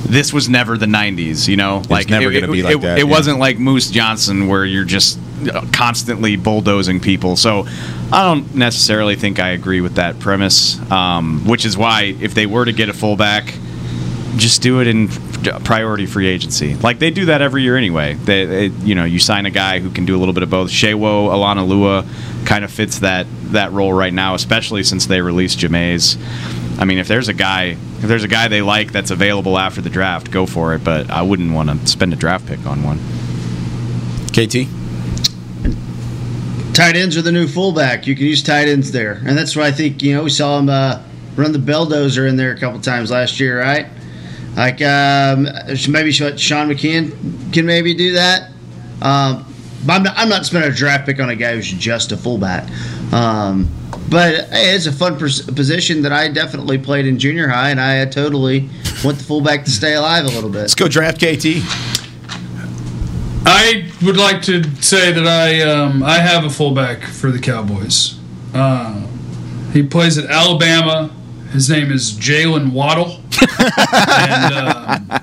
this 0.04 0.32
was 0.32 0.48
never 0.48 0.76
the 0.78 0.86
'90s. 0.86 1.48
You 1.48 1.56
know, 1.56 1.82
like 1.90 2.08
never 2.08 2.30
gonna 2.32 2.50
be 2.52 2.62
like 2.62 2.76
it- 2.76 2.80
that, 2.82 2.98
It 2.98 3.06
yeah. 3.06 3.10
wasn't 3.10 3.38
like 3.38 3.58
Moose 3.58 3.90
Johnson 3.90 4.48
where 4.48 4.64
you're 4.64 4.84
just 4.84 5.18
uh, 5.52 5.64
constantly 5.72 6.36
bulldozing 6.36 7.00
people. 7.00 7.36
So 7.36 7.66
I 8.12 8.22
don't 8.24 8.54
necessarily 8.54 9.16
think 9.16 9.38
I 9.40 9.50
agree 9.50 9.80
with 9.80 9.96
that 9.96 10.18
premise. 10.20 10.78
Um, 10.90 11.46
which 11.46 11.64
is 11.64 11.76
why 11.76 12.16
if 12.20 12.34
they 12.34 12.46
were 12.46 12.64
to 12.64 12.72
get 12.72 12.88
a 12.88 12.92
fullback 12.94 13.54
just 14.36 14.62
do 14.62 14.80
it 14.80 14.86
in 14.86 15.08
priority 15.64 16.06
free 16.06 16.26
agency. 16.26 16.74
Like 16.74 16.98
they 16.98 17.10
do 17.10 17.26
that 17.26 17.40
every 17.42 17.62
year 17.62 17.76
anyway. 17.76 18.14
They, 18.14 18.44
they- 18.44 18.66
you 18.84 18.94
know, 18.94 19.04
you 19.04 19.18
sign 19.18 19.46
a 19.46 19.50
guy 19.50 19.78
who 19.80 19.90
can 19.90 20.04
do 20.04 20.16
a 20.16 20.18
little 20.18 20.34
bit 20.34 20.42
of 20.42 20.50
both. 20.50 20.70
Sewo 20.70 21.28
Olonilua 21.30 22.06
kind 22.46 22.64
of 22.64 22.70
fits 22.70 23.00
that 23.00 23.26
that 23.52 23.72
role 23.72 23.92
right 23.92 24.12
now, 24.12 24.34
especially 24.34 24.82
since 24.82 25.06
they 25.06 25.20
released 25.20 25.58
Jamize. 25.58 26.16
I 26.78 26.84
mean, 26.84 26.98
if 26.98 27.08
there's 27.08 27.28
a 27.28 27.34
guy, 27.34 27.76
if 27.98 28.02
there's 28.02 28.24
a 28.24 28.28
guy 28.28 28.48
they 28.48 28.60
like 28.62 28.92
that's 28.92 29.10
available 29.10 29.56
after 29.58 29.80
the 29.80 29.88
draft, 29.90 30.30
go 30.30 30.44
for 30.46 30.74
it. 30.74 30.84
But 30.84 31.10
I 31.10 31.22
wouldn't 31.22 31.52
want 31.54 31.70
to 31.70 31.86
spend 31.86 32.12
a 32.12 32.16
draft 32.16 32.46
pick 32.46 32.64
on 32.66 32.82
one. 32.82 32.98
KT? 34.32 34.68
Tight 36.74 36.94
ends 36.96 37.16
are 37.16 37.22
the 37.22 37.32
new 37.32 37.48
fullback. 37.48 38.06
You 38.06 38.14
can 38.14 38.26
use 38.26 38.42
tight 38.42 38.68
ends 38.68 38.92
there, 38.92 39.22
and 39.24 39.38
that's 39.38 39.56
why 39.56 39.66
I 39.66 39.72
think 39.72 40.02
you 40.02 40.14
know 40.14 40.24
we 40.24 40.30
saw 40.30 40.58
him 40.58 40.68
uh, 40.68 41.00
run 41.36 41.52
the 41.52 41.58
belldozer 41.58 42.28
in 42.28 42.36
there 42.36 42.50
a 42.52 42.58
couple 42.58 42.78
times 42.80 43.10
last 43.10 43.40
year, 43.40 43.58
right? 43.58 43.86
Like 44.56 44.80
um, 44.80 45.42
maybe 45.88 46.12
Sean 46.12 46.32
McKeon 46.32 47.52
can 47.52 47.66
maybe 47.66 47.94
do 47.94 48.12
that. 48.14 48.50
Um, 49.02 49.44
I'm 49.88 50.02
not, 50.02 50.14
I'm 50.16 50.28
not 50.28 50.46
spending 50.46 50.70
a 50.70 50.74
draft 50.74 51.06
pick 51.06 51.20
on 51.20 51.28
a 51.28 51.36
guy 51.36 51.54
who's 51.54 51.70
just 51.70 52.10
a 52.12 52.16
fullback. 52.16 52.68
Um, 53.12 53.68
but 54.10 54.48
hey, 54.48 54.74
it's 54.74 54.86
a 54.86 54.92
fun 54.92 55.18
pos- 55.18 55.42
position 55.42 56.02
that 56.02 56.12
I 56.12 56.28
definitely 56.28 56.78
played 56.78 57.06
in 57.06 57.18
junior 57.18 57.48
high, 57.48 57.70
and 57.70 57.80
I 57.80 58.04
totally 58.06 58.70
want 59.04 59.18
the 59.18 59.24
fullback 59.24 59.64
to 59.64 59.70
stay 59.70 59.94
alive 59.94 60.24
a 60.24 60.28
little 60.28 60.50
bit. 60.50 60.60
Let's 60.60 60.74
go 60.74 60.88
draft 60.88 61.18
KT. 61.18 61.62
I 63.48 63.88
would 64.02 64.16
like 64.16 64.42
to 64.42 64.64
say 64.82 65.12
that 65.12 65.26
I 65.26 65.60
um, 65.62 66.02
I 66.02 66.14
have 66.18 66.44
a 66.44 66.50
fullback 66.50 67.02
for 67.02 67.30
the 67.30 67.38
Cowboys. 67.38 68.18
Uh, 68.54 69.06
he 69.72 69.82
plays 69.82 70.18
at 70.18 70.28
Alabama. 70.30 71.10
His 71.52 71.70
name 71.70 71.90
is 71.92 72.12
Jaylen 72.12 72.72
Waddle. 72.72 73.20
and, 73.40 74.54
uh, 74.54 75.20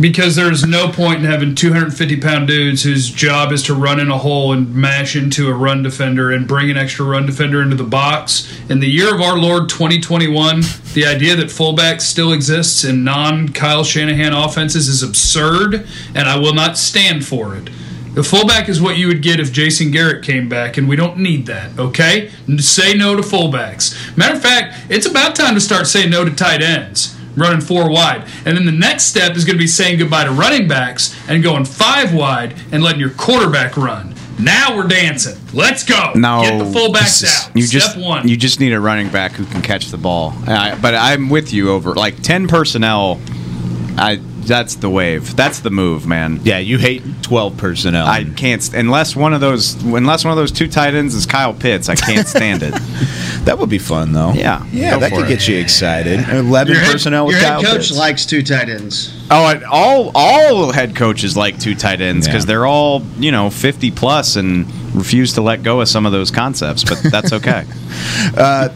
because 0.00 0.34
there's 0.34 0.64
no 0.64 0.88
point 0.88 1.18
in 1.18 1.24
having 1.26 1.54
250 1.54 2.20
pound 2.20 2.48
dudes 2.48 2.82
whose 2.82 3.10
job 3.10 3.52
is 3.52 3.62
to 3.64 3.74
run 3.74 4.00
in 4.00 4.10
a 4.10 4.16
hole 4.16 4.52
and 4.52 4.74
mash 4.74 5.14
into 5.14 5.48
a 5.48 5.52
run 5.52 5.82
defender 5.82 6.30
and 6.30 6.48
bring 6.48 6.70
an 6.70 6.76
extra 6.76 7.04
run 7.04 7.26
defender 7.26 7.60
into 7.60 7.76
the 7.76 7.84
box. 7.84 8.50
In 8.70 8.80
the 8.80 8.88
year 8.88 9.14
of 9.14 9.20
our 9.20 9.36
Lord 9.36 9.68
2021, 9.68 10.62
the 10.94 11.04
idea 11.06 11.36
that 11.36 11.50
fullback 11.50 12.00
still 12.00 12.32
exists 12.32 12.84
in 12.84 13.04
non 13.04 13.50
Kyle 13.50 13.84
Shanahan 13.84 14.32
offenses 14.32 14.88
is 14.88 15.02
absurd, 15.02 15.86
and 16.14 16.28
I 16.28 16.38
will 16.38 16.54
not 16.54 16.78
stand 16.78 17.26
for 17.26 17.54
it. 17.54 17.68
The 18.14 18.24
fullback 18.24 18.68
is 18.68 18.80
what 18.82 18.96
you 18.96 19.06
would 19.06 19.22
get 19.22 19.38
if 19.38 19.52
Jason 19.52 19.90
Garrett 19.92 20.24
came 20.24 20.48
back, 20.48 20.76
and 20.76 20.88
we 20.88 20.96
don't 20.96 21.18
need 21.18 21.46
that, 21.46 21.78
okay? 21.78 22.30
Say 22.58 22.94
no 22.94 23.14
to 23.14 23.22
fullbacks. 23.22 24.16
Matter 24.16 24.34
of 24.34 24.42
fact, 24.42 24.76
it's 24.88 25.06
about 25.06 25.36
time 25.36 25.54
to 25.54 25.60
start 25.60 25.86
saying 25.86 26.10
no 26.10 26.24
to 26.24 26.30
tight 26.34 26.60
ends 26.62 27.16
running 27.36 27.60
four 27.60 27.88
wide. 27.88 28.24
And 28.44 28.56
then 28.56 28.66
the 28.66 28.72
next 28.72 29.04
step 29.04 29.36
is 29.36 29.44
going 29.44 29.54
to 29.56 29.62
be 29.62 29.68
saying 29.68 29.98
goodbye 30.00 30.24
to 30.24 30.32
running 30.32 30.66
backs 30.66 31.16
and 31.28 31.40
going 31.42 31.64
five 31.64 32.12
wide 32.12 32.54
and 32.72 32.82
letting 32.82 32.98
your 33.00 33.10
quarterback 33.10 33.76
run. 33.76 34.14
Now 34.40 34.76
we're 34.76 34.88
dancing. 34.88 35.36
Let's 35.54 35.84
go. 35.84 36.12
No, 36.16 36.42
Get 36.42 36.58
the 36.58 36.64
fullbacks 36.64 37.22
is- 37.22 37.46
out. 37.46 37.56
You 37.56 37.62
Step 37.62 37.80
just 37.80 37.96
one. 37.98 38.26
you 38.26 38.36
just 38.36 38.58
need 38.58 38.72
a 38.72 38.80
running 38.80 39.10
back 39.10 39.32
who 39.32 39.44
can 39.46 39.62
catch 39.62 39.90
the 39.92 39.98
ball. 39.98 40.34
I, 40.48 40.74
but 40.74 40.94
I'm 40.96 41.28
with 41.30 41.52
you 41.52 41.70
over 41.70 41.94
like 41.94 42.20
ten 42.22 42.48
personnel. 42.48 43.20
I 43.96 44.16
that's 44.46 44.74
the 44.76 44.90
wave. 44.90 45.36
That's 45.36 45.60
the 45.60 45.70
move, 45.70 46.06
man. 46.06 46.40
Yeah, 46.44 46.58
you 46.58 46.78
hate 46.78 47.02
twelve 47.22 47.56
personnel. 47.56 48.06
I 48.06 48.24
can't 48.24 48.62
st- 48.62 48.78
unless 48.78 49.14
one 49.16 49.32
of 49.34 49.40
those 49.40 49.74
unless 49.82 50.24
one 50.24 50.32
of 50.32 50.36
those 50.36 50.52
two 50.52 50.68
tight 50.68 50.94
ends 50.94 51.14
is 51.14 51.26
Kyle 51.26 51.54
Pitts. 51.54 51.88
I 51.88 51.94
can't 51.94 52.26
stand 52.26 52.62
it. 52.62 52.72
that 53.44 53.58
would 53.58 53.70
be 53.70 53.78
fun 53.78 54.12
though. 54.12 54.32
Yeah, 54.32 54.64
Yeah, 54.72 54.94
go 54.94 55.00
that 55.00 55.12
could 55.12 55.24
it. 55.26 55.28
get 55.28 55.48
you 55.48 55.58
excited. 55.58 56.20
Eleven 56.28 56.74
Your 56.74 56.82
head, 56.82 56.92
personnel 56.92 57.26
with 57.26 57.36
your 57.36 57.44
Kyle 57.44 57.60
head 57.62 57.66
coach 57.70 57.88
Pitts. 57.88 57.96
likes 57.98 58.26
two 58.26 58.42
tight 58.42 58.68
ends. 58.68 59.16
Oh, 59.30 59.46
and 59.48 59.64
all 59.64 60.10
all 60.14 60.72
head 60.72 60.96
coaches 60.96 61.36
like 61.36 61.58
two 61.60 61.74
tight 61.74 62.00
ends 62.00 62.26
because 62.26 62.44
Yeah. 62.44 62.48
they're 62.48 62.66
all 62.66 63.02
you 63.18 63.32
know 63.32 63.50
fifty 63.50 63.90
plus 63.90 64.36
and 64.36 64.66
refuse 64.94 65.34
to 65.34 65.40
let 65.40 65.62
go 65.62 65.80
of 65.80 65.88
some 65.88 66.04
of 66.04 66.10
those 66.12 66.30
concepts. 66.30 66.82
But 66.84 67.00
that's 67.10 67.32
okay. 67.32 67.64
Uh, 68.36 68.68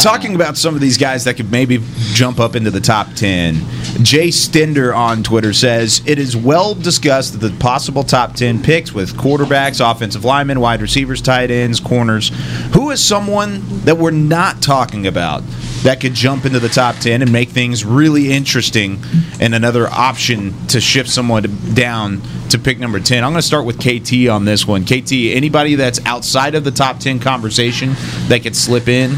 talking 0.00 0.34
about 0.34 0.56
some 0.56 0.74
of 0.74 0.80
these 0.80 0.96
guys 0.96 1.24
that 1.24 1.34
could 1.36 1.50
maybe 1.50 1.82
jump 2.14 2.40
up 2.40 2.56
into 2.56 2.70
the 2.70 2.80
top 2.80 3.12
10, 3.14 3.54
Jay 4.02 4.28
Stender 4.28 4.94
on 4.94 5.22
Twitter 5.22 5.52
says 5.52 6.02
it 6.06 6.18
is 6.18 6.36
well 6.36 6.74
discussed 6.74 7.40
the 7.40 7.50
possible 7.58 8.02
top 8.02 8.34
10 8.34 8.62
picks 8.62 8.92
with 8.92 9.16
quarterbacks, 9.16 9.80
offensive 9.80 10.24
linemen, 10.24 10.60
wide 10.60 10.82
receivers, 10.82 11.22
tight 11.22 11.50
ends, 11.50 11.80
corners. 11.80 12.30
Who 12.74 12.90
is 12.90 13.02
someone 13.02 13.62
that 13.84 13.96
we're 13.96 14.10
not 14.10 14.60
talking 14.60 15.06
about 15.06 15.42
that 15.82 16.00
could 16.00 16.14
jump 16.14 16.44
into 16.44 16.58
the 16.58 16.68
top 16.68 16.96
10 16.96 17.22
and 17.22 17.32
make 17.32 17.48
things 17.50 17.84
really 17.84 18.32
interesting 18.32 19.00
and 19.40 19.54
another 19.54 19.86
option 19.88 20.66
to 20.68 20.80
shift 20.80 21.08
someone 21.08 21.44
down 21.74 22.20
to 22.50 22.58
pick 22.58 22.78
number 22.78 23.00
10? 23.00 23.24
I'm 23.24 23.32
going 23.32 23.40
to 23.40 23.46
start 23.46 23.64
with 23.64 23.78
KT 23.78 24.28
on 24.28 24.44
this 24.44 24.66
one. 24.66 24.84
KT, 24.84 25.12
anybody 25.12 25.74
that's 25.74 26.04
outside 26.04 26.54
of 26.54 26.64
the 26.64 26.70
top 26.70 26.98
10 26.98 27.18
conversation 27.20 27.94
that 28.28 28.42
could 28.42 28.56
slip 28.56 28.88
in? 28.88 29.16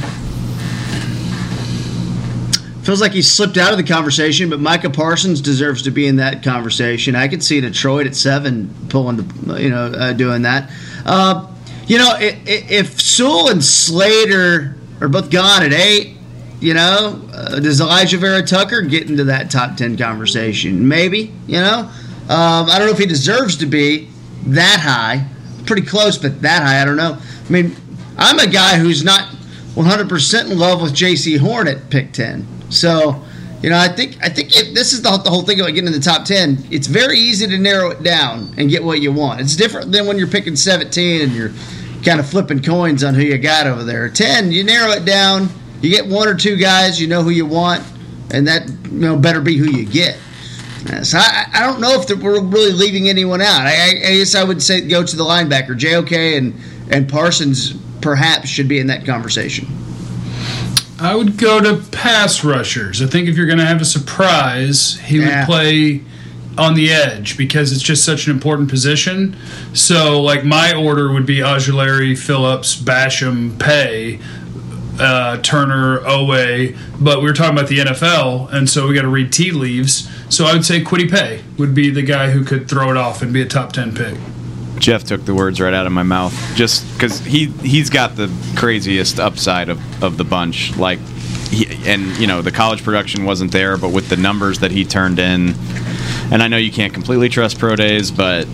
Feels 2.89 3.03
like 3.03 3.12
he 3.12 3.20
slipped 3.20 3.59
out 3.59 3.70
of 3.70 3.76
the 3.76 3.84
conversation, 3.84 4.49
but 4.49 4.61
Micah 4.61 4.89
Parsons 4.89 5.43
deserves 5.43 5.82
to 5.82 5.91
be 5.91 6.07
in 6.07 6.16
that 6.16 6.43
conversation. 6.43 7.14
I 7.14 7.28
could 7.28 7.45
see 7.45 7.61
Detroit 7.61 8.07
at 8.07 8.16
seven 8.16 8.74
pulling 8.89 9.18
the, 9.18 9.62
you 9.62 9.68
know, 9.68 9.93
uh, 9.93 10.14
doing 10.14 10.41
that. 10.41 10.70
Uh, 11.05 11.53
you 11.86 11.99
know, 11.99 12.16
if 12.18 12.99
Sewell 12.99 13.51
and 13.51 13.62
Slater 13.62 14.74
are 15.03 15.09
both 15.09 15.30
gone 15.30 15.64
at 15.64 15.74
eight, 15.74 16.16
you 16.61 16.72
know, 16.72 17.20
uh, 17.30 17.61
does 17.61 17.78
Alijah 17.78 18.20
Vera 18.20 18.43
Tucker 18.43 18.80
get 18.80 19.11
into 19.11 19.24
that 19.24 19.51
top 19.51 19.76
ten 19.76 19.99
conversation? 19.99 20.89
Maybe. 20.89 21.30
You 21.47 21.61
know, 21.61 21.80
um, 22.30 22.70
I 22.70 22.78
don't 22.78 22.86
know 22.86 22.95
if 22.95 22.99
he 22.99 23.05
deserves 23.05 23.59
to 23.59 23.66
be 23.66 24.09
that 24.47 24.80
high. 24.80 25.26
Pretty 25.66 25.86
close, 25.86 26.16
but 26.16 26.41
that 26.41 26.62
high, 26.62 26.80
I 26.80 26.86
don't 26.86 26.97
know. 26.97 27.18
I 27.20 27.53
mean, 27.53 27.76
I'm 28.16 28.39
a 28.39 28.47
guy 28.47 28.78
who's 28.78 29.05
not 29.05 29.28
100% 29.74 30.51
in 30.51 30.59
love 30.59 30.80
with 30.80 30.95
Jaycee 30.95 31.36
Horn 31.36 31.68
at 31.68 31.91
pick 31.91 32.14
10. 32.14 32.55
So, 32.71 33.25
you 33.62 33.71
know, 33.71 33.79
I 33.79 33.89
think 33.89 34.19
I 34.23 34.29
think 34.29 34.51
this 34.51 34.93
is 34.93 35.03
the, 35.03 35.16
the 35.16 35.31
whole 35.31 35.43
thing 35.43 35.61
about 35.61 35.75
getting 35.75 35.87
in 35.87 35.93
the 35.93 36.01
top 36.01 36.25
10. 36.25 36.66
It's 36.71 36.87
very 36.87 37.19
easy 37.19 37.47
to 37.47 37.59
narrow 37.59 37.91
it 37.91 38.03
down 38.03 38.53
and 38.57 38.71
get 38.71 38.85
what 38.85 39.01
you 39.01 39.12
want. 39.12 39.41
It's 39.41 39.57
different 39.57 39.93
than 39.93 40.07
when 40.07 40.19
you're 40.19 40.29
picking 40.29 40.57
17 40.57 41.23
and 41.23 41.33
you're 41.33 41.53
kind 42.05 42.21
of 42.21 42.29
flipping 42.29 42.62
coins 42.62 43.03
on 43.03 43.14
who 43.14 43.23
you 43.23 43.39
got 43.39 43.66
over 43.66 43.83
there. 43.83 44.09
10, 44.09 44.53
you 44.53 44.64
narrow 44.64 44.93
it 44.93 45.05
down. 45.05 45.49
You 45.81 45.91
get 45.91 46.07
one 46.07 46.29
or 46.29 46.35
two 46.35 46.57
guys, 46.57 47.01
you 47.01 47.07
know 47.09 47.23
who 47.23 47.31
you 47.31 47.47
want, 47.47 47.85
and 48.31 48.47
that 48.49 48.69
you 48.69 48.99
know 48.99 49.16
better 49.16 49.41
be 49.41 49.57
who 49.57 49.71
you 49.71 49.87
get. 49.87 50.19
So 51.03 51.19
I, 51.19 51.47
I 51.53 51.66
don't 51.66 51.81
know 51.81 52.01
if 52.01 52.09
we're 52.23 52.41
really 52.41 52.73
leaving 52.73 53.09
anyone 53.09 53.41
out. 53.41 53.62
I, 53.62 53.75
I, 53.75 53.89
I 53.89 54.16
guess 54.16 54.35
I 54.35 54.45
would 54.45 54.62
say 54.62 54.81
go 54.81 55.05
to 55.05 55.16
the 55.16 55.25
linebacker. 55.25 55.77
JOK 55.77 56.12
and 56.12 56.55
and 56.91 57.09
Parsons 57.09 57.75
perhaps 58.01 58.49
should 58.49 58.69
be 58.69 58.79
in 58.79 58.87
that 58.87 59.05
conversation. 59.05 59.66
I 61.01 61.14
would 61.14 61.36
go 61.36 61.61
to 61.61 61.82
pass 61.90 62.42
rushers. 62.44 63.01
I 63.01 63.07
think 63.07 63.28
if 63.28 63.36
you're 63.36 63.46
going 63.46 63.59
to 63.59 63.66
have 63.66 63.80
a 63.80 63.84
surprise, 63.84 64.99
he 65.05 65.18
Yeah. 65.18 65.40
would 65.40 65.46
play 65.46 66.01
on 66.57 66.74
the 66.74 66.90
edge 66.90 67.36
because 67.36 67.70
it's 67.72 67.82
just 67.82 68.05
such 68.05 68.26
an 68.26 68.32
important 68.32 68.68
position. 68.68 69.36
So, 69.74 70.20
like 70.20 70.44
my 70.44 70.72
order 70.74 71.12
would 71.12 71.24
be 71.26 71.36
Ojulari, 71.38 72.18
Phillips, 72.18 72.74
Basham, 72.74 73.57
Paye, 73.61 74.18
uh, 74.99 75.36
Turner, 75.38 76.01
Oweh. 76.01 76.76
But 76.99 77.18
we 77.18 77.26
were 77.26 77.32
talking 77.32 77.57
about 77.57 77.68
the 77.68 77.78
NFL, 77.78 78.49
and 78.53 78.68
so 78.68 78.88
we 78.88 78.94
got 78.96 79.03
to 79.03 79.09
read 79.09 79.32
tea 79.32 79.53
leaves. 79.53 80.09
So 80.28 80.46
I 80.46 80.53
would 80.53 80.64
say 80.64 80.82
Kwity 80.82 81.09
Paye 81.09 81.42
would 81.59 81.74
be 81.76 81.90
the 81.90 82.03
guy 82.03 82.30
who 82.30 82.42
could 82.42 82.66
throw 82.68 82.90
it 82.90 82.96
off 82.96 83.22
and 83.22 83.32
be 83.32 83.40
a 83.40 83.46
top 83.46 83.72
ten 83.72 83.94
pick. 83.94 84.14
Jeff 84.79 85.05
took 85.05 85.24
the 85.24 85.35
words 85.35 85.61
right 85.61 85.74
out 85.74 85.87
of 85.87 85.93
my 85.93 86.03
mouth, 86.03 86.33
just 86.55 86.91
because 86.95 87.20
he 87.20 87.47
he's 87.47 87.91
got 87.91 88.16
the 88.16 88.31
craziest 88.57 89.18
upside 89.18 89.68
of, 89.68 90.03
of 90.03 90.16
the 90.16 90.24
bunch. 90.24 90.76
Like, 90.76 90.99
he, 91.51 91.66
and 91.91 92.16
you 92.18 92.26
know 92.26 92.43
the 92.43 92.53
college 92.53 92.83
production 92.83 93.24
wasn't 93.24 93.53
there, 93.53 93.76
but 93.76 93.91
with 93.91 94.09
the 94.09 94.16
numbers 94.16 94.61
that 94.61 94.70
he 94.70 94.85
turned 94.85 95.18
in, 95.18 95.55
and 96.31 96.43
I 96.43 96.49
know 96.49 96.57
you 96.57 96.72
can't 96.72 96.93
completely 96.95 97.29
trust 97.29 97.59
pro 97.59 97.76
days, 97.76 98.11
but 98.11 98.47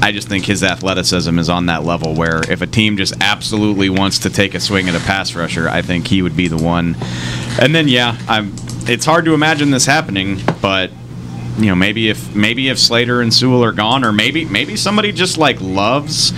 I 0.00 0.12
just 0.12 0.28
think 0.28 0.44
his 0.46 0.62
athleticism 0.62 1.38
is 1.38 1.50
on 1.50 1.66
that 1.66 1.84
level 1.84 2.14
where 2.14 2.40
if 2.50 2.62
a 2.62 2.66
team 2.66 2.96
just 2.96 3.14
absolutely 3.20 3.90
wants 3.90 4.20
to 4.20 4.30
take 4.30 4.54
a 4.54 4.60
swing 4.60 4.88
at 4.88 4.94
a 4.94 5.00
pass 5.00 5.34
rusher, 5.34 5.68
I 5.68 5.82
think 5.82 6.06
he 6.06 6.22
would 6.22 6.36
be 6.36 6.46
the 6.48 6.56
one. 6.56 6.96
And 7.60 7.74
then 7.74 7.88
yeah, 7.88 8.16
I'm. 8.28 8.54
It's 8.90 9.04
hard 9.04 9.26
to 9.26 9.34
imagine 9.34 9.70
this 9.70 9.84
happening, 9.84 10.40
but 10.62 10.90
you 11.58 11.66
know 11.66 11.74
maybe 11.74 12.08
if 12.08 12.34
maybe 12.34 12.68
if 12.68 12.78
Slater 12.78 13.20
and 13.20 13.32
Sewell 13.34 13.64
are 13.64 13.72
gone, 13.72 14.04
or 14.04 14.12
maybe 14.12 14.44
maybe 14.44 14.76
somebody 14.76 15.12
just 15.12 15.38
like 15.38 15.60
loves 15.60 16.32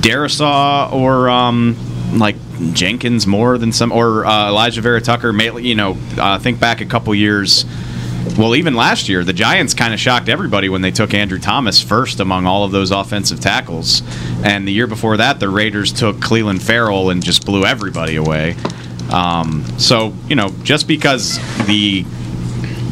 Darrisaw 0.00 0.92
or 0.92 1.28
um, 1.28 1.76
like 2.18 2.36
Jenkins 2.72 3.26
more 3.26 3.56
than 3.56 3.72
some 3.72 3.92
or 3.92 4.26
uh, 4.26 4.50
Alijah 4.50 4.80
Vera 4.80 5.00
Tucker. 5.00 5.32
You 5.58 5.74
know, 5.74 5.96
uh, 6.18 6.38
think 6.38 6.60
back 6.60 6.80
a 6.80 6.86
couple 6.86 7.14
years. 7.14 7.64
Well, 8.38 8.56
even 8.56 8.74
last 8.74 9.08
year, 9.08 9.22
the 9.22 9.34
Giants 9.34 9.74
kind 9.74 9.92
of 9.92 10.00
shocked 10.00 10.28
everybody 10.28 10.68
when 10.68 10.80
they 10.80 10.90
took 10.90 11.12
Andrew 11.14 11.38
Thomas 11.38 11.80
first 11.80 12.20
among 12.20 12.46
all 12.46 12.64
of 12.64 12.72
those 12.72 12.90
offensive 12.90 13.38
tackles. 13.38 14.02
And 14.42 14.66
the 14.66 14.72
year 14.72 14.86
before 14.86 15.18
that, 15.18 15.40
the 15.40 15.48
Raiders 15.48 15.92
took 15.92 16.16
Clelin 16.16 16.60
Ferrell 16.60 17.10
and 17.10 17.22
just 17.22 17.44
blew 17.44 17.64
everybody 17.64 18.16
away. 18.16 18.56
Um, 19.12 19.64
so, 19.78 20.14
you 20.26 20.34
know, 20.36 20.48
just 20.62 20.88
because 20.88 21.38
the 21.66 22.04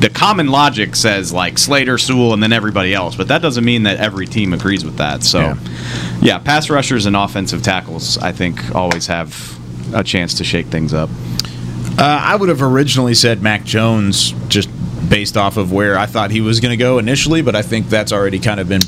the 0.03 0.11
common 0.11 0.48
logic 0.48 0.94
says 0.96 1.32
like 1.32 1.59
Slater, 1.59 1.96
Sewell, 1.96 2.34
and 2.34 2.42
then 2.42 2.53
everybody 2.53 2.92
else, 2.92 3.14
but 3.16 3.28
that 3.28 3.40
doesn't 3.40 3.64
mean 3.64 3.84
that 3.84 3.98
every 3.98 4.26
team 4.26 4.53
agrees 4.53 4.84
with 4.84 4.96
that. 4.98 5.22
So, 5.22 5.40
Yeah. 5.40 5.57
yeah, 6.20 6.38
pass 6.38 6.68
rushers 6.68 7.07
and 7.07 7.16
offensive 7.16 7.62
tackles, 7.62 8.18
I 8.18 8.32
think, 8.32 8.74
always 8.74 9.07
have 9.07 9.59
a 9.94 10.03
chance 10.05 10.34
to 10.34 10.44
shake 10.44 10.66
things 10.66 10.92
up. 10.92 11.09
Uh, 11.98 12.03
I 12.05 12.36
would 12.36 12.48
have 12.48 12.62
originally 12.62 13.14
said 13.14 13.42
Mac 13.42 13.64
Jones 13.64 14.34
just 14.48 14.68
based 15.09 15.36
off 15.36 15.57
of 15.57 15.72
where 15.72 15.96
I 15.98 16.07
thought 16.07 16.30
he 16.30 16.40
was 16.40 16.59
going 16.61 16.70
to 16.70 16.76
go 16.82 16.98
initially, 16.98 17.42
but 17.42 17.55
I 17.55 17.62
think 17.62 17.88
that's 17.88 18.12
already 18.12 18.38
kind 18.38 18.59
of 18.61 18.68
been 18.68 18.82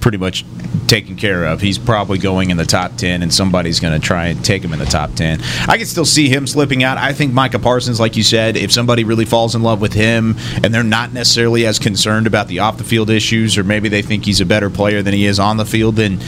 pretty 0.00 0.18
much 0.18 0.44
taken 0.86 1.16
care 1.16 1.44
of. 1.44 1.60
He's 1.60 1.78
probably 1.78 2.18
going 2.18 2.50
in 2.50 2.56
the 2.56 2.64
top 2.64 2.96
10, 2.96 3.22
and 3.22 3.32
somebody's 3.32 3.80
going 3.80 3.98
to 3.98 4.04
try 4.04 4.26
and 4.26 4.44
take 4.44 4.62
him 4.62 4.72
in 4.72 4.78
the 4.78 4.86
top 4.86 5.14
10. 5.14 5.40
I 5.68 5.76
can 5.76 5.86
still 5.86 6.04
see 6.04 6.28
him 6.28 6.46
slipping 6.46 6.82
out. 6.82 6.98
I 6.98 7.12
think 7.12 7.32
Micah 7.32 7.58
Parsons, 7.58 8.00
like 8.00 8.16
you 8.16 8.22
said, 8.22 8.56
if 8.56 8.72
somebody 8.72 9.04
really 9.04 9.24
falls 9.24 9.54
in 9.54 9.62
love 9.62 9.80
with 9.80 9.92
him 9.92 10.36
and 10.62 10.72
they're 10.72 10.82
not 10.82 11.12
necessarily 11.12 11.66
as 11.66 11.78
concerned 11.78 12.26
about 12.26 12.48
the 12.48 12.60
off 12.60 12.78
the 12.78 12.84
field 12.84 13.10
issues, 13.10 13.58
or 13.58 13.64
maybe 13.64 13.88
they 13.88 14.02
think 14.02 14.24
he's 14.24 14.40
a 14.40 14.46
better 14.46 14.70
player 14.70 15.02
than 15.02 15.14
he 15.14 15.26
is 15.26 15.38
on 15.38 15.56
the 15.56 15.66
field, 15.66 15.96
then 15.96 16.20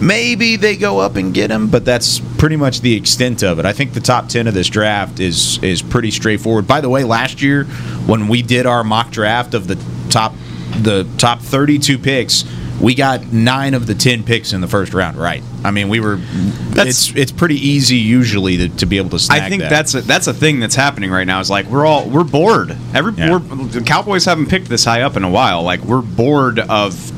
maybe 0.00 0.56
they 0.56 0.76
go 0.76 0.98
up 0.98 1.16
and 1.16 1.34
get 1.34 1.50
him. 1.50 1.68
But 1.68 1.84
that's 1.84 2.20
pretty 2.38 2.56
much 2.56 2.80
the 2.80 2.94
extent 2.94 3.42
of 3.42 3.58
it. 3.58 3.64
I 3.64 3.72
think 3.72 3.92
the 3.92 4.00
top 4.00 4.28
10 4.28 4.46
of 4.46 4.54
this 4.54 4.68
draft 4.68 5.20
is 5.20 5.62
is 5.62 5.82
pretty 5.82 6.10
straightforward. 6.10 6.66
By 6.66 6.80
the 6.80 6.88
way, 6.88 7.04
last 7.04 7.42
year 7.42 7.64
when 8.06 8.28
we 8.28 8.42
did 8.42 8.66
our 8.66 8.84
mock 8.84 9.10
draft 9.10 9.54
of 9.54 9.66
the 9.66 9.76
top 10.10 10.34
the 10.82 11.08
top 11.18 11.40
32 11.40 11.98
picks 11.98 12.44
we 12.80 12.94
got 12.94 13.32
nine 13.32 13.74
of 13.74 13.86
the 13.86 13.94
ten 13.94 14.24
picks 14.24 14.52
in 14.52 14.60
the 14.60 14.68
first 14.68 14.94
round 14.94 15.16
right. 15.16 15.42
I 15.64 15.70
mean, 15.70 15.88
we 15.88 16.00
were. 16.00 16.18
it's 16.20 17.14
it's 17.14 17.32
pretty 17.32 17.56
easy 17.56 17.96
usually 17.96 18.56
to, 18.56 18.68
to 18.76 18.86
be 18.86 18.96
able 18.96 19.10
to 19.10 19.18
snag. 19.18 19.42
I 19.42 19.48
think 19.48 19.62
that. 19.62 19.70
that's 19.70 19.94
a, 19.94 20.00
that's 20.00 20.26
a 20.26 20.34
thing 20.34 20.60
that's 20.60 20.74
happening 20.74 21.10
right 21.10 21.26
now. 21.26 21.40
Is 21.40 21.50
like 21.50 21.66
we're 21.66 21.84
all 21.84 22.08
we're 22.08 22.24
bored. 22.24 22.76
Every 22.94 23.12
Yeah. 23.12 23.32
we're, 23.32 23.38
the 23.38 23.82
Cowboys 23.82 24.24
haven't 24.24 24.46
picked 24.46 24.68
this 24.68 24.84
high 24.84 25.02
up 25.02 25.16
in 25.16 25.24
a 25.24 25.30
while. 25.30 25.62
Like 25.62 25.80
we're 25.80 26.02
bored 26.02 26.58
of. 26.58 27.12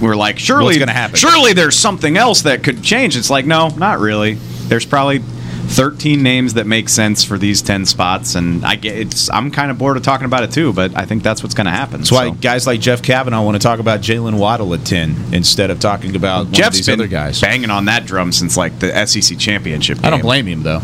We're 0.00 0.16
like 0.16 0.38
surely 0.38 0.66
What's 0.66 0.78
gonna 0.78 0.92
happen? 0.92 1.16
Surely 1.16 1.52
there's 1.52 1.76
something 1.76 2.16
else 2.16 2.42
that 2.42 2.62
could 2.62 2.82
change. 2.82 3.16
It's 3.16 3.28
like 3.30 3.46
no, 3.46 3.68
not 3.68 3.98
really. 3.98 4.34
There's 4.34 4.86
probably. 4.86 5.22
13 5.70 6.20
names 6.20 6.54
that 6.54 6.66
make 6.66 6.88
sense 6.88 7.22
for 7.22 7.38
these 7.38 7.62
10 7.62 7.86
spots 7.86 8.34
and 8.34 8.64
I 8.64 8.74
get 8.74 8.96
it's 8.98 9.30
I'm 9.30 9.52
kind 9.52 9.70
of 9.70 9.78
bored 9.78 9.96
of 9.96 10.02
talking 10.02 10.24
about 10.24 10.42
it 10.42 10.50
too 10.50 10.72
but 10.72 10.96
I 10.96 11.06
think 11.06 11.22
that's 11.22 11.44
what's 11.44 11.54
going 11.54 11.66
to 11.66 11.70
happen 11.70 12.00
That's 12.00 12.10
why 12.10 12.30
guys 12.30 12.66
like 12.66 12.80
Jeff 12.80 13.02
Cavanaugh 13.02 13.44
want 13.44 13.54
to 13.54 13.62
talk 13.62 13.78
about 13.78 14.00
Jaylen 14.00 14.36
Waddle 14.36 14.74
at 14.74 14.84
ten 14.84 15.14
instead 15.32 15.70
of 15.70 15.78
talking 15.78 16.16
about 16.16 16.38
one 16.38 16.46
of 16.48 16.52
Jeff's 16.52 16.78
these 16.78 16.86
been 16.86 16.98
other 16.98 17.06
guys. 17.08 17.40
banging 17.40 17.70
on 17.70 17.84
that 17.84 18.04
drum 18.04 18.32
since 18.32 18.56
like 18.56 18.80
the 18.80 19.06
SEC 19.06 19.38
championship 19.38 20.04
I 20.04 20.10
don't 20.10 20.22
blame 20.22 20.46
him 20.46 20.64
though. 20.64 20.82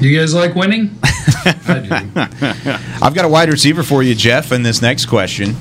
You 0.00 0.18
guys 0.18 0.34
like 0.34 0.54
winning? 0.54 0.98
I 1.04 2.10
do. 2.12 2.20
I've 3.00 3.14
got 3.14 3.24
a 3.24 3.28
wide 3.28 3.48
receiver 3.48 3.82
for 3.82 4.02
you, 4.02 4.14
Jeff, 4.14 4.52
in 4.52 4.62
this 4.62 4.82
next 4.82 5.06
question. 5.06 5.54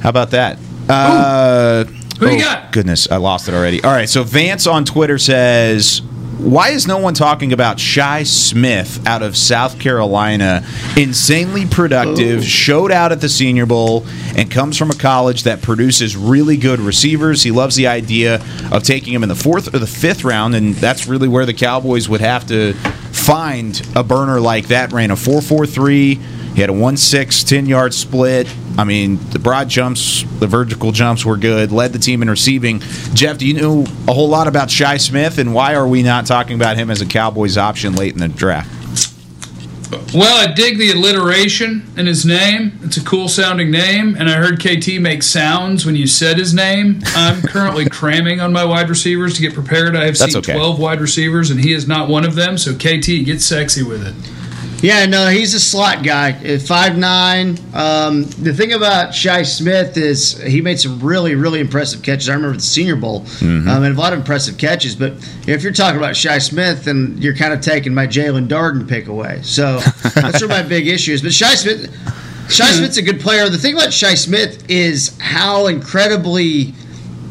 How 0.00 0.10
about 0.10 0.30
that? 0.30 0.58
Uh, 0.88 1.84
Who 2.20 2.28
you 2.28 2.36
oh, 2.36 2.38
got? 2.38 2.72
Goodness, 2.72 3.10
I 3.10 3.16
lost 3.16 3.48
it 3.48 3.54
already. 3.54 3.82
All 3.82 3.90
right, 3.90 4.08
so 4.08 4.22
Vance 4.22 4.66
on 4.66 4.84
Twitter 4.84 5.18
says, 5.18 6.02
"Why 6.40 6.70
is 6.70 6.86
no 6.86 6.98
one 6.98 7.14
talking 7.14 7.52
about 7.52 7.78
Shi 7.78 8.24
Smith 8.24 9.06
out 9.06 9.22
of 9.22 9.36
South 9.36 9.78
Carolina? 9.78 10.64
Insanely 10.96 11.66
productive, 11.66 12.44
showed 12.44 12.90
out 12.90 13.12
at 13.12 13.20
the 13.20 13.28
Senior 13.28 13.66
Bowl, 13.66 14.06
and 14.34 14.50
comes 14.50 14.76
from 14.76 14.90
a 14.90 14.94
college 14.94 15.44
that 15.44 15.62
produces 15.62 16.16
really 16.16 16.56
good 16.56 16.80
receivers. 16.80 17.42
He 17.42 17.50
loves 17.50 17.76
the 17.76 17.86
idea 17.86 18.42
of 18.72 18.82
taking 18.82 19.12
him 19.12 19.22
in 19.22 19.28
the 19.28 19.34
fourth 19.34 19.74
or 19.74 19.78
the 19.78 19.86
fifth 19.86 20.24
round, 20.24 20.54
and 20.54 20.74
that's 20.76 21.06
really 21.06 21.28
where 21.28 21.46
the 21.46 21.54
Cowboys 21.54 22.08
would 22.08 22.20
have 22.20 22.46
to 22.48 22.72
find 23.12 23.86
a 23.94 24.02
burner 24.02 24.40
like 24.40 24.68
that. 24.68 24.92
Ran 24.92 25.10
a 25.10 25.16
four 25.16 25.42
four 25.42 25.66
three." 25.66 26.18
He 26.60 26.62
had 26.62 26.68
a 26.68 26.74
1 26.74 26.98
6, 26.98 27.44
10 27.44 27.64
yard 27.64 27.94
split. 27.94 28.46
I 28.76 28.84
mean, 28.84 29.18
the 29.30 29.38
broad 29.38 29.70
jumps, 29.70 30.24
the 30.40 30.46
vertical 30.46 30.92
jumps 30.92 31.24
were 31.24 31.38
good, 31.38 31.72
led 31.72 31.94
the 31.94 31.98
team 31.98 32.20
in 32.20 32.28
receiving. 32.28 32.80
Jeff, 33.14 33.38
do 33.38 33.46
you 33.46 33.54
know 33.54 33.86
a 34.06 34.12
whole 34.12 34.28
lot 34.28 34.46
about 34.46 34.70
Shi 34.70 34.98
Smith, 34.98 35.38
and 35.38 35.54
why 35.54 35.74
are 35.74 35.88
we 35.88 36.02
not 36.02 36.26
talking 36.26 36.56
about 36.56 36.76
him 36.76 36.90
as 36.90 37.00
a 37.00 37.06
Cowboys 37.06 37.56
option 37.56 37.94
late 37.94 38.12
in 38.12 38.18
the 38.18 38.28
draft? 38.28 38.68
Well, 40.12 40.36
I 40.36 40.52
dig 40.52 40.76
the 40.76 40.90
alliteration 40.90 41.90
in 41.96 42.04
his 42.04 42.26
name. 42.26 42.78
It's 42.82 42.98
a 42.98 43.04
cool 43.06 43.28
sounding 43.28 43.70
name, 43.70 44.14
and 44.18 44.28
I 44.28 44.34
heard 44.34 44.60
KT 44.60 45.00
make 45.00 45.22
sounds 45.22 45.86
when 45.86 45.96
you 45.96 46.06
said 46.06 46.36
his 46.36 46.52
name. 46.52 47.00
I'm 47.16 47.40
currently 47.40 47.88
cramming 47.88 48.42
on 48.42 48.52
my 48.52 48.66
wide 48.66 48.90
receivers 48.90 49.32
to 49.36 49.40
get 49.40 49.54
prepared. 49.54 49.96
I 49.96 50.04
have 50.04 50.18
That's 50.18 50.32
seen 50.32 50.40
okay. 50.40 50.52
12 50.52 50.78
wide 50.78 51.00
receivers, 51.00 51.50
and 51.50 51.58
he 51.58 51.72
is 51.72 51.88
not 51.88 52.10
one 52.10 52.26
of 52.26 52.34
them. 52.34 52.58
So, 52.58 52.74
KT, 52.74 53.24
get 53.24 53.40
sexy 53.40 53.82
with 53.82 54.06
it. 54.06 54.39
Yeah, 54.82 55.04
no, 55.04 55.28
he's 55.28 55.52
a 55.52 55.60
slot 55.60 56.02
guy. 56.02 56.30
At 56.30 56.62
Five 56.62 56.96
nine. 56.96 57.58
Um, 57.74 58.22
the 58.24 58.54
thing 58.54 58.72
about 58.72 59.14
Shi 59.14 59.44
Smith 59.44 59.96
is 59.98 60.40
he 60.42 60.62
made 60.62 60.80
some 60.80 61.00
really, 61.00 61.34
really 61.34 61.60
impressive 61.60 62.02
catches. 62.02 62.30
I 62.30 62.34
remember 62.34 62.56
the 62.56 62.62
Senior 62.62 62.96
Bowl 62.96 63.20
Mm-hmm. 63.20 63.68
um, 63.68 63.82
and 63.84 63.94
a 63.94 64.00
lot 64.00 64.12
of 64.14 64.18
impressive 64.20 64.56
catches. 64.56 64.96
But 64.96 65.12
if 65.46 65.62
you're 65.62 65.72
talking 65.72 65.98
about 65.98 66.16
Shi 66.16 66.40
Smith, 66.40 66.84
then 66.84 67.16
you're 67.18 67.36
kind 67.36 67.52
of 67.52 67.60
taking 67.60 67.92
my 67.92 68.06
Jaelon 68.06 68.48
Darden 68.48 68.88
pick 68.88 69.06
away. 69.08 69.40
So 69.42 69.78
that's 70.14 70.40
where 70.40 70.48
my 70.48 70.62
big 70.62 70.86
issue 70.88 71.12
is. 71.12 71.20
But 71.20 71.34
Shi 71.34 71.56
Smith, 71.56 72.50
Shi 72.50 72.64
Smith's 72.64 72.96
a 72.96 73.02
good 73.02 73.20
player. 73.20 73.50
The 73.50 73.58
thing 73.58 73.74
about 73.74 73.92
Shi 73.92 74.16
Smith 74.16 74.64
is 74.70 75.14
how 75.20 75.66
incredibly 75.66 76.72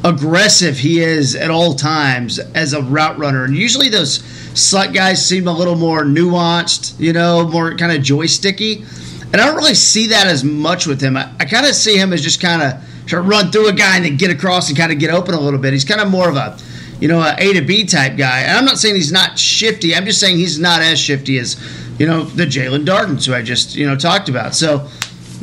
aggressive 0.04 0.78
he 0.78 1.00
is 1.02 1.36
at 1.36 1.50
all 1.50 1.74
times 1.74 2.38
as 2.40 2.74
a 2.74 2.82
route 2.84 3.18
runner. 3.18 3.44
And 3.44 3.56
usually 3.56 3.90
those 3.90 4.20
slut 4.54 4.94
guys 4.94 5.26
seem 5.26 5.48
a 5.48 5.54
little 5.54 5.76
more 5.76 6.04
nuanced, 6.04 7.00
you 7.00 7.14
know, 7.14 7.48
more 7.48 7.76
kind 7.76 7.92
of 7.92 8.00
joysticky. 8.00 8.86
And 9.32 9.40
I 9.40 9.46
don't 9.46 9.56
really 9.56 9.76
see 9.76 10.08
that 10.08 10.28
as 10.28 10.44
much 10.44 10.88
with 10.88 11.02
him. 11.02 11.16
I, 11.16 11.32
I 11.40 11.46
kind 11.46 11.66
of 11.66 11.76
see 11.76 11.98
him 11.98 12.14
as 12.14 12.22
just 12.22 12.42
kind 12.42 12.62
of 12.62 12.84
to 13.10 13.22
run 13.22 13.52
through 13.52 13.70
a 13.70 13.74
guy 13.74 13.96
and 13.96 14.06
then 14.06 14.18
get 14.18 14.32
across 14.32 14.70
and 14.70 14.78
kind 14.78 14.92
of 14.92 15.00
get 15.00 15.12
open 15.12 15.34
a 15.34 15.40
little 15.40 15.60
bit. 15.60 15.74
He's 15.74 15.86
kind 15.86 16.02
of 16.02 16.10
more 16.10 16.30
of 16.30 16.36
a, 16.36 16.58
you 17.00 17.08
know, 17.08 17.22
a 17.22 17.36
A 17.38 17.54
to 17.54 17.62
B 17.62 17.86
type 17.86 18.18
guy. 18.18 18.42
And 18.42 18.58
I'm 18.58 18.66
not 18.66 18.78
saying 18.78 18.96
he's 18.96 19.12
not 19.12 19.38
shifty. 19.38 19.96
I'm 19.96 20.06
just 20.06 20.20
saying 20.20 20.38
he's 20.38 20.60
not 20.60 20.82
as 20.82 21.00
shifty 21.00 21.38
as, 21.38 21.58
you 22.00 22.06
know, 22.06 22.24
the 22.24 22.46
Jaelon 22.46 22.86
Dardens 22.86 23.26
who 23.26 23.34
I 23.34 23.42
just, 23.42 23.76
you 23.76 23.88
know, 23.88 23.96
talked 23.96 24.30
about. 24.30 24.56
So, 24.56 24.88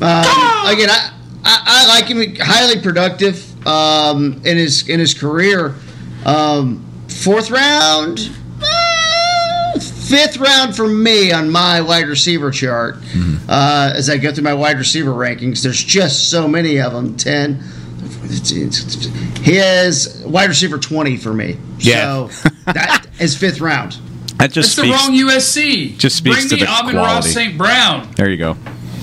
um, 0.03 0.25
again, 0.67 0.91
I, 0.91 1.13
I, 1.45 1.63
I 1.67 1.87
like 1.89 2.07
him. 2.07 2.37
Highly 2.39 2.81
productive 2.81 3.67
um, 3.67 4.41
in 4.45 4.57
his 4.57 4.89
in 4.89 5.01
his 5.01 5.15
career. 5.15 5.75
Um, 6.25 6.85
fourth 7.09 7.51
round, 7.51 8.31
fifth 10.09 10.39
round 10.39 10.77
for 10.77 10.89
me 10.89 11.33
on 11.33 11.51
my 11.51 11.81
wide 11.81 12.09
receiver 12.09 12.51
chart. 12.51 12.97
Uh, 13.49 13.93
as 13.95 14.09
I 14.11 14.17
go 14.19 14.33
through 14.33 14.45
my 14.45 14.55
wide 14.55 14.79
receiver 14.79 15.11
rankings, 15.13 15.63
there's 15.63 15.83
just 15.83 16.31
so 16.31 16.47
many 16.49 16.81
of 16.81 16.93
them. 16.93 17.17
Ten. 17.17 17.63
He 19.43 19.57
is 19.59 20.23
wide 20.27 20.49
receiver 20.49 20.79
twenty 20.79 21.17
for 21.17 21.33
me. 21.33 21.59
Yeah. 21.79 22.29
So 22.29 22.49
that 22.67 23.07
is 23.21 23.37
fifth 23.37 23.61
round. 23.61 23.99
That 24.39 24.53
just 24.53 24.77
That's 24.77 24.89
the 24.89 24.93
wrong 24.93 25.17
USC. 25.19 25.97
just 25.97 26.17
speaks 26.17 26.37
Bring 26.37 26.49
to 26.51 26.55
me 26.57 26.61
the 26.63 26.69
Amon 26.71 26.97
Ross. 26.97 27.29
St. 27.33 27.57
Brown. 27.57 28.11
there 28.17 28.29
you 28.29 28.37
go. 28.37 28.57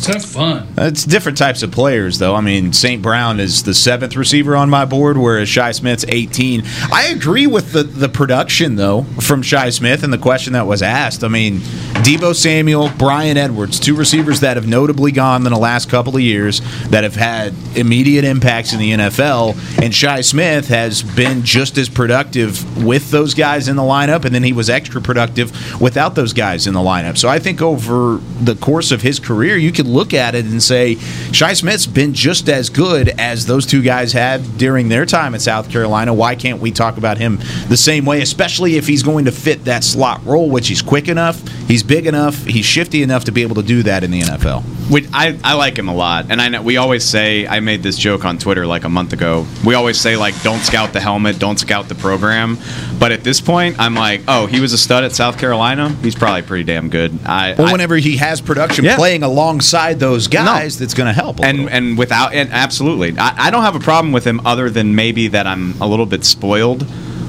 Have 0.07 0.25
fun. 0.25 0.67
It's 0.77 1.05
different 1.05 1.37
types 1.37 1.63
of 1.63 1.71
players, 1.71 2.19
though. 2.19 2.35
I 2.35 2.41
mean, 2.41 2.73
St. 2.73 3.01
Brown 3.01 3.39
is 3.39 3.63
the 3.63 3.73
seventh 3.73 4.15
receiver 4.15 4.55
on 4.55 4.69
my 4.69 4.85
board, 4.85 5.17
whereas 5.17 5.47
Shi 5.47 5.71
Smith's 5.73 6.05
18. 6.07 6.63
I 6.91 7.07
agree 7.07 7.47
with 7.47 7.71
the, 7.71 7.83
the 7.83 8.09
production, 8.09 8.75
though, 8.75 9.03
from 9.21 9.41
Shi 9.41 9.71
Smith 9.71 10.03
and 10.03 10.11
the 10.11 10.17
question 10.17 10.53
that 10.53 10.67
was 10.67 10.81
asked. 10.81 11.23
I 11.23 11.27
mean, 11.27 11.59
Deebo 12.03 12.35
Samuel, 12.35 12.89
Bryan 12.97 13.37
Edwards, 13.37 13.79
two 13.79 13.95
receivers 13.95 14.41
that 14.41 14.57
have 14.57 14.67
notably 14.67 15.11
gone 15.11 15.45
in 15.45 15.51
the 15.51 15.57
last 15.57 15.89
couple 15.89 16.15
of 16.15 16.21
years 16.21 16.61
that 16.89 17.03
have 17.03 17.15
had 17.15 17.53
immediate 17.75 18.25
impacts 18.25 18.73
in 18.73 18.79
the 18.79 18.91
NFL. 18.91 19.55
And 19.81 19.95
Shi 19.95 20.21
Smith 20.21 20.67
has 20.67 21.01
been 21.01 21.43
just 21.43 21.77
as 21.77 21.87
productive 21.87 22.83
with 22.83 23.09
those 23.11 23.33
guys 23.33 23.67
in 23.67 23.75
the 23.77 23.83
lineup, 23.83 24.25
and 24.25 24.35
then 24.35 24.43
he 24.43 24.53
was 24.53 24.69
extra 24.69 25.01
productive 25.01 25.79
without 25.79 26.15
those 26.15 26.33
guys 26.33 26.67
in 26.67 26.73
the 26.73 26.79
lineup. 26.81 27.17
So 27.17 27.29
I 27.29 27.39
think 27.39 27.61
over 27.61 28.19
the 28.41 28.55
course 28.55 28.91
of 28.91 29.01
his 29.01 29.19
career, 29.19 29.55
you 29.55 29.71
could 29.71 29.87
look 29.93 30.13
at 30.13 30.35
it 30.35 30.45
and 30.45 30.61
say 30.61 30.95
Shi 31.31 31.55
Smith's 31.55 31.85
been 31.85 32.13
just 32.13 32.49
as 32.49 32.69
good 32.69 33.09
as 33.19 33.45
those 33.45 33.65
two 33.65 33.81
guys 33.81 34.11
had 34.13 34.57
during 34.57 34.89
their 34.89 35.05
time 35.05 35.35
at 35.35 35.41
South 35.41 35.69
Carolina. 35.69 36.13
Why 36.13 36.35
can't 36.35 36.59
we 36.59 36.71
talk 36.71 36.97
about 36.97 37.17
him 37.17 37.39
the 37.69 37.77
same 37.77 38.05
way, 38.05 38.21
especially 38.21 38.75
if 38.75 38.87
he's 38.87 39.03
going 39.03 39.25
to 39.25 39.31
fit 39.31 39.65
that 39.65 39.83
slot 39.83 40.25
role, 40.25 40.49
which 40.49 40.67
he's 40.67 40.81
quick 40.81 41.07
enough, 41.07 41.45
he's 41.67 41.83
big 41.83 42.07
enough, 42.07 42.43
he's 42.45 42.65
shifty 42.65 43.03
enough 43.03 43.25
to 43.25 43.31
be 43.31 43.41
able 43.41 43.55
to 43.55 43.63
do 43.63 43.83
that 43.83 44.03
in 44.03 44.11
the 44.11 44.21
NFL? 44.21 44.63
We, 44.89 45.07
I, 45.13 45.39
I 45.43 45.53
like 45.53 45.77
him 45.77 45.87
a 45.87 45.95
lot, 45.95 46.25
and 46.29 46.41
I 46.41 46.49
know 46.49 46.61
we 46.61 46.77
always 46.77 47.03
say 47.05 47.47
I 47.47 47.59
made 47.61 47.83
this 47.83 47.97
joke 47.97 48.25
on 48.25 48.37
Twitter 48.37 48.65
like 48.67 48.83
a 48.83 48.89
month 48.89 49.13
ago. 49.13 49.45
We 49.65 49.75
always 49.75 49.99
say 49.99 50.17
like, 50.17 50.39
don't 50.43 50.59
scout 50.59 50.91
the 50.93 50.99
helmet, 50.99 51.39
don't 51.39 51.57
scout 51.57 51.87
the 51.87 51.95
program. 51.95 52.57
But 52.99 53.11
at 53.11 53.23
this 53.23 53.39
point, 53.41 53.79
I'm 53.79 53.95
like, 53.95 54.21
oh, 54.27 54.45
he 54.47 54.59
was 54.59 54.73
a 54.73 54.77
stud 54.77 55.03
at 55.03 55.11
South 55.13 55.37
Carolina. 55.37 55.89
He's 56.01 56.15
probably 56.15 56.41
pretty 56.41 56.63
damn 56.65 56.89
good. 56.89 57.17
I, 57.25 57.53
Well, 57.57 57.67
I- 57.67 57.71
whenever 57.71 57.95
he 57.97 58.17
has 58.17 58.41
production 58.41 58.85
Yeah. 58.85 58.95
playing 58.97 59.23
alongside 59.23 59.82
those 59.91 60.27
guys, 60.27 60.79
that's 60.79 60.93
going 60.93 61.07
to 61.07 61.13
help. 61.13 61.41
And 61.41 61.63
little. 61.63 61.73
and 61.73 61.97
without 61.97 62.33
and 62.33 62.49
absolutely, 62.53 63.17
I, 63.19 63.47
I 63.47 63.51
don't 63.51 63.63
have 63.63 63.75
a 63.75 63.81
problem 63.81 64.13
with 64.13 64.25
him 64.25 64.39
other 64.45 64.69
than 64.69 64.95
maybe 64.95 65.27
that 65.27 65.45
I'm 65.45 65.81
a 65.81 65.87
little 65.87 66.05
bit 66.05 66.23
spoiled. 66.23 66.87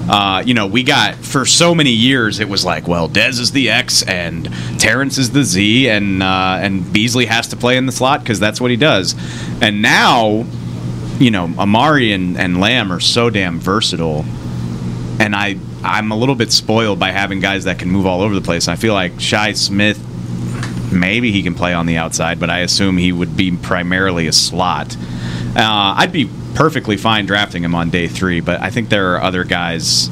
Uh, 0.09 0.43
you 0.45 0.55
know, 0.55 0.67
we 0.67 0.83
got 0.83 1.17
for 1.17 1.47
so 1.47 1.75
many 1.75 1.91
years 1.91 2.39
it 2.39 2.49
was 2.49 2.65
like, 2.65 2.87
well, 2.87 3.09
Dez 3.09 3.41
is 3.41 3.51
the 3.51 3.71
X 3.71 4.03
and 4.03 4.49
Terrance 4.79 5.19
is 5.19 5.33
the 5.33 5.43
Z, 5.43 5.89
and 5.89 6.23
uh, 6.23 6.59
and 6.61 6.93
Beasley 6.93 7.27
has 7.27 7.49
to 7.49 7.57
play 7.57 7.77
in 7.77 7.87
the 7.87 7.93
slot 7.93 8.21
because 8.21 8.39
that's 8.39 8.61
what 8.61 8.71
he 8.71 8.77
does. 8.77 9.17
And 9.61 9.83
now, 9.83 10.45
you 11.19 11.31
know, 11.31 11.53
Amari 11.59 12.13
and, 12.13 12.39
and 12.39 12.61
Lamb 12.61 12.93
are 12.93 13.01
so 13.01 13.31
damn 13.31 13.59
versatile, 13.59 14.25
and 15.19 15.35
I 15.35 15.57
I'm 15.83 16.13
a 16.13 16.17
little 16.17 16.35
bit 16.35 16.53
spoiled 16.53 16.99
by 16.99 17.11
having 17.11 17.41
guys 17.41 17.65
that 17.65 17.79
can 17.79 17.91
move 17.91 18.07
all 18.07 18.21
over 18.21 18.35
the 18.35 18.41
place. 18.43 18.69
I 18.69 18.77
feel 18.77 18.95
like 18.95 19.19
Shi 19.21 19.55
Smith 19.55 19.99
maybe 20.95 21.33
he 21.33 21.43
can 21.43 21.55
play 21.55 21.75
on 21.75 21.87
the 21.87 21.97
outside, 21.97 22.41
but 22.41 22.51
I 22.51 22.61
assume 22.61 22.97
he 22.97 23.13
would 23.13 23.37
be 23.37 23.57
primarily 23.57 24.27
a 24.27 24.33
slot. 24.33 24.97
Uh, 25.57 25.95
I'd 25.97 26.13
be 26.13 26.31
perfectly 26.55 26.97
fine 26.97 27.27
drafting 27.27 27.65
him 27.65 27.75
on 27.75 27.91
day 27.91 28.09
three, 28.09 28.41
but 28.41 28.61
I 28.61 28.71
think 28.71 28.89
there 28.89 29.15
are 29.15 29.23
other 29.23 29.45
guys 29.45 30.11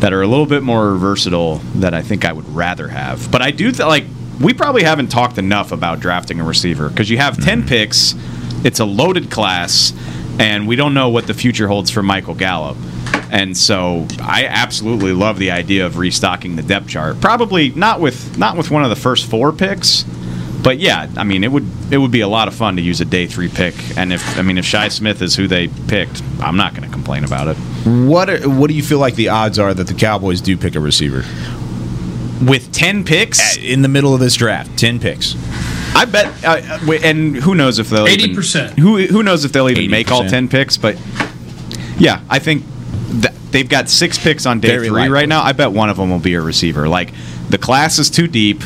that 0.00 0.12
are 0.12 0.22
a 0.22 0.26
little 0.26 0.46
bit 0.46 0.62
more 0.62 0.94
versatile 0.96 1.56
that 1.76 1.94
I 1.94 2.02
think 2.02 2.24
I 2.24 2.32
would 2.32 2.48
rather 2.48 2.88
have. 2.88 3.30
But 3.30 3.42
I 3.42 3.50
do 3.50 3.70
th- 3.70 3.80
like 3.80 4.04
we 4.40 4.54
probably 4.54 4.82
haven't 4.82 5.08
talked 5.08 5.36
enough 5.38 5.72
about 5.72 6.00
drafting 6.00 6.40
a 6.40 6.44
receiver 6.44 6.88
because 6.88 7.10
you 7.10 7.18
have 7.18 7.42
10 7.42 7.66
picks, 7.66 8.14
it's 8.64 8.80
a 8.80 8.84
loaded 8.84 9.30
class, 9.30 9.92
and 10.40 10.66
we 10.66 10.74
don't 10.74 10.94
know 10.94 11.10
what 11.10 11.26
the 11.26 11.34
future 11.34 11.68
holds 11.68 11.90
for 11.90 12.02
Michael 12.02 12.34
Gallup. 12.34 12.78
And 13.30 13.56
so 13.56 14.08
I 14.20 14.46
absolutely 14.46 15.12
love 15.12 15.38
the 15.38 15.50
idea 15.50 15.86
of 15.86 15.98
restocking 15.98 16.56
the 16.56 16.62
depth 16.62 16.88
chart. 16.88 17.20
Probably 17.20 17.70
not 17.70 18.00
with 18.00 18.38
not 18.38 18.56
with 18.56 18.70
one 18.70 18.82
of 18.82 18.90
the 18.90 18.96
first 18.96 19.26
four 19.26 19.52
picks, 19.52 20.02
but 20.62 20.78
yeah, 20.78 21.08
I 21.16 21.24
mean 21.24 21.44
it 21.44 21.52
would 21.52 21.66
it 21.92 21.98
would 21.98 22.10
be 22.10 22.22
a 22.22 22.28
lot 22.28 22.48
of 22.48 22.54
fun 22.54 22.76
to 22.76 22.82
use 22.82 23.00
a 23.00 23.04
day 23.04 23.26
three 23.26 23.48
pick. 23.48 23.74
And 23.96 24.12
if 24.12 24.38
I 24.38 24.42
mean 24.42 24.58
if 24.58 24.64
Shi 24.64 24.88
Smith 24.88 25.22
is 25.22 25.36
who 25.36 25.46
they 25.46 25.68
picked, 25.68 26.22
I'm 26.40 26.56
not 26.56 26.74
going 26.74 26.88
to 26.88 26.92
complain 26.92 27.22
about 27.22 27.48
it. 27.48 27.56
What 27.84 28.30
are, 28.30 28.48
what 28.48 28.68
do 28.68 28.74
you 28.74 28.82
feel 28.82 28.98
like 28.98 29.14
the 29.14 29.28
odds 29.28 29.58
are 29.58 29.74
that 29.74 29.86
the 29.86 29.94
Cowboys 29.94 30.40
do 30.40 30.56
pick 30.56 30.74
a 30.74 30.80
receiver 30.80 31.22
with 32.44 32.72
ten 32.72 33.04
picks 33.04 33.58
eh, 33.58 33.60
in 33.60 33.82
the 33.82 33.88
middle 33.88 34.14
of 34.14 34.20
this 34.20 34.34
draft? 34.34 34.76
Ten 34.78 34.98
picks. 34.98 35.34
I 35.94 36.04
bet, 36.04 36.44
uh, 36.44 36.60
and 37.02 37.36
who 37.36 37.54
knows 37.54 37.78
if 37.78 37.90
they'll 37.90 38.06
80%. 38.06 38.78
Who 38.78 38.98
who 39.06 39.22
knows 39.22 39.44
if 39.44 39.52
they'll 39.52 39.68
even 39.68 39.90
make 39.90 40.10
all 40.10 40.26
ten 40.28 40.48
picks? 40.48 40.76
But 40.76 40.96
yeah, 41.98 42.22
I 42.28 42.38
think 42.38 42.64
th- 43.20 43.34
they've 43.50 43.68
got 43.68 43.88
six 43.88 44.18
picks 44.18 44.46
on 44.46 44.60
day 44.60 44.68
Very 44.68 44.88
three 44.88 45.00
likely. 45.00 45.12
right 45.12 45.28
now. 45.28 45.42
I 45.42 45.52
bet 45.52 45.72
one 45.72 45.90
of 45.90 45.96
them 45.96 46.10
will 46.10 46.18
be 46.18 46.34
a 46.34 46.40
receiver. 46.40 46.88
Like 46.88 47.12
the 47.48 47.58
class 47.58 47.98
is 47.98 48.08
too 48.10 48.26
deep. 48.28 48.62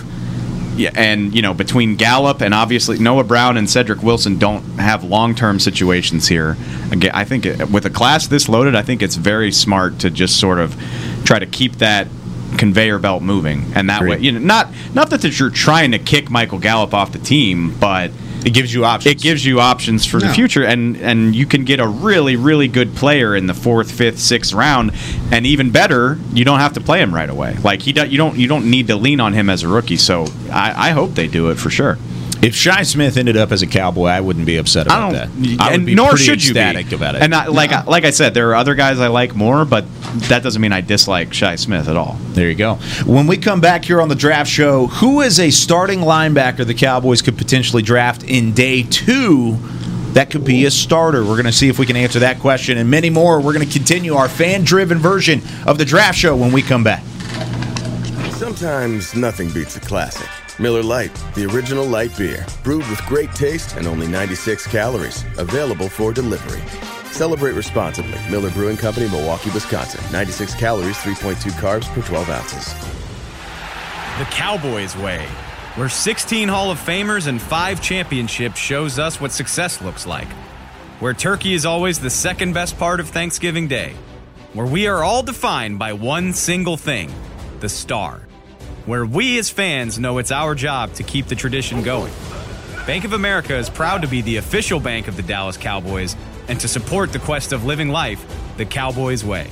Yeah, 0.76 0.90
and 0.96 1.32
you 1.32 1.40
know 1.40 1.54
between 1.54 1.94
Gallup 1.94 2.40
and 2.40 2.52
obviously 2.52 2.98
Noah 2.98 3.22
Brown 3.24 3.56
and 3.56 3.70
Cedric 3.70 4.02
Wilson 4.02 4.38
don't 4.38 4.62
have 4.80 5.04
long-term 5.04 5.60
situations 5.60 6.26
here. 6.26 6.56
Again, 6.90 7.12
I 7.14 7.24
think 7.24 7.44
with 7.70 7.86
a 7.86 7.90
class 7.90 8.26
this 8.26 8.48
loaded, 8.48 8.74
I 8.74 8.82
think 8.82 9.00
it's 9.00 9.14
very 9.14 9.52
smart 9.52 10.00
to 10.00 10.10
just 10.10 10.38
sort 10.40 10.58
of 10.58 10.76
try 11.24 11.38
to 11.38 11.46
keep 11.46 11.76
that 11.76 12.08
conveyor 12.58 12.98
belt 12.98 13.22
moving, 13.22 13.72
and 13.74 13.90
that 13.90 14.02
way, 14.02 14.18
you 14.18 14.32
know, 14.32 14.38
not 14.38 14.68
not 14.94 15.10
that 15.10 15.38
you're 15.38 15.50
trying 15.50 15.92
to 15.92 15.98
kick 15.98 16.30
Michael 16.30 16.58
Gallup 16.58 16.94
off 16.94 17.12
the 17.12 17.18
team, 17.18 17.74
but 17.78 18.10
it 18.44 18.52
gives 18.52 18.72
you 18.74 18.84
options. 18.84 19.14
It 19.14 19.20
gives 19.20 19.44
you 19.44 19.60
options 19.60 20.04
for 20.04 20.20
the 20.20 20.28
future, 20.28 20.64
and 20.64 20.96
and 20.98 21.34
you 21.34 21.46
can 21.46 21.64
get 21.64 21.80
a 21.80 21.88
really 21.88 22.36
really 22.36 22.68
good 22.68 22.94
player 22.94 23.34
in 23.34 23.46
the 23.46 23.54
fourth, 23.54 23.90
fifth, 23.90 24.18
sixth 24.18 24.52
round, 24.52 24.92
and 25.32 25.46
even 25.46 25.70
better, 25.70 26.18
you 26.32 26.44
don't 26.44 26.60
have 26.60 26.74
to 26.74 26.80
play 26.80 27.00
him 27.00 27.14
right 27.14 27.30
away. 27.30 27.56
Like 27.62 27.82
he, 27.82 27.92
do, 27.92 28.06
you 28.06 28.18
don't 28.18 28.36
you 28.36 28.48
don't 28.48 28.70
need 28.70 28.88
to 28.88 28.96
lean 28.96 29.20
on 29.20 29.32
him 29.32 29.48
as 29.48 29.62
a 29.62 29.68
rookie. 29.68 29.96
So 29.96 30.26
I, 30.50 30.88
I 30.88 30.90
hope 30.90 31.14
they 31.14 31.26
do 31.26 31.50
it 31.50 31.56
for 31.56 31.70
sure. 31.70 31.98
If 32.44 32.54
Shi 32.54 32.84
Smith 32.84 33.16
ended 33.16 33.38
up 33.38 33.52
as 33.52 33.62
a 33.62 33.66
Cowboy, 33.66 34.08
I 34.08 34.20
wouldn't 34.20 34.44
be 34.44 34.58
upset 34.58 34.86
I 34.90 35.08
about 35.08 35.12
don't, 35.12 35.32
that. 35.42 35.60
I 35.60 35.70
would 35.70 35.74
and 35.76 35.86
be 35.86 35.94
nor 35.94 36.10
pretty 36.10 36.24
should 36.24 36.44
you 36.44 36.50
ecstatic 36.50 36.90
be 36.90 36.96
about 36.96 37.14
it. 37.14 37.22
And 37.22 37.34
I, 37.34 37.46
like 37.46 37.72
I, 37.72 37.84
like 37.84 38.04
I 38.04 38.10
said, 38.10 38.34
there 38.34 38.50
are 38.50 38.54
other 38.54 38.74
guys 38.74 39.00
I 39.00 39.08
like 39.08 39.34
more, 39.34 39.64
but 39.64 39.86
that 40.28 40.42
doesn't 40.42 40.60
mean 40.60 40.72
I 40.72 40.82
dislike 40.82 41.32
Shi 41.32 41.56
Smith 41.56 41.88
at 41.88 41.96
all. 41.96 42.18
There 42.32 42.50
you 42.50 42.54
go. 42.54 42.74
When 43.06 43.26
we 43.26 43.38
come 43.38 43.62
back 43.62 43.84
here 43.84 43.98
on 43.98 44.10
the 44.10 44.14
draft 44.14 44.50
show, 44.50 44.88
who 44.88 45.22
is 45.22 45.40
a 45.40 45.50
starting 45.50 46.00
linebacker 46.00 46.66
the 46.66 46.74
Cowboys 46.74 47.22
could 47.22 47.38
potentially 47.38 47.82
draft 47.82 48.22
in 48.24 48.52
day 48.52 48.82
two? 48.82 49.56
That 50.12 50.30
could 50.30 50.44
be 50.44 50.66
a 50.66 50.70
starter. 50.70 51.22
We're 51.22 51.30
going 51.30 51.46
to 51.46 51.52
see 51.52 51.68
if 51.68 51.78
we 51.78 51.86
can 51.86 51.96
answer 51.96 52.20
that 52.20 52.38
question 52.38 52.78
and 52.78 52.88
many 52.90 53.10
more. 53.10 53.40
We're 53.40 53.54
going 53.54 53.66
to 53.66 53.72
continue 53.72 54.14
our 54.14 54.28
fan 54.28 54.62
driven 54.62 54.98
version 54.98 55.40
of 55.66 55.78
the 55.78 55.84
draft 55.84 56.18
show 56.18 56.36
when 56.36 56.52
we 56.52 56.62
come 56.62 56.84
back. 56.84 57.02
Sometimes 58.34 59.14
nothing 59.16 59.50
beats 59.50 59.76
a 59.76 59.80
classic. 59.80 60.28
Miller 60.60 60.84
Lite, 60.84 61.14
the 61.34 61.44
original 61.46 61.84
light 61.84 62.16
beer, 62.16 62.46
brewed 62.62 62.88
with 62.88 63.04
great 63.06 63.32
taste 63.32 63.76
and 63.76 63.88
only 63.88 64.06
96 64.06 64.68
calories, 64.68 65.24
available 65.36 65.88
for 65.88 66.12
delivery. 66.12 66.62
Celebrate 67.10 67.52
responsibly. 67.52 68.20
Miller 68.30 68.50
Brewing 68.50 68.76
Company, 68.76 69.08
Milwaukee, 69.08 69.50
Wisconsin. 69.50 70.00
96 70.12 70.54
calories, 70.54 70.96
3.2 70.98 71.50
carbs 71.60 71.92
per 71.92 72.02
12 72.02 72.30
ounces. 72.30 72.72
The 74.18 74.24
Cowboys 74.30 74.96
way, 74.96 75.26
where 75.74 75.88
16 75.88 76.48
Hall 76.48 76.70
of 76.70 76.78
Famers 76.78 77.26
and 77.26 77.42
5 77.42 77.82
championships 77.82 78.60
shows 78.60 78.96
us 78.96 79.20
what 79.20 79.32
success 79.32 79.82
looks 79.82 80.06
like. 80.06 80.28
Where 81.00 81.14
turkey 81.14 81.54
is 81.54 81.66
always 81.66 81.98
the 81.98 82.10
second 82.10 82.52
best 82.52 82.78
part 82.78 83.00
of 83.00 83.08
Thanksgiving 83.08 83.66
Day. 83.66 83.94
Where 84.52 84.66
we 84.66 84.86
are 84.86 85.02
all 85.02 85.24
defined 85.24 85.80
by 85.80 85.94
one 85.94 86.32
single 86.32 86.76
thing 86.76 87.12
the 87.58 87.68
star. 87.68 88.20
Where 88.86 89.06
we 89.06 89.38
as 89.38 89.48
fans 89.48 89.98
know 89.98 90.18
it's 90.18 90.30
our 90.30 90.54
job 90.54 90.92
to 90.94 91.02
keep 91.02 91.26
the 91.26 91.34
tradition 91.34 91.82
going. 91.82 92.12
Bank 92.86 93.04
of 93.04 93.14
America 93.14 93.56
is 93.56 93.70
proud 93.70 94.02
to 94.02 94.08
be 94.08 94.20
the 94.20 94.36
official 94.36 94.78
bank 94.78 95.08
of 95.08 95.16
the 95.16 95.22
Dallas 95.22 95.56
Cowboys 95.56 96.16
and 96.48 96.60
to 96.60 96.68
support 96.68 97.10
the 97.10 97.18
quest 97.18 97.54
of 97.54 97.64
living 97.64 97.88
life 97.88 98.22
the 98.58 98.66
Cowboys 98.66 99.24
way. 99.24 99.48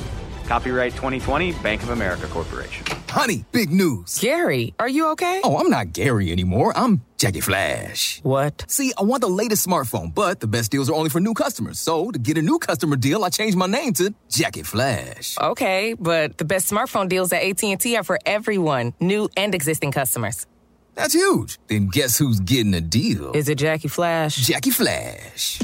Copyright 0.47 0.93
2020 0.93 1.53
Bank 1.63 1.83
of 1.83 1.89
America 1.89 2.27
Corporation. 2.27 2.85
Honey, 3.09 3.47
big 3.53 3.71
news. 3.71 4.19
Gary, 4.19 4.75
are 4.79 4.89
you 4.89 5.09
okay? 5.13 5.41
Oh, 5.43 5.57
I'm 5.57 5.71
not 5.71 5.95
Gary 5.95 6.31
anymore. 6.31 6.77
I'm 6.77 7.01
Jackie 7.23 7.41
Flash. 7.41 8.19
What? 8.25 8.65
See, 8.67 8.93
I 8.99 9.05
want 9.05 9.21
the 9.21 9.29
latest 9.29 9.65
smartphone, 9.65 10.13
but 10.13 10.41
the 10.41 10.49
best 10.49 10.73
deals 10.73 10.91
are 10.91 10.95
only 10.95 11.09
for 11.09 11.21
new 11.21 11.35
customers. 11.35 11.79
So, 11.79 12.11
to 12.11 12.19
get 12.19 12.37
a 12.37 12.43
new 12.43 12.59
customer 12.59 12.97
deal, 12.97 13.23
I 13.23 13.29
changed 13.29 13.57
my 13.57 13.69
name 13.69 13.93
to 13.93 14.13
Jackie 14.29 14.65
Flash. 14.65 15.39
Okay, 15.41 15.95
but 15.95 16.37
the 16.39 16.45
best 16.45 16.69
smartphone 16.69 17.09
deals 17.09 17.33
at 17.33 17.45
AT&T 17.45 17.97
are 17.97 18.03
for 18.03 18.19
everyone, 18.27 18.93
new 18.99 19.29
and 19.37 19.55
existing 19.55 19.93
customers. 19.93 20.47
That's 20.95 21.15
huge. 21.15 21.59
Then 21.69 21.89
guess 21.89 22.19
who's 22.19 22.41
getting 22.41 22.75
a 22.75 22.81
deal? 22.81 23.33
Is 23.33 23.49
it 23.49 23.57
Jackie 23.59 23.89
Flash? 23.89 24.37
Jackie 24.37 24.71
Flash. 24.71 25.61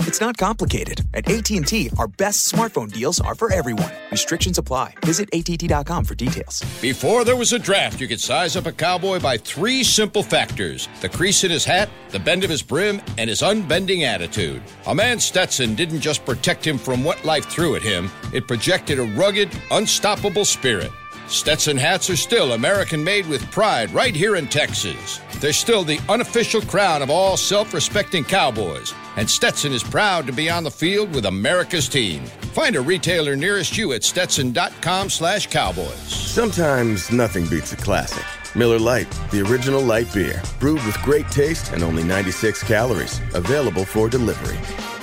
It's 0.00 0.20
not 0.20 0.36
complicated. 0.36 1.00
At 1.14 1.28
AT&T, 1.28 1.90
our 1.98 2.08
best 2.08 2.52
smartphone 2.52 2.92
deals 2.92 3.20
are 3.20 3.34
for 3.34 3.52
everyone. 3.52 3.90
Restrictions 4.10 4.58
apply. 4.58 4.94
Visit 5.04 5.28
att.com 5.32 6.04
for 6.04 6.14
details. 6.14 6.62
Before 6.80 7.24
there 7.24 7.36
was 7.36 7.52
a 7.52 7.58
draft, 7.58 8.00
you 8.00 8.06
could 8.08 8.20
size 8.20 8.56
up 8.56 8.66
a 8.66 8.72
cowboy 8.72 9.18
by 9.18 9.38
three 9.38 9.82
simple 9.82 10.22
factors 10.22 10.88
the 11.00 11.08
crease 11.08 11.42
in 11.44 11.50
his 11.50 11.64
hat, 11.64 11.88
the 12.10 12.18
bend 12.18 12.44
of 12.44 12.50
his 12.50 12.62
brim, 12.62 13.00
and 13.18 13.30
his 13.30 13.42
unbending 13.42 14.04
attitude. 14.04 14.62
A 14.86 14.94
man 14.94 15.18
Stetson 15.18 15.74
didn't 15.74 16.00
just 16.00 16.24
protect 16.24 16.66
him 16.66 16.78
from 16.78 17.02
what 17.02 17.24
life 17.24 17.46
threw 17.46 17.74
at 17.74 17.82
him, 17.82 18.10
it 18.32 18.46
projected 18.46 18.98
a 18.98 19.04
rugged, 19.04 19.50
unstoppable 19.70 20.44
spirit. 20.44 20.90
Stetson 21.26 21.76
hats 21.76 22.10
are 22.10 22.16
still 22.16 22.52
American 22.52 23.02
made 23.02 23.26
with 23.26 23.50
pride 23.50 23.90
right 23.92 24.14
here 24.14 24.36
in 24.36 24.46
Texas. 24.46 25.20
They're 25.40 25.54
still 25.54 25.82
the 25.82 25.98
unofficial 26.08 26.60
crown 26.60 27.00
of 27.00 27.08
all 27.08 27.36
self 27.36 27.72
respecting 27.72 28.24
cowboys, 28.24 28.92
and 29.16 29.28
Stetson 29.28 29.72
is 29.72 29.82
proud 29.82 30.26
to 30.26 30.32
be 30.32 30.50
on 30.50 30.64
the 30.64 30.70
field 30.70 31.14
with 31.14 31.24
America's 31.26 31.88
team. 31.88 32.24
Find 32.52 32.76
a 32.76 32.80
retailer 32.80 33.36
nearest 33.36 33.76
you 33.76 33.94
at 33.94 34.04
stetson.com 34.04 35.08
slash 35.08 35.46
cowboys. 35.46 35.96
Sometimes 35.96 37.10
nothing 37.10 37.46
beats 37.46 37.72
a 37.72 37.76
classic. 37.76 38.24
Miller 38.54 38.78
Lite, 38.78 39.10
the 39.30 39.40
original 39.40 39.82
light 39.82 40.12
beer, 40.12 40.40
brewed 40.60 40.84
with 40.84 41.00
great 41.02 41.28
taste 41.28 41.72
and 41.72 41.82
only 41.82 42.04
96 42.04 42.62
calories, 42.64 43.20
available 43.32 43.84
for 43.84 44.08
delivery. 44.08 44.58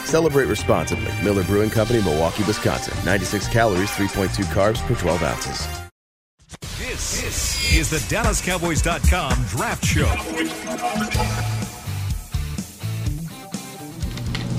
Celebrate 0.06 0.46
responsibly. 0.46 1.12
Miller 1.24 1.44
Brewing 1.44 1.70
Company, 1.70 2.02
Milwaukee, 2.02 2.44
Wisconsin. 2.44 2.94
96 3.06 3.48
calories, 3.50 3.90
3.2 3.92 4.46
carbs 4.46 4.86
per 4.88 4.96
12 4.96 5.24
ounces. 5.24 5.81
This, 7.72 7.90
this 7.90 8.04
is 8.04 8.10
the 8.10 8.16
DallasCowboys.com 8.16 9.46
Draft 9.46 9.86
Show. 9.86 10.06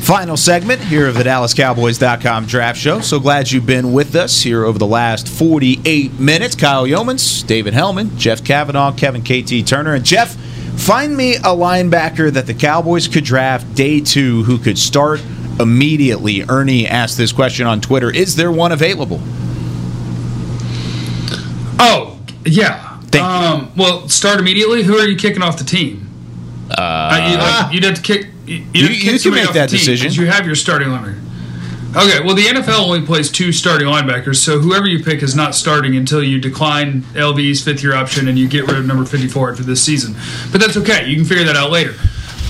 Final 0.00 0.36
segment 0.38 0.80
here 0.80 1.06
of 1.06 1.14
the 1.14 1.22
DallasCowboys.com 1.22 2.46
draft 2.46 2.78
show. 2.78 3.00
So 3.00 3.20
glad 3.20 3.50
you've 3.50 3.66
been 3.66 3.92
with 3.92 4.14
us 4.16 4.40
here 4.40 4.64
over 4.64 4.78
the 4.78 4.86
last 4.86 5.28
48 5.28 6.18
minutes. 6.18 6.54
Kyle 6.56 6.86
Youmans, 6.86 7.46
David 7.46 7.74
Helman, 7.74 8.16
Jeff 8.16 8.42
Cavanaugh, 8.42 8.92
Kevin 8.92 9.22
KT 9.22 9.66
Turner. 9.66 9.94
And 9.94 10.04
Jeff, 10.04 10.34
find 10.34 11.14
me 11.14 11.36
a 11.36 11.54
linebacker 11.54 12.32
that 12.32 12.46
the 12.46 12.54
Cowboys 12.54 13.08
could 13.08 13.24
draft 13.24 13.74
day 13.74 14.00
two 14.00 14.42
who 14.44 14.56
could 14.56 14.78
start 14.78 15.22
immediately. 15.60 16.42
Ernie 16.48 16.86
asked 16.86 17.18
this 17.18 17.30
question 17.30 17.66
on 17.66 17.82
Twitter 17.82 18.10
Is 18.10 18.36
there 18.36 18.50
one 18.50 18.72
available? 18.72 19.20
Oh, 21.78 22.18
yeah. 22.46 22.91
Um, 23.20 23.72
well, 23.76 24.08
start 24.08 24.38
immediately. 24.40 24.82
Who 24.82 24.96
are 24.96 25.06
you 25.08 25.16
kicking 25.16 25.42
off 25.42 25.58
the 25.58 25.64
team? 25.64 26.08
Uh, 26.70 27.28
you, 27.30 27.36
like, 27.38 27.74
you'd 27.74 27.84
have 27.84 27.96
to 27.96 28.02
kick. 28.02 28.28
You, 28.46 28.64
You- 28.72 28.88
to 28.88 28.94
you 28.94 29.18
can 29.20 29.34
make 29.34 29.52
that 29.52 29.68
team, 29.70 29.78
decision. 29.78 30.12
You 30.12 30.26
have 30.30 30.46
your 30.46 30.54
starting 30.54 30.88
linebacker. 30.88 31.18
Okay, 31.94 32.24
well, 32.24 32.34
the 32.34 32.44
NFL 32.46 32.78
only 32.86 33.02
plays 33.04 33.30
two 33.30 33.52
starting 33.52 33.86
linebackers, 33.86 34.36
so 34.36 34.58
whoever 34.60 34.86
you 34.86 35.04
pick 35.04 35.22
is 35.22 35.34
not 35.36 35.54
starting 35.54 35.94
until 35.94 36.22
you 36.22 36.40
decline 36.40 37.02
LV's 37.12 37.62
fifth 37.62 37.82
year 37.82 37.94
option 37.94 38.28
and 38.28 38.38
you 38.38 38.48
get 38.48 38.66
rid 38.66 38.78
of 38.78 38.86
number 38.86 39.04
54 39.04 39.50
after 39.50 39.62
this 39.62 39.82
season. 39.82 40.14
But 40.50 40.62
that's 40.62 40.78
okay. 40.78 41.06
You 41.06 41.16
can 41.16 41.26
figure 41.26 41.44
that 41.44 41.54
out 41.54 41.70
later. 41.70 41.92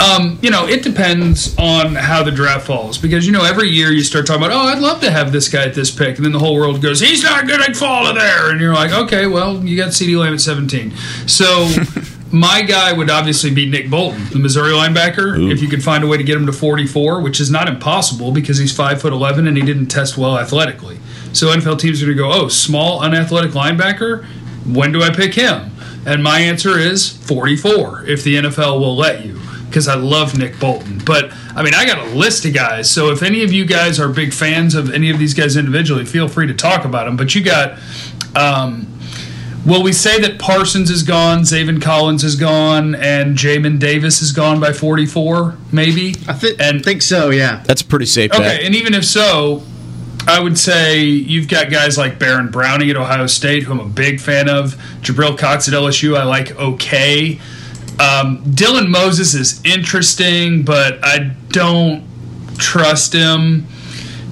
Um, 0.02 0.38
you 0.42 0.50
know, 0.50 0.66
it 0.66 0.82
depends 0.82 1.56
on 1.58 1.94
how 1.94 2.24
the 2.24 2.32
draft 2.32 2.66
falls 2.66 2.98
because, 2.98 3.24
you 3.24 3.32
know, 3.32 3.44
every 3.44 3.68
year 3.68 3.92
you 3.92 4.02
start 4.02 4.26
talking 4.26 4.42
about, 4.42 4.54
oh, 4.54 4.68
I'd 4.68 4.80
love 4.80 5.00
to 5.02 5.10
have 5.10 5.30
this 5.30 5.48
guy 5.48 5.64
at 5.64 5.74
this 5.74 5.92
pick. 5.92 6.16
And 6.16 6.24
then 6.24 6.32
the 6.32 6.40
whole 6.40 6.56
world 6.56 6.82
goes, 6.82 6.98
he's 6.98 7.22
not 7.22 7.46
going 7.46 7.62
to 7.62 7.72
fall 7.74 8.06
to 8.06 8.12
there. 8.18 8.50
And 8.50 8.60
you're 8.60 8.74
like, 8.74 8.90
okay, 8.90 9.26
well, 9.28 9.64
you 9.64 9.76
got 9.76 9.90
CeeDee 9.90 10.18
Lamb 10.18 10.34
at 10.34 10.40
17. 10.40 10.96
So 11.28 11.68
my 12.32 12.62
guy 12.62 12.92
would 12.92 13.10
obviously 13.10 13.54
be 13.54 13.68
Nick 13.70 13.90
Bolton, 13.90 14.24
the 14.30 14.40
Missouri 14.40 14.72
linebacker. 14.72 15.52
If 15.52 15.62
you 15.62 15.68
could 15.68 15.84
find 15.84 16.02
a 16.02 16.08
way 16.08 16.16
to 16.16 16.24
get 16.24 16.36
him 16.36 16.46
to 16.46 16.52
44, 16.52 17.20
which 17.20 17.40
is 17.40 17.50
not 17.50 17.68
impossible 17.68 18.32
because 18.32 18.58
he's 18.58 18.74
five 18.74 19.00
foot 19.00 19.12
11 19.12 19.46
and 19.46 19.56
he 19.56 19.62
didn't 19.62 19.86
test 19.86 20.18
well 20.18 20.36
athletically. 20.36 20.98
So 21.32 21.46
NFL 21.46 21.78
teams 21.78 22.02
are 22.02 22.06
going 22.06 22.16
to 22.16 22.22
go, 22.22 22.32
oh, 22.32 22.48
small, 22.48 23.00
unathletic 23.02 23.52
linebacker. 23.52 24.26
When 24.66 24.90
do 24.90 25.02
I 25.02 25.10
pick 25.10 25.34
him? 25.34 25.70
And 26.04 26.24
my 26.24 26.40
answer 26.40 26.76
is 26.76 27.08
44 27.08 28.06
if 28.06 28.24
the 28.24 28.34
NFL 28.34 28.80
will 28.80 28.96
let 28.96 29.24
you 29.24 29.40
because 29.72 29.88
I 29.88 29.94
love 29.94 30.38
Nick 30.38 30.60
Bolton. 30.60 31.00
But 31.04 31.32
I 31.56 31.62
mean, 31.62 31.74
I 31.74 31.86
got 31.86 31.98
a 31.98 32.10
list 32.14 32.44
of 32.44 32.52
guys. 32.54 32.90
So 32.90 33.10
if 33.10 33.22
any 33.22 33.42
of 33.42 33.52
you 33.52 33.64
guys 33.64 33.98
are 33.98 34.08
big 34.08 34.32
fans 34.32 34.74
of 34.74 34.92
any 34.92 35.10
of 35.10 35.18
these 35.18 35.34
guys 35.34 35.56
individually, 35.56 36.04
feel 36.04 36.28
free 36.28 36.46
to 36.46 36.54
talk 36.54 36.84
about 36.84 37.06
them. 37.06 37.16
But 37.16 37.34
you 37.34 37.42
got. 37.42 37.78
Um, 38.36 38.88
Will 39.64 39.84
we 39.84 39.92
say 39.92 40.20
that 40.20 40.40
Parsons 40.40 40.90
is 40.90 41.04
gone, 41.04 41.42
Zaven 41.42 41.80
Collins 41.80 42.24
is 42.24 42.34
gone, 42.34 42.96
and 42.96 43.36
Jamin 43.36 43.78
Davis 43.78 44.20
is 44.20 44.32
gone 44.32 44.58
by 44.58 44.72
44, 44.72 45.56
maybe? 45.70 46.16
I 46.26 46.32
th- 46.32 46.56
and 46.58 46.84
think 46.84 47.00
so, 47.00 47.30
yeah. 47.30 47.62
That's 47.64 47.80
a 47.80 47.84
pretty 47.84 48.06
safe 48.06 48.32
bet. 48.32 48.40
Okay, 48.40 48.66
and 48.66 48.74
even 48.74 48.92
if 48.92 49.04
so, 49.04 49.62
I 50.26 50.40
would 50.40 50.58
say 50.58 51.04
you've 51.04 51.46
got 51.46 51.70
guys 51.70 51.96
like 51.96 52.18
Baron 52.18 52.48
Browning 52.48 52.90
at 52.90 52.96
Ohio 52.96 53.28
State, 53.28 53.62
who 53.62 53.72
I'm 53.72 53.78
a 53.78 53.84
big 53.84 54.20
fan 54.20 54.48
of. 54.48 54.74
Jabril 55.00 55.38
Cox 55.38 55.68
at 55.68 55.74
LSU, 55.74 56.16
I 56.18 56.24
like 56.24 56.56
okay. 56.58 57.40
Um, 58.02 58.42
Dylan 58.44 58.88
Moses 58.88 59.32
is 59.34 59.64
interesting, 59.64 60.64
but 60.64 60.98
I 61.04 61.30
don't 61.50 62.04
trust 62.58 63.12
him. 63.12 63.68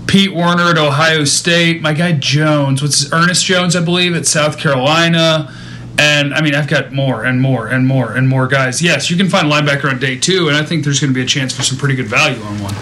Pete 0.09 0.35
Werner 0.35 0.71
at 0.71 0.79
Ohio 0.79 1.23
State. 1.23 1.81
My 1.81 1.93
guy 1.93 2.13
Jones, 2.13 2.83
what's 2.83 2.99
his, 2.99 3.13
Ernest 3.13 3.45
Jones, 3.45 3.77
I 3.77 3.85
believe, 3.85 4.17
at 4.17 4.27
South 4.27 4.59
Carolina. 4.59 5.55
And 5.99 6.35
I 6.35 6.41
mean, 6.41 6.57
I've 6.57 6.67
got 6.67 6.93
more 6.93 7.25
and 7.25 7.41
more 7.41 7.69
and 7.69 7.87
more 7.87 8.13
and 8.13 8.29
more 8.29 8.49
guys. 8.49 8.83
Yes, 8.83 9.09
you 9.09 9.17
can 9.17 9.29
find 9.29 9.51
linebacker 9.51 9.89
on 9.89 10.01
day 10.01 10.19
two, 10.19 10.49
and 10.49 10.57
I 10.57 10.65
think 10.65 10.83
there's 10.83 10.99
going 10.99 11.13
to 11.13 11.15
be 11.15 11.23
a 11.23 11.27
chance 11.27 11.55
for 11.55 11.63
some 11.63 11.79
pretty 11.79 11.95
good 11.95 12.09
value 12.09 12.43
on 12.43 12.61
one. 12.61 12.75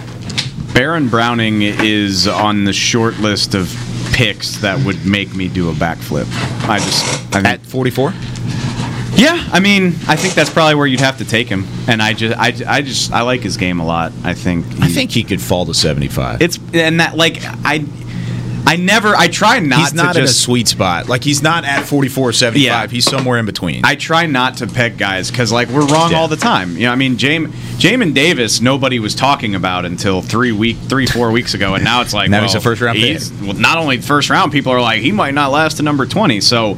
Baron 0.72 1.08
Browning 1.08 1.60
is 1.60 2.26
on 2.26 2.64
the 2.64 2.72
short 2.72 3.18
list 3.18 3.54
of 3.54 3.70
picks 4.14 4.56
that 4.62 4.82
would 4.86 5.04
make 5.04 5.34
me 5.34 5.48
do 5.48 5.68
a 5.68 5.74
backflip. 5.74 6.26
I 6.66 6.78
just 6.78 7.36
I 7.36 7.40
at 7.40 7.60
44. 7.60 8.14
Yeah, 9.18 9.48
I 9.52 9.58
mean, 9.60 9.86
I 10.06 10.14
think 10.16 10.34
that's 10.34 10.50
probably 10.50 10.76
where 10.76 10.86
you'd 10.86 11.00
have 11.00 11.18
to 11.18 11.24
take 11.24 11.48
him, 11.48 11.66
and 11.88 12.00
I 12.00 12.12
just, 12.12 12.38
I, 12.38 12.76
I 12.76 12.82
just, 12.82 13.12
I 13.12 13.22
like 13.22 13.40
his 13.40 13.56
game 13.56 13.80
a 13.80 13.84
lot. 13.86 14.12
I 14.22 14.32
think, 14.34 14.64
I 14.80 14.86
think 14.88 15.10
he 15.10 15.24
could 15.24 15.40
fall 15.42 15.66
to 15.66 15.74
75. 15.74 16.40
It's 16.40 16.58
and 16.72 17.00
that 17.00 17.16
like 17.16 17.38
I, 17.42 17.84
I 18.64 18.76
never, 18.76 19.16
I 19.16 19.26
try 19.28 19.58
not. 19.58 19.76
To. 19.76 19.80
He's 19.82 19.94
not 19.94 20.12
to 20.12 20.18
in 20.20 20.24
a 20.24 20.28
sweet 20.28 20.68
spot. 20.68 21.08
Like 21.08 21.24
he's 21.24 21.42
not 21.42 21.64
at 21.64 21.84
44 21.84 22.32
75. 22.32 22.62
Yeah. 22.62 22.86
He's 22.86 23.04
somewhere 23.10 23.38
in 23.38 23.46
between. 23.46 23.84
I 23.84 23.96
try 23.96 24.26
not 24.26 24.58
to 24.58 24.66
peg 24.68 24.98
guys 24.98 25.30
because 25.32 25.50
like 25.50 25.68
we're 25.68 25.86
wrong 25.86 26.12
Yeah. 26.12 26.18
all 26.18 26.28
the 26.28 26.36
time. 26.36 26.76
You 26.76 26.84
know, 26.84 26.92
I 26.92 26.96
mean, 26.96 27.16
Jamin 27.16 27.48
Jamin 27.78 28.14
Davis, 28.14 28.60
nobody 28.60 28.98
was 29.00 29.14
talking 29.16 29.54
about 29.56 29.84
until 29.84 30.20
three 30.22 30.52
week, 30.52 30.76
three 30.76 31.06
four 31.06 31.32
weeks 31.32 31.54
ago, 31.54 31.74
and 31.74 31.82
now 31.82 32.02
it's 32.02 32.12
like 32.14 32.28
Now 32.30 32.38
well, 32.38 32.46
he's 32.46 32.54
a 32.54 32.60
first-round 32.60 32.98
pick. 32.98 33.04
he's- 33.08 33.32
Well, 33.42 33.54
not 33.54 33.78
only 33.78 34.00
first 34.00 34.28
round, 34.30 34.52
people 34.52 34.70
are 34.72 34.80
like 34.80 35.00
he 35.00 35.10
might 35.12 35.34
not 35.34 35.50
last 35.50 35.78
to 35.78 35.82
number 35.82 36.06
twenty. 36.06 36.40
So 36.40 36.76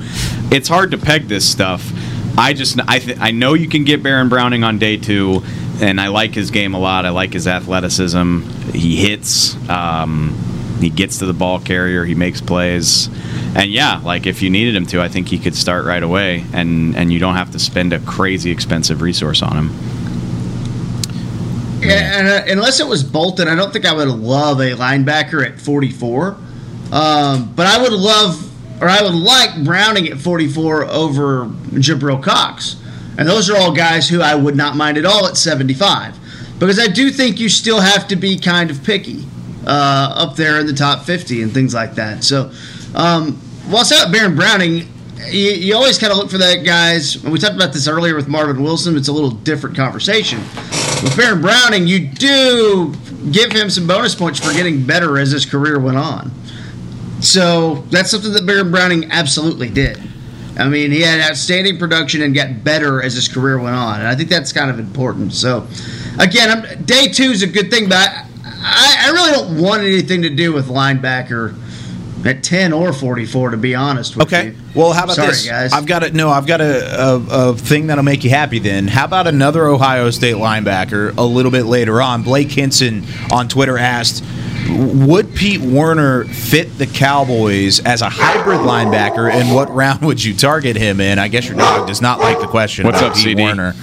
it's 0.51 0.69
hard 0.69 0.93
to 0.93 0.99
peg 0.99 1.29
this 1.29 1.47
stuff. 1.51 1.93
I 2.41 2.55
just 2.55 2.81
I 2.89 2.99
th- 2.99 3.19
I 3.21 3.31
know 3.33 3.55
you 3.55 3.69
can 3.69 3.85
get 3.85 4.03
Baron 4.03 4.29
Browning 4.29 4.65
on 4.65 4.79
day 4.79 4.97
two, 4.97 5.43
and 5.81 6.01
I 6.01 6.09
like 6.09 6.35
his 6.35 6.51
game 6.51 6.75
a 6.75 6.79
lot. 6.79 7.05
I 7.05 7.11
like 7.11 7.35
his 7.35 7.47
athleticism. 7.47 8.41
He 8.73 8.97
hits. 8.97 9.57
Um, 9.69 10.37
he 10.81 10.89
gets 10.89 11.19
to 11.19 11.27
the 11.27 11.35
ball 11.35 11.61
carrier. 11.61 12.05
He 12.07 12.15
makes 12.15 12.41
plays, 12.41 13.09
and 13.55 13.71
yeah, 13.71 14.01
like 14.03 14.27
if 14.27 14.41
you 14.41 14.49
needed 14.49 14.75
him 14.75 14.87
to, 14.87 15.03
I 15.03 15.09
think 15.09 15.29
he 15.29 15.39
could 15.39 15.55
start 15.55 15.85
right 15.85 16.03
away, 16.03 16.45
and 16.55 16.97
and 16.97 17.13
you 17.13 17.19
don't 17.19 17.35
have 17.35 17.51
to 17.53 17.59
spend 17.59 17.93
a 17.93 17.99
crazy 18.01 18.51
expensive 18.51 19.03
resource 19.03 19.43
on 19.43 19.57
him. 19.57 19.71
And, 21.83 22.29
uh, 22.29 22.43
unless 22.47 22.81
it 22.81 22.87
was 22.87 23.03
Bolton, 23.03 23.49
I 23.49 23.55
don't 23.55 23.73
think 23.73 23.87
I 23.87 23.95
would 23.95 24.09
love 24.09 24.61
a 24.61 24.73
linebacker 24.73 25.47
at 25.47 25.59
44. 25.59 26.37
Um, 26.93 27.53
but 27.55 27.67
I 27.67 27.81
would 27.81 27.93
love, 27.93 28.50
or 28.81 28.89
I 28.89 29.03
would 29.03 29.15
like 29.15 29.65
Browning 29.65 30.09
at 30.09 30.19
44 30.19 30.85
over 30.87 31.47
Jabril 31.73 32.23
Cox. 32.23 32.77
And 33.19 33.29
those 33.29 33.51
are 33.51 33.57
all 33.57 33.73
guys 33.73 34.09
who 34.09 34.23
I 34.23 34.35
would 34.35 34.57
not 34.57 34.77
mind 34.77 34.97
at 34.97 35.05
all 35.05 35.27
at 35.27 35.37
75. 35.37 36.19
Because 36.59 36.79
I 36.79 36.87
do 36.87 37.11
think 37.11 37.39
you 37.39 37.49
still 37.49 37.81
have 37.81 38.09
to 38.09 38.17
be 38.17 38.39
kind 38.39 38.71
of 38.71 38.83
picky 38.83 39.27
uh, 39.67 40.15
up 40.17 40.37
there 40.37 40.61
in 40.61 40.67
the 40.67 40.73
top 40.73 41.05
50 41.05 41.43
and 41.43 41.53
things 41.53 41.75
like 41.75 41.95
that. 41.97 42.25
So, 42.25 42.51
um, 42.95 43.41
well, 43.69 43.85
so 43.85 43.97
about 43.97 44.13
Baron 44.13 44.35
Browning, 44.35 44.89
you, 45.29 45.51
you 45.53 45.75
always 45.75 45.99
kind 45.99 46.13
of 46.13 46.19
look 46.19 46.31
for 46.31 46.39
that 46.39 46.65
guys. 46.65 47.23
and 47.23 47.33
We 47.33 47.39
talked 47.39 47.55
about 47.57 47.73
this 47.73 47.87
earlier 47.89 48.15
with 48.15 48.29
Marvin 48.29 48.63
Wilson. 48.63 48.97
It's 48.97 49.09
a 49.09 49.13
little 49.13 49.31
different 49.31 49.77
conversation. 49.77 50.39
With 51.03 51.15
Baron 51.17 51.41
Browning, 51.41 51.87
you 51.87 52.09
do 52.09 52.95
give 53.31 53.53
him 53.53 53.69
some 53.71 53.87
bonus 53.87 54.15
points 54.15 54.39
for 54.39 54.53
getting 54.53 54.85
better 54.85 55.19
as 55.19 55.31
his 55.31 55.45
career 55.45 55.79
went 55.79 55.99
on. 55.99 56.31
So 57.21 57.77
that's 57.91 58.11
something 58.11 58.33
that 58.33 58.47
Baron 58.47 58.71
Browning 58.71 59.11
absolutely 59.13 59.69
did. 59.69 60.01
I 60.59 60.69
mean, 60.69 60.91
he 60.91 61.01
had 61.01 61.21
outstanding 61.21 61.79
production 61.79 62.23
and 62.23 62.35
got 62.35 62.65
better 62.65 63.03
as 63.03 63.15
his 63.15 63.29
career 63.29 63.59
went 63.59 63.77
on, 63.77 64.01
and 64.01 64.09
I 64.09 64.15
think 64.15 64.29
that's 64.29 64.53
kind 64.53 64.71
of 64.71 64.79
important. 64.79 65.33
So, 65.33 65.67
again, 66.19 66.51
I'm, 66.51 66.85
day 66.85 67.07
two 67.09 67.31
is 67.31 67.43
a 67.43 67.47
good 67.47 67.71
thing, 67.71 67.89
but 67.89 67.97
I, 67.97 68.27
I, 68.45 68.97
I 69.07 69.11
really 69.13 69.31
don't 69.33 69.63
want 69.63 69.83
anything 69.83 70.23
to 70.23 70.31
do 70.31 70.53
with 70.53 70.67
linebacker 70.69 71.57
at 72.27 72.43
10 72.43 72.75
or 72.75 72.93
44, 72.93 73.51
to 73.51 73.57
be 73.57 73.75
honest 73.75 74.17
with 74.17 74.27
Okay. 74.27 74.49
you. 74.49 74.57
Well, 74.75 74.93
how 74.93 75.05
about 75.05 75.17
Sorry, 75.17 75.29
this? 75.29 75.47
guys. 75.47 75.73
I've 75.73 75.87
got 75.87 76.05
a 76.05 76.11
no. 76.11 76.29
I've 76.29 76.47
got 76.47 76.61
a, 76.61 77.01
a, 77.01 77.51
a 77.51 77.57
thing 77.57 77.87
that'll 77.87 78.05
make 78.05 78.25
you 78.25 78.31
happy. 78.31 78.59
Then, 78.59 78.87
how 78.89 79.07
about 79.07 79.27
another 79.27 79.67
Ohio 79.67 80.11
State 80.11 80.35
linebacker 80.37 81.17
a 81.17 81.23
little 81.23 81.51
bit 81.51 81.65
later 81.65 82.03
on? 82.03 82.23
Blake 82.23 82.51
Hinson 82.51 83.05
on 83.33 83.49
Twitter 83.49 83.79
asked, 83.79 84.23
"Would 84.81 85.35
Pete 85.35 85.61
Werner 85.61 86.25
fit 86.25 86.79
the 86.79 86.87
Cowboys 86.87 87.81
as 87.81 88.03
a 88.03 88.09
hybrid 88.09 88.61
linebacker? 88.61 89.31
And 89.31 89.55
what 89.55 89.71
round 89.71 90.01
would 90.03 90.23
you 90.25 90.35
target 90.35 90.77
him 90.77 91.01
in?" 91.01 91.19
I 91.19 91.29
guess 91.29 91.47
your 91.49 91.57
dog 91.57 91.87
does 91.87 92.01
not 92.01 92.19
like 92.21 92.41
the 92.41 92.47
question. 92.47 92.87
What's 92.87 92.99
about 92.99 93.11
up, 93.11 93.17
Pete 93.17 93.25
CD? 93.25 93.43
Werner? 93.43 93.75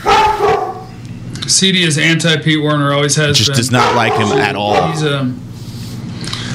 CD 1.47 1.83
is 1.83 1.97
anti 1.97 2.37
Pete 2.37 2.61
Werner, 2.61 2.91
always 2.93 3.15
has 3.15 3.37
Just 3.37 3.49
been. 3.51 3.57
does 3.57 3.71
not 3.71 3.95
like 3.95 4.13
him 4.13 4.27
at 4.37 4.55
all. 4.55 4.91
He's 4.91 5.03
um, 5.03 5.39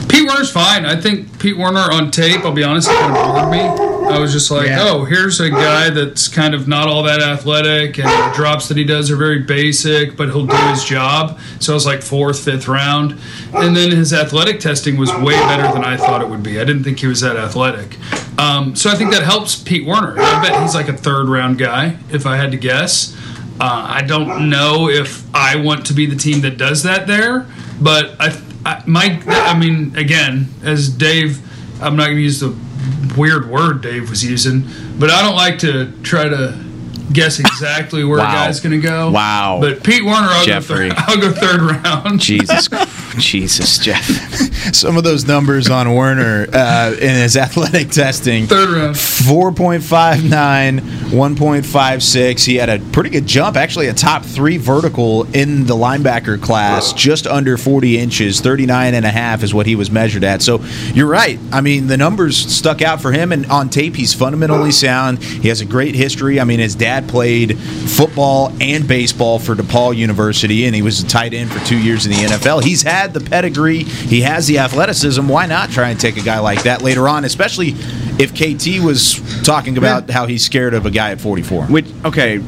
Pete 0.08 0.26
Werner's 0.28 0.50
fine. 0.50 0.84
I 0.84 1.00
think 1.00 1.38
Pete 1.38 1.56
Werner 1.56 1.90
on 1.90 2.10
tape, 2.10 2.44
I'll 2.44 2.52
be 2.52 2.62
honest, 2.64 2.88
kind 2.90 3.16
of 3.16 3.34
bored 3.34 3.50
me. 3.50 3.91
I 4.12 4.18
was 4.18 4.32
just 4.32 4.50
like, 4.50 4.66
Yeah. 4.68 4.78
oh, 4.82 5.04
here's 5.04 5.40
a 5.40 5.50
guy 5.50 5.90
that's 5.90 6.28
kind 6.28 6.54
of 6.54 6.68
not 6.68 6.88
all 6.88 7.02
that 7.04 7.20
athletic, 7.20 7.98
and 7.98 8.06
the 8.08 8.32
drops 8.36 8.68
that 8.68 8.76
he 8.76 8.84
does 8.84 9.10
are 9.10 9.16
very 9.16 9.40
basic, 9.40 10.16
but 10.16 10.28
he'll 10.28 10.46
do 10.46 10.56
his 10.68 10.84
job. 10.84 11.38
So 11.60 11.72
I 11.72 11.74
was 11.74 11.86
like 11.86 12.02
fourth, 12.02 12.44
fifth 12.44 12.68
round. 12.68 13.18
And 13.54 13.76
then 13.76 13.90
his 13.90 14.12
athletic 14.12 14.60
testing 14.60 14.96
was 14.96 15.10
way 15.14 15.34
better 15.34 15.72
than 15.72 15.84
I 15.84 15.96
thought 15.96 16.20
it 16.22 16.28
would 16.28 16.42
be. 16.42 16.60
I 16.60 16.64
didn't 16.64 16.84
think 16.84 16.98
he 17.00 17.06
was 17.06 17.20
that 17.20 17.36
athletic. 17.36 17.96
Um, 18.38 18.74
so 18.76 18.90
I 18.90 18.94
think 18.94 19.12
that 19.12 19.22
helps 19.22 19.56
Pete 19.56 19.86
Werner. 19.86 20.14
I 20.18 20.42
bet 20.42 20.60
he's 20.62 20.74
like 20.74 20.88
a 20.88 20.96
third 20.96 21.28
round 21.28 21.58
guy, 21.58 21.96
if 22.10 22.26
I 22.26 22.36
had 22.36 22.50
to 22.52 22.56
guess. 22.56 23.16
Uh, 23.60 23.86
I 23.88 24.02
don't 24.02 24.48
know 24.50 24.88
if 24.88 25.22
I 25.34 25.56
want 25.56 25.86
to 25.86 25.92
be 25.94 26.06
the 26.06 26.16
team 26.16 26.40
that 26.40 26.56
does 26.56 26.82
that 26.84 27.06
there, 27.06 27.46
but 27.80 28.16
I, 28.18 28.40
I 28.64 28.82
my, 28.86 29.22
I 29.26 29.56
mean, 29.58 29.94
again, 29.96 30.48
as 30.64 30.88
Dave, 30.88 31.38
I'm 31.80 31.94
not 31.94 32.06
going 32.06 32.16
to 32.16 32.22
use 32.22 32.40
the 32.40 32.56
weird 33.16 33.48
word 33.48 33.80
Dave 33.82 34.08
was 34.10 34.24
using, 34.24 34.64
but 34.98 35.10
I 35.10 35.22
don't 35.22 35.36
like 35.36 35.58
to 35.60 35.92
try 36.02 36.28
to 36.28 36.58
guess 37.12 37.38
exactly 37.38 38.04
where 38.04 38.18
Wow. 38.18 38.28
a 38.30 38.32
guy's 38.46 38.60
going 38.60 38.80
to 38.80 38.86
go. 38.86 39.10
Wow. 39.10 39.58
But 39.60 39.82
Pete 39.84 40.04
Werner, 40.04 40.28
I'll, 40.30 40.40
go 40.44 40.52
Jeffrey. 40.52 40.90
third, 40.90 40.94
I'll 41.08 41.20
go 41.20 41.32
third 41.32 41.60
round. 41.60 42.20
Jesus, 42.20 42.68
Jesus, 43.18 43.78
Jeff. 43.78 44.04
Some 44.74 44.96
of 44.96 45.04
those 45.04 45.26
numbers 45.26 45.68
on 45.68 45.94
Werner 45.94 46.46
uh, 46.52 46.92
in 46.94 47.14
his 47.16 47.36
athletic 47.36 47.90
testing. 47.90 48.46
Third 48.46 48.70
round. 48.70 48.96
4.59, 48.96 50.80
1.56. 50.80 52.44
He 52.44 52.56
had 52.56 52.68
a 52.68 52.78
pretty 52.92 53.10
good 53.10 53.26
jump, 53.26 53.56
actually, 53.56 53.88
a 53.88 53.94
top 53.94 54.24
three 54.24 54.56
vertical 54.56 55.24
in 55.34 55.66
the 55.66 55.74
linebacker 55.74 56.40
class, 56.40 56.92
just 56.92 57.26
under 57.26 57.56
40 57.56 57.98
inches. 57.98 58.40
39 58.40 58.94
and 58.94 59.04
a 59.04 59.10
half 59.10 59.42
is 59.42 59.52
what 59.52 59.66
he 59.66 59.74
was 59.76 59.90
measured 59.90 60.24
at. 60.24 60.42
So 60.42 60.60
you're 60.94 61.08
right. 61.08 61.38
I 61.52 61.60
mean, 61.60 61.86
the 61.88 61.96
numbers 61.96 62.36
stuck 62.36 62.82
out 62.82 63.00
for 63.02 63.12
him, 63.12 63.32
and 63.32 63.46
on 63.46 63.68
tape, 63.68 63.94
he's 63.96 64.14
fundamentally 64.14 64.70
sound. 64.72 65.22
He 65.22 65.48
has 65.48 65.60
a 65.60 65.64
great 65.66 65.94
history. 65.94 66.40
I 66.40 66.44
mean, 66.44 66.60
his 66.60 66.74
dad 66.74 67.01
played 67.08 67.58
football 67.58 68.52
and 68.60 68.86
baseball 68.86 69.38
for 69.38 69.54
DePaul 69.54 69.96
University, 69.96 70.66
and 70.66 70.74
he 70.74 70.82
was 70.82 71.02
a 71.02 71.06
tight 71.06 71.34
end 71.34 71.50
for 71.50 71.64
two 71.66 71.78
years 71.78 72.06
in 72.06 72.12
the 72.12 72.18
NFL. 72.18 72.62
He's 72.62 72.82
had 72.82 73.12
the 73.12 73.20
pedigree, 73.20 73.84
he 73.84 74.20
has 74.22 74.46
the 74.46 74.58
athleticism. 74.58 75.26
Why 75.26 75.46
not 75.46 75.70
try 75.70 75.90
and 75.90 76.00
take 76.00 76.16
a 76.16 76.22
guy 76.22 76.38
like 76.38 76.62
that 76.64 76.82
later 76.82 77.08
on, 77.08 77.24
especially 77.24 77.74
if 78.18 78.32
KT 78.34 78.84
was 78.84 79.20
talking 79.42 79.78
about 79.78 80.10
how 80.10 80.26
he's 80.26 80.44
scared 80.44 80.74
of 80.74 80.86
a 80.86 80.90
guy 80.90 81.10
at 81.10 81.20
44. 81.20 81.66
Which 81.66 81.86
okay, 82.04 82.38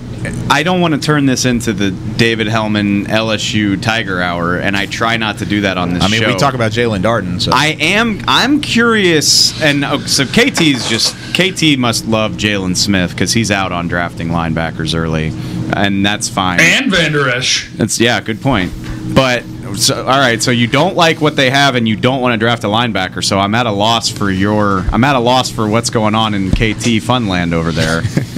I 0.51 0.63
don't 0.63 0.81
want 0.81 0.95
to 0.95 1.01
turn 1.01 1.27
this 1.27 1.45
into 1.45 1.73
the 1.73 1.91
David 1.91 2.47
Helman 2.47 3.07
LSU 3.07 3.81
Tiger 3.81 4.23
Hour, 4.23 4.57
and 4.57 4.77
I 4.77 4.87
try 4.87 5.17
not 5.17 5.39
to 5.39 5.47
do 5.47 5.63
that 5.63 5.79
on 5.79 5.95
this. 5.95 6.03
I 6.03 6.09
mean, 6.09 6.27
we 6.27 6.37
talk 6.37 6.55
about 6.55 6.73
Jaelon 6.73 7.03
Darden. 7.03 7.41
So 7.41 7.51
I 7.53 7.77
am. 7.81 8.21
I'm 8.27 8.61
curious, 8.61 9.61
and 9.63 9.85
oh, 9.85 10.01
so 10.01 10.25
KT's 10.25 10.89
just 10.89 11.15
KT 11.35 11.79
must 11.79 12.07
love 12.07 12.33
Jaylon 12.33 12.77
Smith 12.77 13.11
because 13.11 13.33
he's 13.33 13.51
out 13.51 13.73
on 13.73 13.89
drafting 13.89 14.29
linebackers 14.29 14.95
early, 14.95 15.33
and 15.77 16.05
that's 16.05 16.29
fine. 16.29 16.61
And 16.61 16.91
Vander 16.91 17.29
Esch. 17.29 17.71
That's 17.73 17.99
yeah, 18.01 18.21
good 18.21 18.41
point. 18.41 18.73
But 19.15 19.45
so, 19.77 20.05
all 20.07 20.19
right, 20.19 20.43
so 20.43 20.51
you 20.51 20.67
don't 20.67 20.97
like 20.97 21.21
what 21.21 21.37
they 21.37 21.51
have, 21.51 21.75
and 21.75 21.87
you 21.89 21.97
don't 21.97 22.21
want 22.21 22.33
to 22.33 22.39
draft 22.39 22.65
a 22.65 22.69
linebacker. 22.69 23.25
So 23.25 23.39
I'm 23.39 23.55
at 23.55 23.67
a 23.67 23.73
loss 23.73 24.09
for 24.09 24.31
your. 24.31 24.81
I'm 24.93 25.05
at 25.05 25.17
a 25.17 25.21
loss 25.21 25.51
for 25.51 25.69
what's 25.69 25.91
going 25.91 26.15
on 26.15 26.35
in 26.35 26.51
KT 26.51 27.03
Funland 27.03 27.53
over 27.53 27.73
there. 27.73 28.03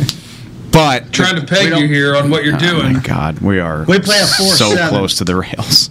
but 0.76 1.10
Trying 1.10 1.36
to 1.36 1.46
peg 1.46 1.70
you 1.78 1.88
here 1.88 2.14
on 2.14 2.28
what 2.28 2.44
you're 2.44 2.54
Oh 2.54 2.58
doing. 2.58 2.92
my 2.94 3.00
God, 3.00 3.38
we 3.38 3.58
are. 3.60 3.84
We 3.88 3.98
play 3.98 4.18
a 4.20 4.26
four 4.26 4.48
so 4.54 4.74
seven. 4.74 4.88
close 4.90 5.16
to 5.16 5.24
the 5.24 5.34
rails. 5.36 5.88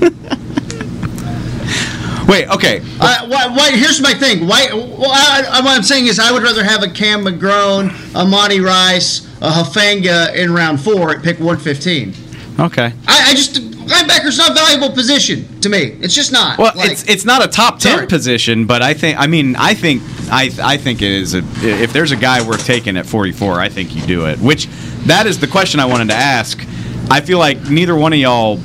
Wait, 2.28 2.48
okay. 2.48 2.80
Uh, 3.00 3.26
why, 3.28 3.46
why, 3.48 3.70
here's 3.72 4.00
my 4.02 4.12
thing. 4.14 4.46
Why, 4.46 4.66
well, 4.72 5.10
I, 5.10 5.44
I, 5.50 5.60
what 5.60 5.76
I'm 5.76 5.82
saying 5.82 6.06
is, 6.06 6.18
I 6.18 6.32
would 6.32 6.42
rather 6.42 6.64
have 6.64 6.82
a 6.82 6.88
Cam 6.88 7.22
McGrone, 7.24 7.90
a 8.14 8.24
Monty 8.26 8.60
Rice, 8.60 9.26
a 9.42 9.50
Hafanga 9.50 10.34
in 10.34 10.52
round 10.52 10.80
four 10.80 11.10
at 11.10 11.22
pick 11.22 11.38
115. 11.38 12.14
Okay. 12.60 12.92
I, 13.06 13.30
I 13.30 13.34
just 13.34 13.73
linebacker's 13.86 14.38
not 14.38 14.50
a 14.50 14.54
valuable 14.54 14.90
position 14.90 15.60
to 15.60 15.68
me. 15.68 15.96
It's 16.00 16.14
just 16.14 16.32
not. 16.32 16.58
Well, 16.58 16.72
Like, 16.74 16.90
it's 16.90 17.04
it's 17.08 17.24
not 17.24 17.44
a 17.44 17.48
top 17.48 17.78
ten 17.78 17.96
Sorry. 17.96 18.06
position, 18.06 18.66
but 18.66 18.82
I 18.82 18.94
think 18.94 19.18
I 19.18 19.26
mean 19.26 19.56
I 19.56 19.74
think 19.74 20.02
I 20.30 20.50
I 20.62 20.76
think 20.76 21.02
it 21.02 21.10
is 21.10 21.34
a 21.34 21.42
if 21.62 21.92
there's 21.92 22.12
a 22.12 22.16
guy 22.16 22.46
worth 22.46 22.64
taking 22.66 22.96
at 22.96 23.06
44, 23.06 23.60
I 23.60 23.68
think 23.68 23.94
you 23.94 24.02
do 24.02 24.26
it. 24.26 24.38
Which 24.40 24.66
that 25.06 25.26
is 25.26 25.38
the 25.40 25.46
question 25.46 25.80
I 25.80 25.86
wanted 25.86 26.08
to 26.08 26.14
ask. 26.14 26.58
I 27.10 27.20
feel 27.20 27.38
like 27.38 27.68
neither 27.68 27.94
one 27.94 28.12
of 28.12 28.18
y'all 28.18 28.58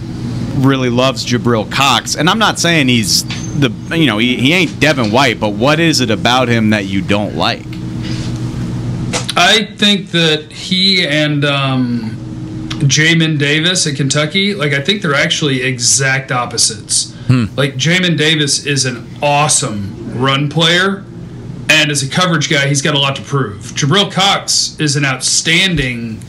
really 0.58 0.90
loves 0.90 1.26
Jabril 1.26 1.70
Cox, 1.72 2.16
and 2.16 2.30
I'm 2.30 2.40
not 2.40 2.60
saying 2.60 2.88
he's 2.88 3.24
the 3.60 3.70
you 3.98 4.06
know 4.06 4.18
he, 4.18 4.38
he 4.38 4.54
ain't 4.54 4.80
Devin 4.80 5.12
White, 5.12 5.40
but 5.40 5.50
what 5.50 5.80
is 5.80 6.00
it 6.02 6.10
about 6.12 6.48
him 6.48 6.70
that 6.72 6.86
you 6.86 7.02
don't 7.02 7.36
like? 7.36 7.66
I 9.36 9.74
think 9.78 10.12
that 10.12 10.52
he 10.52 11.06
and 11.08 11.46
um, 11.46 12.29
Jamin 12.82 13.38
Davis 13.38 13.86
at 13.88 13.96
Kentucky, 13.96 14.54
like 14.54 14.74
I 14.74 14.82
think 14.82 15.02
they're 15.02 15.14
actually 15.16 15.62
exact 15.62 16.32
opposites. 16.32 17.14
Hmm. 17.28 17.46
Like 17.56 17.76
Jamin 17.76 18.18
Davis 18.18 18.66
is 18.66 18.86
an 18.86 19.08
awesome 19.22 20.20
run 20.20 20.50
player, 20.50 21.04
and 21.70 21.92
as 21.92 22.02
a 22.04 22.10
coverage 22.10 22.50
guy, 22.50 22.68
he's 22.68 22.82
got 22.82 22.96
a 22.96 23.00
lot 23.00 23.16
to 23.18 23.22
prove. 23.22 23.62
Jabril 23.76 24.12
Cox 24.12 24.80
is 24.80 24.96
an 24.96 25.06
outstanding 25.06 26.20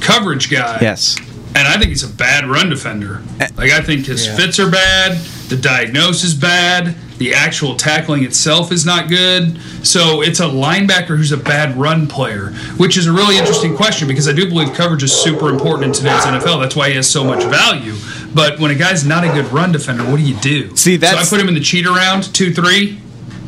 coverage 0.00 0.50
guy. 0.50 0.78
Yes. 0.80 1.16
And 1.54 1.66
I 1.66 1.78
think 1.78 1.86
he's 1.88 2.02
a 2.02 2.08
bad 2.08 2.46
run 2.46 2.68
defender. 2.70 3.22
Eh. 3.40 3.48
Like 3.56 3.70
I 3.72 3.80
think 3.80 4.06
his 4.06 4.26
Yeah. 4.26 4.36
fits 4.36 4.58
are 4.60 4.70
bad, 4.70 5.18
the 5.48 5.56
diagnosis 5.56 6.24
is 6.24 6.34
bad, 6.34 6.94
the 7.18 7.34
actual 7.34 7.76
tackling 7.76 8.24
itself 8.24 8.72
is 8.72 8.84
not 8.84 9.08
good. 9.08 9.58
So 9.86 10.22
it's 10.22 10.40
a 10.40 10.44
linebacker 10.44 11.16
who's 11.16 11.32
a 11.32 11.36
bad 11.36 11.76
run 11.76 12.06
player, 12.06 12.50
which 12.76 12.96
is 12.96 13.06
a 13.06 13.12
really 13.12 13.38
interesting 13.38 13.76
question 13.76 14.08
because 14.08 14.28
I 14.28 14.32
do 14.32 14.48
believe 14.48 14.74
coverage 14.74 15.02
is 15.02 15.12
super 15.12 15.48
important 15.48 15.86
in 15.86 15.92
today's 15.92 16.24
NFL. 16.24 16.60
That's 16.60 16.76
why 16.76 16.90
he 16.90 16.96
has 16.96 17.08
so 17.08 17.24
much 17.24 17.42
value. 17.44 17.94
But 18.34 18.58
when 18.58 18.70
a 18.70 18.74
guy's 18.74 19.04
not 19.04 19.24
a 19.24 19.28
good 19.28 19.50
run 19.52 19.72
defender, 19.72 20.04
what 20.04 20.16
do 20.16 20.22
you 20.22 20.36
do? 20.36 20.76
See, 20.76 20.96
that's- 20.96 21.28
so 21.28 21.36
I 21.36 21.38
put 21.38 21.42
him 21.42 21.48
in 21.48 21.54
the 21.54 21.60
cheat 21.60 21.86
round, 21.86 22.34
two, 22.34 22.52
three. 22.52 23.00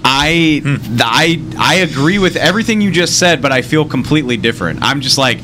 I 0.04 0.60
hmm. 0.62 0.96
I 1.00 1.42
I 1.58 1.74
agree 1.76 2.18
with 2.18 2.36
everything 2.36 2.80
you 2.80 2.90
just 2.90 3.18
said, 3.18 3.42
but 3.42 3.52
I 3.52 3.62
feel 3.62 3.84
completely 3.84 4.36
different. 4.36 4.82
I'm 4.82 5.00
just 5.00 5.18
like, 5.18 5.38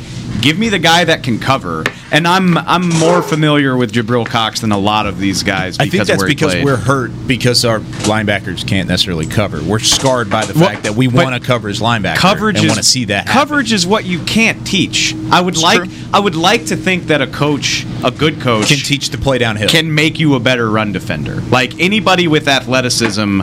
give 0.45 0.59
me 0.59 0.69
the 0.69 0.79
guy 0.79 1.05
that 1.05 1.23
can 1.25 1.39
cover, 1.41 1.83
and 2.13 2.29
I'm 2.29 2.57
I'm 2.59 2.89
more 2.89 3.23
familiar 3.23 3.77
with 3.77 3.93
Jabril 3.93 4.27
Cox 4.27 4.61
than 4.61 4.71
a 4.71 4.79
lot 4.79 5.07
of 5.07 5.19
these 5.19 5.43
guys. 5.43 5.79
I 5.81 5.89
think 5.89 6.07
that's 6.07 6.23
because 6.23 6.53
played. 6.53 6.65
we're 6.65 6.77
hurt 6.77 7.11
because 7.27 7.65
our 7.65 7.81
linebackers 7.81 8.65
can't 8.67 8.87
necessarily 8.89 9.27
cover. 9.27 9.63
We're 9.63 9.79
scarred 9.81 10.31
by 10.31 10.45
the 10.45 10.53
Well, 10.57 10.69
fact 10.69 10.85
that 10.85 10.95
we 10.95 11.09
want 11.09 11.35
to 11.35 11.41
cover 11.45 11.67
his 11.69 11.81
linebacker 11.81 12.17
coverage 12.19 12.59
and 12.59 12.69
want 12.69 12.79
to 12.79 12.85
see 12.85 13.07
that. 13.07 13.27
happen. 13.27 13.33
coverage 13.33 13.73
is 13.73 13.87
what 13.87 14.05
you 14.05 14.21
can't 14.25 14.65
teach. 14.67 15.15
I 15.33 15.41
would 15.41 15.55
It's 15.55 15.63
like 15.63 15.83
true. 15.83 15.93
I 16.13 16.21
would 16.21 16.37
like 16.37 16.67
to 16.67 16.77
think 16.77 17.05
that 17.05 17.21
a 17.23 17.27
coach, 17.27 17.85
a 18.05 18.11
good 18.13 18.41
coach, 18.41 18.69
Can 18.69 18.77
teach 18.79 19.09
to 19.11 19.19
play 19.19 19.39
downhill. 19.39 19.69
can 19.69 19.95
make 19.95 20.19
you 20.21 20.35
a 20.35 20.41
better 20.41 20.71
run 20.71 20.93
defender. 20.93 21.37
Like 21.51 21.81
anybody 21.81 22.29
with 22.29 22.47
athleticism 22.47 23.41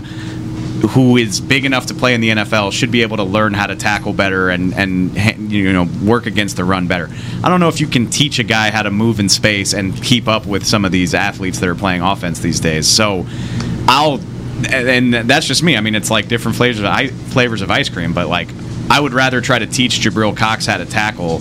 who 0.91 1.15
is 1.17 1.39
big 1.39 1.63
enough 1.63 1.85
to 1.87 1.93
play 1.93 2.15
in 2.15 2.21
the 2.21 2.29
NFL 2.29 2.71
should 2.71 2.91
be 2.91 3.01
able 3.03 3.17
to 3.17 3.23
learn 3.23 3.53
how 3.53 3.67
to 3.67 3.75
tackle 3.75 4.13
better 4.13 4.49
and 4.49 4.73
and 4.73 5.15
you 5.51 5.71
know 5.73 5.87
work 6.03 6.25
against 6.25 6.55
the 6.57 6.63
run 6.63 6.87
better. 6.87 7.09
I 7.43 7.49
don't 7.49 7.59
know 7.59 7.67
if 7.69 7.79
you 7.79 7.87
can 7.87 8.09
teach 8.09 8.39
a 8.39 8.43
guy 8.43 8.71
how 8.71 8.81
to 8.83 8.91
move 8.91 9.19
in 9.19 9.29
space 9.29 9.73
and 9.73 9.95
keep 10.03 10.27
up 10.27 10.45
with 10.45 10.65
some 10.65 10.85
of 10.85 10.91
these 10.91 11.13
athletes 11.13 11.59
that 11.59 11.69
are 11.69 11.75
playing 11.75 12.01
offense 12.01 12.39
these 12.39 12.59
days. 12.59 12.87
So 12.87 13.25
I'll 13.87 14.19
and 14.69 15.13
that's 15.13 15.47
just 15.47 15.63
me. 15.63 15.75
I 15.75 15.81
mean, 15.81 15.95
it's 15.95 16.11
like 16.11 16.27
different 16.27 16.55
flavors 16.57 16.79
of 16.79 16.85
ice, 16.85 17.11
flavors 17.33 17.61
of 17.61 17.71
ice 17.71 17.89
cream, 17.89 18.13
but 18.13 18.27
like 18.27 18.47
I 18.89 18.99
would 18.99 19.13
rather 19.13 19.41
try 19.41 19.57
to 19.59 19.65
teach 19.67 19.99
Jabril 20.01 20.35
Cox 20.35 20.65
how 20.65 20.77
to 20.77 20.85
tackle 20.85 21.39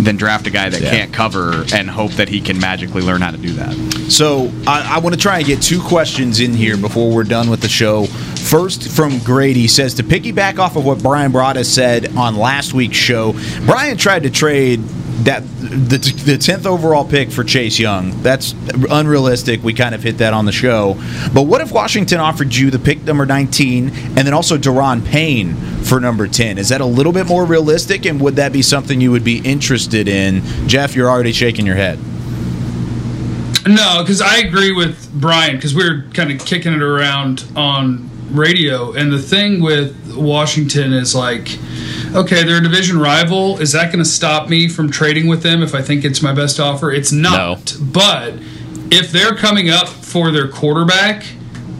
than 0.00 0.16
draft 0.16 0.46
a 0.46 0.50
guy 0.50 0.68
that 0.68 0.80
Yeah. 0.80 0.90
can't 0.90 1.12
cover 1.12 1.64
and 1.74 1.88
hope 1.88 2.12
that 2.12 2.28
he 2.28 2.40
can 2.40 2.58
magically 2.58 3.02
learn 3.02 3.20
how 3.20 3.30
to 3.30 3.36
do 3.36 3.52
that. 3.54 3.74
So 4.10 4.50
I, 4.66 4.96
I 4.96 4.98
want 5.00 5.14
to 5.14 5.20
try 5.20 5.38
and 5.38 5.46
get 5.46 5.60
two 5.62 5.80
questions 5.82 6.40
in 6.40 6.54
here 6.54 6.76
before 6.76 7.12
we're 7.14 7.24
done 7.24 7.50
with 7.50 7.60
the 7.60 7.68
show. 7.68 8.06
First, 8.42 8.88
from 8.88 9.18
Grady 9.20 9.66
says 9.66 9.94
to 9.94 10.02
piggyback 10.02 10.58
off 10.58 10.76
of 10.76 10.84
what 10.84 11.02
Bryan 11.02 11.32
Broaddus 11.32 11.66
said 11.66 12.14
on 12.16 12.36
last 12.36 12.74
week's 12.74 12.96
show. 12.96 13.34
Brian 13.64 13.96
tried 13.96 14.24
to 14.24 14.30
trade 14.30 14.80
that 15.24 15.42
the 15.60 15.98
the 16.24 16.36
tenth 16.36 16.66
overall 16.66 17.04
pick 17.04 17.30
for 17.30 17.44
Chase 17.44 17.78
Young. 17.78 18.22
That's 18.22 18.54
unrealistic. 18.90 19.62
We 19.62 19.72
kind 19.72 19.94
of 19.94 20.02
hit 20.02 20.18
that 20.18 20.34
on 20.34 20.44
the 20.44 20.52
show. 20.52 20.94
But 21.32 21.42
what 21.42 21.60
if 21.60 21.72
Washington 21.72 22.18
offered 22.18 22.54
you 22.54 22.70
the 22.70 22.78
pick 22.78 23.02
number 23.04 23.24
nineteen 23.24 23.88
and 23.88 24.18
then 24.18 24.34
also 24.34 24.58
Daron 24.58 25.04
Payne 25.04 25.54
for 25.84 26.00
number 26.00 26.26
ten? 26.26 26.58
Is 26.58 26.70
that 26.70 26.80
a 26.80 26.86
little 26.86 27.12
bit 27.12 27.26
more 27.26 27.44
realistic? 27.44 28.04
And 28.04 28.20
would 28.20 28.36
that 28.36 28.52
be 28.52 28.62
something 28.62 29.00
you 29.00 29.12
would 29.12 29.24
be 29.24 29.38
interested 29.38 30.08
in? 30.08 30.42
Jeff, 30.66 30.96
you're 30.96 31.08
already 31.08 31.32
shaking 31.32 31.64
your 31.64 31.76
head. 31.76 31.98
No, 33.66 34.02
because 34.02 34.20
I 34.20 34.38
agree 34.38 34.72
with 34.72 35.10
Brian 35.14 35.56
because 35.56 35.74
we 35.74 35.88
were 35.88 36.02
kind 36.14 36.32
of 36.32 36.44
kicking 36.44 36.72
it 36.72 36.82
around 36.82 37.44
on 37.54 38.10
radio, 38.32 38.92
and 38.92 39.12
the 39.12 39.20
thing 39.20 39.62
with 39.62 40.14
Washington 40.16 40.92
is 40.92 41.14
like, 41.14 41.58
okay, 42.14 42.42
they're 42.44 42.58
a 42.58 42.62
division 42.62 42.98
rival. 42.98 43.58
Is 43.58 43.72
that 43.72 43.92
going 43.92 44.04
to 44.04 44.10
stop 44.10 44.48
me 44.48 44.68
from 44.68 44.90
trading 44.90 45.28
with 45.28 45.42
them 45.42 45.62
if 45.62 45.74
I 45.74 45.82
think 45.82 46.04
it's 46.04 46.22
my 46.22 46.32
best 46.32 46.60
offer? 46.60 46.90
It's 46.90 47.12
not. 47.12 47.76
But 47.80 48.34
if 48.90 49.10
they're 49.12 49.34
coming 49.34 49.70
up 49.70 49.88
for 49.88 50.30
their 50.30 50.48
quarterback, 50.48 51.24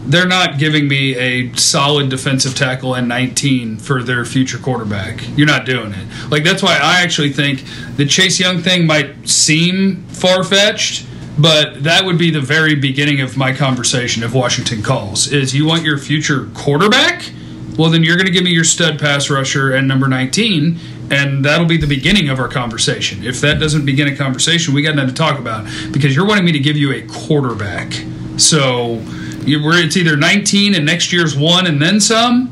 they're 0.05 0.27
not 0.27 0.57
giving 0.57 0.87
me 0.87 1.15
a 1.15 1.53
solid 1.55 2.09
defensive 2.09 2.55
tackle 2.55 2.95
and 2.95 3.07
19 3.07 3.77
for 3.77 4.03
their 4.03 4.25
future 4.25 4.57
quarterback. 4.57 5.21
You're 5.37 5.47
not 5.47 5.65
doing 5.65 5.93
it. 5.93 6.07
Like 6.29 6.43
that's 6.43 6.61
why 6.61 6.77
I 6.81 7.01
actually 7.01 7.31
think 7.31 7.63
the 7.95 8.05
Chase 8.05 8.39
Young 8.39 8.59
thing 8.59 8.85
might 8.85 9.27
seem 9.27 10.03
far 10.07 10.43
fetched, 10.43 11.05
but 11.37 11.83
that 11.83 12.05
would 12.05 12.17
be 12.17 12.29
the 12.29 12.41
very 12.41 12.75
beginning 12.75 13.21
of 13.21 13.37
my 13.37 13.53
conversation 13.53 14.23
if 14.23 14.33
Washington 14.33 14.83
calls. 14.83 15.31
Is 15.31 15.55
you 15.55 15.65
want 15.65 15.83
your 15.83 15.97
future 15.97 16.49
quarterback? 16.53 17.31
Well, 17.77 17.89
then 17.89 18.03
you're 18.03 18.17
going 18.17 18.27
to 18.27 18.31
give 18.31 18.43
me 18.43 18.51
your 18.51 18.63
stud 18.63 18.99
pass 18.99 19.31
rusher 19.31 19.73
and 19.73 19.87
number 19.87 20.07
19, 20.07 20.79
and 21.09 21.43
that'll 21.43 21.65
be 21.65 21.77
the 21.77 21.87
beginning 21.87 22.29
of 22.29 22.39
our 22.39 22.47
conversation. 22.47 23.23
If 23.23 23.41
that 23.41 23.59
doesn't 23.59 23.85
begin 23.85 24.07
a 24.07 24.15
conversation, 24.15 24.75
we 24.75 24.83
got 24.83 24.95
nothing 24.95 25.09
to 25.09 25.15
talk 25.15 25.39
about 25.39 25.65
because 25.91 26.15
you're 26.15 26.27
wanting 26.27 26.45
me 26.45 26.51
to 26.51 26.59
give 26.59 26.77
you 26.77 26.93
a 26.93 27.01
quarterback. 27.01 27.93
So 28.37 29.01
it's 29.45 29.97
either 29.97 30.15
19 30.15 30.75
and 30.75 30.85
next 30.85 31.11
year's 31.11 31.35
one 31.35 31.65
and 31.65 31.81
then 31.81 31.99
some, 31.99 32.51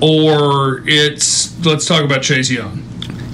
or 0.00 0.82
it's 0.88 1.64
let's 1.64 1.86
talk 1.86 2.02
about 2.02 2.22
Chase 2.22 2.50
Young. 2.50 2.81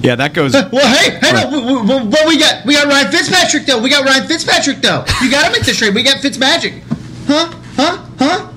Yeah, 0.03 0.15
that 0.17 0.33
goes. 0.35 0.53
Well, 0.73 0.87
hey, 0.97 1.19
hey, 1.19 1.33
no, 1.33 1.51
w- 1.51 1.87
w- 1.87 2.11
what 2.11 2.27
we 2.29 2.39
got? 2.39 2.65
We 2.65 2.75
got 2.75 2.87
Ryan 2.87 3.11
Fitzpatrick 3.11 3.67
though. 3.67 3.81
We 3.83 3.91
got 3.91 4.05
Ryan 4.05 4.27
Fitzpatrick 4.29 4.79
though. 4.79 5.05
You 5.23 5.31
got 5.31 5.47
to 5.47 5.53
make 5.53 5.63
this 5.67 5.77
trade. 5.77 5.95
We 5.95 6.03
got 6.03 6.19
Fitzmagic. 6.19 6.83
Huh? 7.27 7.53
Huh? 7.77 8.05
Huh? 8.19 8.53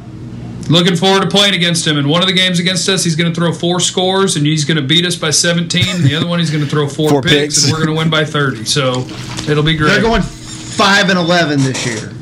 Looking 0.69 0.95
forward 0.95 1.21
to 1.23 1.27
playing 1.27 1.53
against 1.53 1.85
him. 1.85 1.97
In 1.97 2.07
one 2.07 2.21
of 2.21 2.27
the 2.27 2.33
games 2.33 2.59
against 2.59 2.87
us, 2.87 3.03
he's 3.03 3.15
going 3.17 3.29
to 3.33 3.35
throw 3.37 3.51
four 3.51 3.79
scores, 3.81 4.37
and 4.37 4.45
he's 4.45 4.63
going 4.63 4.77
to 4.77 4.83
beat 4.83 5.05
us 5.05 5.15
by 5.17 5.29
17. 5.31 5.83
And 5.95 6.03
the 6.03 6.15
other 6.15 6.27
one, 6.27 6.39
he's 6.39 6.49
going 6.51 6.63
to 6.63 6.69
throw 6.69 6.87
four, 6.87 7.09
Four 7.09 7.21
picks, 7.21 7.33
picks. 7.33 7.63
and 7.63 7.73
we're 7.73 7.83
going 7.85 7.89
to 7.95 7.99
win 7.99 8.09
by 8.09 8.23
30. 8.23 8.63
So 8.65 9.01
it'll 9.49 9.63
be 9.63 9.75
great. 9.75 9.89
They're 9.89 10.01
going 10.01 10.21
five 10.21 11.09
and 11.09 11.17
eleven 11.19 11.59
this 11.59 11.85
year. 11.85 12.13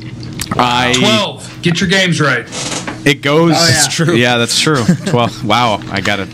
I 0.52 0.94
12. 0.98 1.62
Get 1.62 1.80
your 1.80 1.88
games 1.90 2.20
right. 2.20 2.44
It 3.06 3.22
goes. 3.22 3.52
Oh, 3.54 3.66
yeah. 3.66 3.70
That's 3.72 3.94
true. 3.94 4.14
Yeah, 4.16 4.36
that's 4.38 4.58
true. 4.58 4.84
Twelve. 5.06 5.44
wow, 5.44 5.80
I 5.90 6.00
gotta 6.00 6.26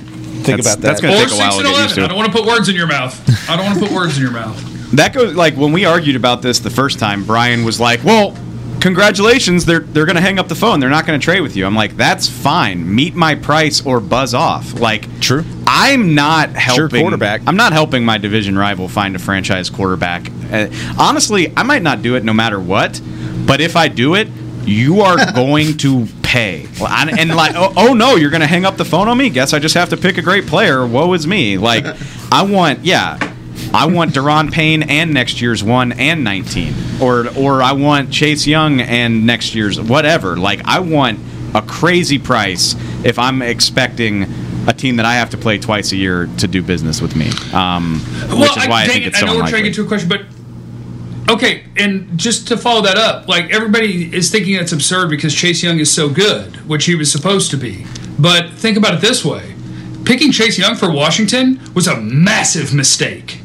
think 0.47 0.61
about 0.61 0.79
That's 0.81 1.01
that. 1.01 1.07
gonna 1.09 1.15
Or 1.21 1.25
take 1.25 1.27
a 1.27 1.37
6 1.37 1.39
while 1.41 1.51
to 1.53 1.59
and 1.59 1.67
get 1.67 1.73
11. 1.75 1.89
used 1.89 1.99
I 1.99 2.07
don't 2.09 2.17
want 2.17 2.33
to 2.33 2.39
put 2.39 2.47
words 2.47 2.69
in 2.69 2.75
your 2.77 2.87
mouth. 2.87 3.51
I 3.51 3.57
don't 3.57 3.67
want 3.67 3.79
to 3.79 3.85
put 3.87 3.95
words 3.95 4.17
in 4.17 4.23
your 4.23 4.33
mouth. 4.33 4.73
That 4.93 5.13
goes 5.13 5.35
like 5.35 5.57
when 5.57 5.73
we 5.73 5.85
argued 5.85 6.15
about 6.15 6.43
this 6.43 6.61
the 6.61 6.71
first 6.71 7.01
time. 7.01 7.25
Brian 7.25 7.65
was 7.65 7.81
like, 7.81 8.05
"Well, 8.05 8.37
congratulations, 8.81 9.65
they're 9.65 9.81
they're 9.81 10.07
gonna 10.07 10.21
hang 10.21 10.39
up 10.39 10.47
the 10.47 10.55
phone. 10.55 10.79
They're 10.79 10.89
not 10.89 11.07
gonna 11.07 11.19
trade 11.19 11.41
with 11.41 11.57
you. 11.57 11.67
I'm 11.67 11.75
like, 11.75 11.97
that's 11.97 12.29
fine. 12.29 12.95
Meet 12.95 13.17
my 13.17 13.35
price 13.35 13.85
or 13.85 13.99
buzz 13.99 14.33
off. 14.33 14.79
Like, 14.79 15.21
true. 15.21 15.45
I'm 15.67 16.15
not 16.15 16.51
helping. 16.51 16.89
sure, 16.91 17.01
quarterback. 17.01 17.43
I'm 17.49 17.57
not 17.57 17.73
helping 17.73 18.05
my 18.05 18.17
division 18.17 18.57
rival 18.57 18.89
find 18.89 19.17
a 19.17 19.19
franchise 19.19 19.69
quarterback. 19.71 20.31
Uh, 20.53 20.69
honestly, 20.99 21.53
I 21.57 21.65
might 21.65 21.83
not 21.83 22.01
do 22.03 22.15
it 22.15 22.23
no 22.25 22.33
matter 22.33 22.61
what. 22.61 23.01
But 23.45 23.61
if 23.61 23.75
I 23.77 23.89
do 23.89 24.15
it, 24.15 24.29
you 24.67 25.01
are 25.01 25.33
going 25.33 25.77
to 25.79 26.07
pay. 26.23 26.67
And, 26.81 27.19
and 27.19 27.35
like, 27.35 27.55
oh, 27.55 27.73
oh 27.77 27.95
no, 27.95 28.17
you're 28.17 28.31
going 28.31 28.41
to 28.41 28.47
hang 28.47 28.65
up 28.65 28.77
the 28.77 28.85
phone 28.85 29.09
on 29.09 29.17
me? 29.17 29.31
Guess 29.31 29.55
I 29.55 29.59
just 29.59 29.75
have 29.75 29.91
to 29.91 29.97
pick 29.97 30.19
a 30.19 30.23
great 30.23 30.47
player. 30.47 30.87
Woe 30.87 31.13
is 31.15 31.27
me. 31.27 31.57
Like, 31.57 31.85
I 32.33 32.43
want, 32.43 32.85
yeah, 32.85 33.19
I 33.73 33.87
want 33.87 34.13
Daron 34.13 34.53
Payne 34.53 34.83
and 34.83 35.15
next 35.15 35.41
year's 35.41 35.63
one 35.63 35.93
and 35.93 36.25
19, 36.25 36.75
or 37.01 37.29
or 37.37 37.63
I 37.63 37.73
want 37.73 38.13
Chase 38.13 38.47
Young 38.47 38.81
and 38.81 39.27
next 39.27 39.55
year's 39.55 39.81
whatever. 39.81 40.37
Like, 40.37 40.61
I 40.65 40.81
want 40.81 41.21
a 41.55 41.63
crazy 41.63 42.19
price 42.19 42.75
if 43.05 43.19
I'm 43.19 43.43
expecting. 43.43 44.27
A 44.69 44.73
team 44.73 44.97
that 44.97 45.07
I 45.07 45.15
have 45.15 45.31
to 45.31 45.37
play 45.37 45.59
twice 45.59 45.93
a 45.93 45.97
year 45.97 46.29
to 46.39 46.49
do 46.49 46.61
business 46.61 47.01
with 47.01 47.15
me, 47.15 47.31
um, 47.53 48.01
which 48.37 48.57
is 48.57 48.67
why 48.67 48.83
I, 48.83 48.87
dang 48.89 48.95
think 48.95 49.05
it, 49.05 49.09
it's 49.11 49.21
so 49.21 49.27
I 49.27 49.33
know 49.33 49.37
we're 49.37 49.47
trying 49.47 49.63
to 49.63 49.69
get 49.69 49.77
to 49.77 49.85
a 49.85 49.87
question, 49.87 50.09
but 50.09 50.23
okay, 51.29 51.65
and 51.77 52.17
just 52.19 52.49
to 52.49 52.57
follow 52.57 52.83
that 52.83 52.97
up, 52.97 53.29
like 53.29 53.51
everybody 53.51 54.15
is 54.15 54.31
thinking 54.31 54.57
that's 54.57 54.73
absurd 54.73 55.11
because 55.11 55.35
Chase 55.35 55.63
Young 55.63 55.79
is 55.79 55.93
so 55.93 56.09
good, 56.09 56.57
which 56.69 56.85
he 56.87 56.95
was 56.95 57.11
supposed 57.11 57.51
to 57.51 57.57
be. 57.57 57.87
But 58.19 58.51
think 58.55 58.77
about 58.77 58.95
it 58.95 59.01
this 59.01 59.25
way: 59.25 59.55
picking 60.05 60.33
Chase 60.33 60.59
Young 60.59 60.75
for 60.77 60.91
Washington 60.91 61.61
was 61.75 61.87
a 61.87 61.97
massive 62.01 62.73
mistake. 62.75 63.41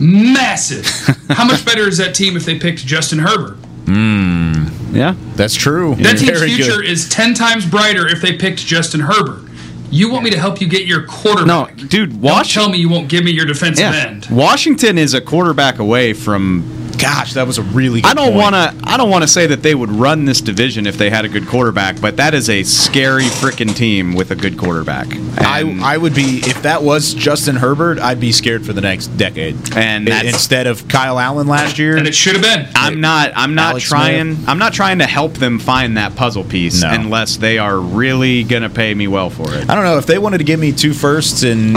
Massive. 0.00 0.84
How 1.30 1.46
much 1.46 1.64
better 1.64 1.88
is 1.88 1.98
that 1.98 2.14
team 2.14 2.36
if 2.36 2.44
they 2.44 2.58
picked 2.58 2.84
Justin 2.86 3.18
Herbert? 3.20 3.56
Mm, 3.86 4.94
yeah, 4.94 5.14
that's 5.36 5.54
true. 5.54 5.94
That 5.96 6.18
team's 6.18 6.38
Very 6.40 6.50
future 6.54 6.78
good. 6.82 6.86
is 6.90 7.08
ten 7.08 7.34
times 7.34 7.64
brighter 7.64 8.06
if 8.06 8.20
they 8.20 8.36
picked 8.36 8.66
Justin 8.66 9.00
Herbert. 9.00 9.42
You 9.88 10.10
want 10.10 10.24
me 10.24 10.30
to 10.30 10.38
help 10.38 10.60
you 10.60 10.68
get 10.68 10.84
your 10.86 11.04
quarterback? 11.06 11.76
No, 11.76 11.86
dude, 11.86 12.20
Don't 12.20 12.44
tell 12.50 12.68
me 12.68 12.78
you 12.78 12.88
won't 12.88 13.08
give 13.08 13.22
me 13.24 13.30
your 13.30 13.46
defensive 13.46 13.84
Yeah. 13.84 14.06
end. 14.08 14.26
Washington 14.30 14.98
is 14.98 15.14
a 15.14 15.20
quarterback 15.20 15.78
away 15.78 16.12
from. 16.12 16.85
Gosh, 16.98 17.34
that 17.34 17.46
was 17.46 17.58
a 17.58 17.62
really. 17.62 18.00
Good 18.00 18.10
I 18.10 18.14
don't 18.14 18.34
want 18.34 18.54
to. 18.54 18.74
I 18.84 18.96
don't 18.96 19.10
want 19.10 19.22
to 19.22 19.28
say 19.28 19.46
that 19.46 19.62
they 19.62 19.74
would 19.74 19.90
run 19.90 20.24
this 20.24 20.40
division 20.40 20.86
if 20.86 20.96
they 20.96 21.10
had 21.10 21.24
a 21.24 21.28
good 21.28 21.46
quarterback, 21.46 22.00
but 22.00 22.16
that 22.16 22.34
is 22.34 22.48
a 22.50 22.62
scary 22.62 23.24
freaking 23.24 23.74
team 23.74 24.14
with 24.14 24.30
a 24.30 24.36
good 24.36 24.58
quarterback. 24.58 25.06
I, 25.38 25.78
I 25.82 25.96
would 25.96 26.14
be 26.14 26.38
if 26.44 26.62
that 26.62 26.82
was 26.82 27.14
Justin 27.14 27.56
Herbert. 27.56 27.98
I'd 27.98 28.20
be 28.20 28.32
scared 28.32 28.64
for 28.64 28.72
the 28.72 28.80
next 28.80 29.08
decade. 29.18 29.56
And 29.76 30.08
I- 30.08 30.12
that's- 30.12 30.34
instead 30.34 30.66
of 30.66 30.86
Kyle 30.88 31.18
Allen 31.18 31.46
last 31.46 31.78
year, 31.78 31.96
And 31.96 32.06
it 32.06 32.14
should 32.14 32.34
have 32.34 32.42
been. 32.42 32.68
I'm 32.74 33.00
not. 33.00 33.32
I'm 33.36 33.54
not 33.54 33.70
Alex 33.72 33.84
trying. 33.88 34.38
I'm 34.46 34.58
not 34.58 34.72
trying 34.72 34.98
to 34.98 35.06
help 35.06 35.34
them 35.34 35.58
find 35.58 35.96
that 35.96 36.14
puzzle 36.16 36.44
piece 36.44 36.82
No. 36.82 36.90
unless 36.90 37.36
they 37.36 37.58
are 37.58 37.78
really 37.78 38.42
gonna 38.44 38.70
pay 38.70 38.94
me 38.94 39.08
well 39.08 39.30
for 39.30 39.52
it. 39.54 39.68
I 39.68 39.74
don't 39.74 39.84
know 39.84 39.98
if 39.98 40.06
they 40.06 40.18
wanted 40.18 40.38
to 40.38 40.44
give 40.44 40.60
me 40.60 40.72
two 40.72 40.92
firsts 40.94 41.42
and 41.42 41.76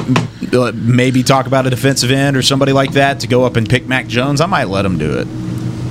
uh, 0.54 0.72
maybe 0.74 1.24
talk 1.24 1.46
about 1.48 1.68
a 1.68 1.70
defensive 1.70 2.12
end 2.12 2.36
or 2.38 2.42
somebody 2.42 2.72
like 2.72 2.94
that 2.94 3.20
to 3.22 3.28
go 3.28 3.44
up 3.44 3.56
and 3.56 3.68
pick 3.70 3.88
Mac 3.88 4.08
Jones. 4.08 4.42
I 4.42 4.46
might 4.46 4.68
let 4.70 4.84
them 4.84 4.98
do 4.98 5.09
it 5.10 5.49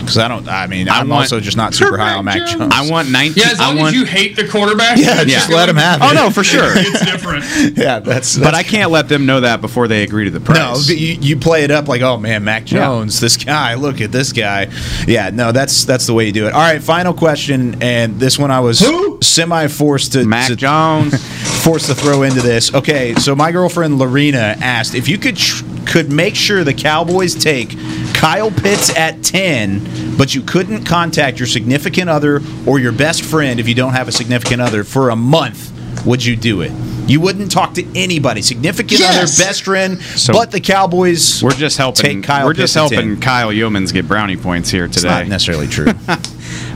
because 0.09 0.19
I 0.19 0.29
don't. 0.29 0.49
I 0.49 0.67
mean, 0.67 0.89
I 0.89 1.01
I'm 1.01 1.09
want- 1.09 1.23
also 1.23 1.41
just 1.41 1.57
not 1.57 1.75
super 1.75 1.97
high 1.99 2.15
on 2.15 2.25
Mac 2.25 2.47
Jones. 2.49 2.73
I 2.75 2.89
want 2.91 3.11
19. 3.11 3.35
Yeah, 3.43 3.53
as 3.53 3.59
long 3.59 3.77
I 3.79 3.81
want, 3.81 3.95
as 3.95 4.01
you 4.01 4.07
hate 4.07 4.37
the 4.37 4.49
quarterback, 4.49 4.97
Yeah, 4.99 5.23
just 5.25 5.49
gonna- 5.49 5.57
let 5.61 5.69
him 5.69 5.77
have 5.77 6.01
it. 6.01 6.05
Oh 6.05 6.13
no, 6.15 6.31
for 6.31 6.43
sure. 6.45 6.73
it's 6.75 7.05
different. 7.05 7.45
yeah, 7.77 7.99
that's. 8.01 8.39
but 8.39 8.55
I 8.55 8.63
can't 8.63 8.91
let 8.91 9.09
them 9.09 9.27
know 9.27 9.41
that 9.41 9.61
before 9.61 9.89
they 9.89 10.03
agree 10.03 10.25
to 10.25 10.31
the 10.31 10.39
No, 10.41 10.45
price. 10.45 10.89
you, 10.89 10.97
you 11.21 11.37
play 11.37 11.65
it 11.65 11.71
up 11.71 11.89
like, 11.89 12.01
oh 12.03 12.17
man, 12.19 12.45
Mac 12.45 12.71
Yeah. 12.71 12.81
Jones, 12.81 13.21
this 13.21 13.37
guy. 13.37 13.75
Look 13.75 14.01
at 14.01 14.11
this 14.13 14.33
guy. 14.33 14.69
Yeah, 15.07 15.31
no, 15.31 15.53
that's 15.53 15.85
that's 15.85 16.07
the 16.07 16.15
way 16.15 16.27
you 16.27 16.33
do 16.33 16.47
it. 16.47 16.53
All 16.55 16.61
right, 16.61 16.83
final 16.83 17.13
question, 17.15 17.83
and 17.83 18.19
this 18.19 18.39
one 18.39 18.51
I 18.51 18.61
was 18.61 18.79
semi 19.21 19.67
forced 19.69 20.13
to 20.15 20.25
Mac 20.25 20.49
to- 20.49 20.57
Jones. 20.57 21.15
forced 21.65 21.87
to 21.87 21.95
throw 21.95 22.23
into 22.23 22.41
this. 22.41 22.73
Okay, 22.73 23.15
so 23.17 23.35
my 23.35 23.51
girlfriend 23.53 23.99
Lorena 23.99 24.57
asked 24.61 24.95
if 24.95 25.09
you 25.09 25.19
could 25.19 25.37
tr- 25.37 25.65
could 25.87 26.11
make 26.13 26.35
sure 26.37 26.65
the 26.65 26.73
Cowboys 26.75 27.35
take 27.35 27.71
Kyle 28.15 28.51
Pitts 28.51 28.95
at 28.97 29.23
ten, 29.23 29.81
but 30.17 30.35
you 30.35 30.43
couldn't 30.43 30.85
contact 30.85 31.39
your 31.39 31.47
significant 31.47 32.09
other 32.11 32.41
or 32.67 32.79
your 32.79 32.93
best 32.93 33.23
friend 33.25 33.59
if 33.61 33.69
you 33.69 33.75
don't 33.75 33.93
have 33.93 34.09
a 34.09 34.13
significant 34.13 34.61
other 34.63 34.85
for 34.85 35.11
a 35.11 35.17
month. 35.17 35.73
Would 36.07 36.25
you 36.25 36.37
do 36.37 36.61
it? 36.61 36.71
You 37.09 37.21
wouldn't 37.21 37.51
talk 37.51 37.75
to 37.75 37.85
anybody, 37.99 38.43
significant 38.43 39.01
Yes. 39.01 39.39
other, 39.41 39.49
best 39.49 39.63
friend, 39.63 40.01
So- 40.01 40.33
but 40.33 40.51
the 40.51 40.61
Cowboys. 40.61 41.43
We're 41.43 41.51
just 41.53 41.77
helping. 41.79 42.21
Take 42.21 42.23
Kyle 42.25 42.45
we're 42.47 42.53
just 42.53 42.75
helping 42.75 42.99
10. 43.17 43.21
Kyle 43.21 43.49
Youmans 43.51 43.93
get 43.93 44.07
brownie 44.07 44.37
points 44.37 44.71
here 44.71 44.85
It's 44.85 45.03
not 45.03 45.27
necessarily 45.27 45.67
true. 45.67 45.93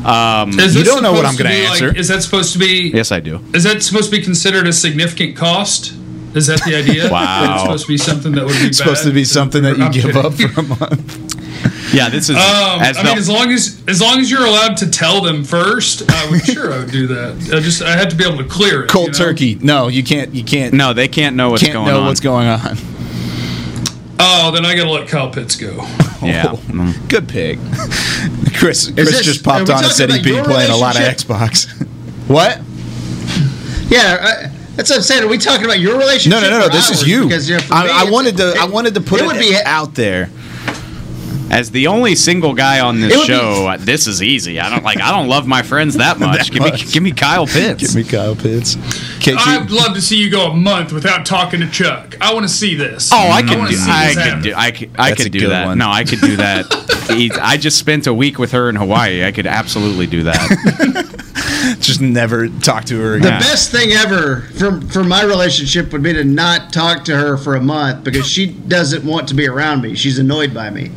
Um, 0.04 0.58
Is 0.58 0.74
You 0.74 0.82
this 0.82 0.88
don't 0.92 1.02
know 1.04 1.12
what 1.12 1.24
I'm 1.24 1.36
gonna 1.36 1.50
answer. 1.50 1.88
Like, 1.88 1.96
is 1.96 2.08
that 2.08 2.22
supposed 2.24 2.52
to 2.54 2.58
be? 2.58 2.90
yes, 2.92 3.12
I 3.12 3.20
do. 3.20 3.40
Is 3.54 3.62
that 3.62 3.82
supposed 3.84 4.10
to 4.10 4.16
be 4.16 4.22
considered 4.22 4.66
a 4.66 4.72
significant 4.72 5.36
cost? 5.36 5.92
Is 6.34 6.48
that 6.48 6.60
the 6.64 6.74
idea? 6.74 7.08
Wow. 7.10 7.22
That 7.22 7.52
it's 7.52 7.62
supposed 7.62 7.84
to 7.86 7.88
be 7.92 7.98
something 7.98 8.32
that 8.32 8.44
would 8.44 8.58
be 8.58 8.66
it's 8.66 8.78
supposed 8.78 9.04
to 9.04 9.12
be 9.12 9.24
something 9.24 9.62
that 9.62 9.78
you 9.78 9.84
I'm 9.84 9.92
give 9.92 10.04
kidding. 10.06 10.24
up 10.26 10.34
for 10.34 10.60
a 10.60 10.62
month. 10.64 11.28
Yeah, 11.92 12.08
this 12.08 12.30
is. 12.30 12.36
Um, 12.36 12.80
as 12.80 12.96
I 12.96 13.02
mean, 13.02 13.18
as 13.18 13.28
long 13.28 13.50
as 13.52 13.82
as 13.86 14.00
long 14.00 14.18
as 14.18 14.30
you're 14.30 14.46
allowed 14.46 14.78
to 14.78 14.88
tell 14.90 15.20
them 15.20 15.44
first, 15.44 16.10
I 16.10 16.30
would 16.30 16.42
sure 16.42 16.72
I 16.72 16.78
would 16.78 16.90
do 16.90 17.06
that. 17.08 17.50
I 17.54 17.60
just 17.60 17.82
I 17.82 17.90
had 17.90 18.08
to 18.08 18.16
be 18.16 18.24
able 18.24 18.38
to 18.38 18.44
clear 18.48 18.84
it. 18.84 18.88
Cold 18.88 19.08
you 19.08 19.12
know? 19.12 19.18
turkey. 19.18 19.54
No, 19.56 19.88
you 19.88 20.02
can't. 20.02 20.34
You 20.34 20.42
can't. 20.42 20.72
no, 20.72 20.94
they 20.94 21.06
can't 21.06 21.36
know 21.36 21.50
what's 21.50 21.62
can't 21.62 21.74
going 21.74 21.88
know 21.88 22.00
on. 22.00 22.06
what's 22.06 22.20
going 22.20 22.48
on. 22.48 22.78
Oh, 24.18 24.50
then 24.54 24.64
I 24.64 24.74
gotta 24.74 24.90
let 24.90 25.08
Kyle 25.08 25.30
Pitts 25.30 25.56
go. 25.56 25.86
Yeah. 26.22 26.54
Oh, 26.54 26.94
Good 27.08 27.28
pick. 27.28 27.58
Chris. 28.54 28.88
Chris 28.92 29.10
this- 29.10 29.24
just 29.24 29.42
popped 29.44 29.68
on 29.68 29.82
and 29.82 29.92
said 29.92 30.08
he'd 30.08 30.24
about 30.24 30.46
be 30.46 30.50
playing 30.52 30.70
a 30.70 30.76
lot 30.76 30.94
of? 30.94 31.02
Xbox. 31.02 31.66
what? 32.28 32.58
Yeah, 33.90 34.18
I, 34.20 34.46
that's 34.76 34.88
what 34.88 34.96
I'm 34.98 35.02
saying. 35.02 35.24
Are 35.24 35.26
we 35.28 35.36
talking 35.36 35.64
about 35.64 35.80
your 35.80 35.98
relationship? 35.98 36.40
No, 36.40 36.48
no, 36.48 36.58
no, 36.60 36.66
no. 36.66 36.72
This 36.72 36.90
is 36.90 37.06
you. 37.06 37.24
Because 37.24 37.50
you 37.50 37.56
know, 37.56 37.62
I, 37.72 37.84
me, 37.84 37.90
I 37.90 37.96
it's- 38.02 38.12
wanted 38.12 38.36
to. 38.36 38.54
I 38.56 38.66
wanted 38.66 38.94
to 38.94 39.00
put 39.00 39.20
it 39.20 39.24
it, 39.24 39.26
would 39.26 39.40
be 39.40 39.56
out 39.64 39.94
there. 39.96 40.30
As 41.50 41.70
the 41.70 41.86
only 41.88 42.14
single 42.14 42.54
guy 42.54 42.80
on 42.80 43.00
this 43.00 43.14
would 43.14 43.26
be- 43.26 43.34
show, 43.34 43.66
uh, 43.66 43.76
this 43.78 44.06
is 44.06 44.22
easy. 44.22 44.58
I 44.58 44.70
don't 44.70 44.82
like. 44.82 45.00
I 45.00 45.10
don't 45.10 45.28
love 45.28 45.46
my 45.46 45.62
friends 45.62 45.94
that 45.96 46.18
much. 46.20 46.38
That 46.48 46.50
give 46.52 46.62
me, 46.62 46.70
much. 46.70 46.92
give 46.92 47.02
me 47.02 47.12
Kyle 47.12 47.46
Pitts. 47.46 47.80
Give 47.82 47.94
me 47.94 48.10
Kyle 48.10 48.34
Pitts. 48.34 48.76
KT. 49.20 49.36
I'd 49.36 49.70
love 49.70 49.94
to 49.94 50.00
see 50.00 50.16
you 50.16 50.30
go 50.30 50.50
a 50.50 50.54
month 50.56 50.92
without 50.92 51.26
talking 51.26 51.60
to 51.60 51.68
Chuck. 51.68 52.16
I 52.22 52.32
want 52.32 52.44
to 52.46 52.52
see 52.52 52.74
this. 52.74 53.10
Oh, 53.12 53.16
I 53.30 53.42
could 53.42 53.58
wanna 53.58 53.70
do. 53.70 53.76
I 53.80 54.14
this 54.14 54.32
could 54.32 54.42
do. 54.42 54.54
I 54.56 54.70
could. 54.70 54.90
I 54.98 55.08
That's 55.10 55.22
could 55.24 55.32
do 55.32 55.48
that. 55.48 55.66
one. 55.66 55.78
No, 55.78 55.90
I 55.90 56.04
could 56.04 56.20
do 56.20 56.36
that. 56.36 56.66
I 57.42 57.56
just 57.58 57.78
spent 57.78 58.06
a 58.06 58.14
week 58.14 58.38
with 58.38 58.52
her 58.52 58.70
in 58.70 58.76
Hawaii. 58.76 59.22
I 59.24 59.32
could 59.32 59.46
absolutely 59.46 60.06
do 60.06 60.22
that. 60.22 61.76
just 61.80 62.00
never 62.00 62.48
talk 62.48 62.84
to 62.86 62.98
her 62.98 63.14
again. 63.16 63.34
The 63.34 63.44
best 63.44 63.70
thing 63.70 63.90
ever 63.92 64.42
for 64.58 64.80
for 64.88 65.04
my 65.04 65.22
relationship 65.22 65.92
would 65.92 66.02
be 66.02 66.14
to 66.14 66.24
not 66.24 66.72
talk 66.72 67.04
to 67.04 67.16
her 67.16 67.36
for 67.36 67.56
a 67.56 67.60
month 67.60 68.04
because 68.04 68.26
she 68.26 68.46
doesn't 68.46 69.04
want 69.04 69.28
to 69.28 69.34
be 69.34 69.46
around 69.46 69.82
me. 69.82 69.94
She's 69.94 70.18
annoyed 70.18 70.54
by 70.54 70.70
me. 70.70 70.90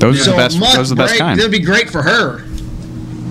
Those 0.00 0.24
so 0.24 0.30
are 0.32 0.34
the 0.34 0.42
best. 0.42 0.56
a 0.56 0.60
month 0.60 0.74
Those 0.76 0.92
are 0.92 0.94
the 0.94 1.02
best 1.02 1.10
break, 1.12 1.20
kind. 1.20 1.38
that'd 1.38 1.52
be 1.52 1.60
great 1.60 1.90
for 1.90 2.02
her. 2.02 2.44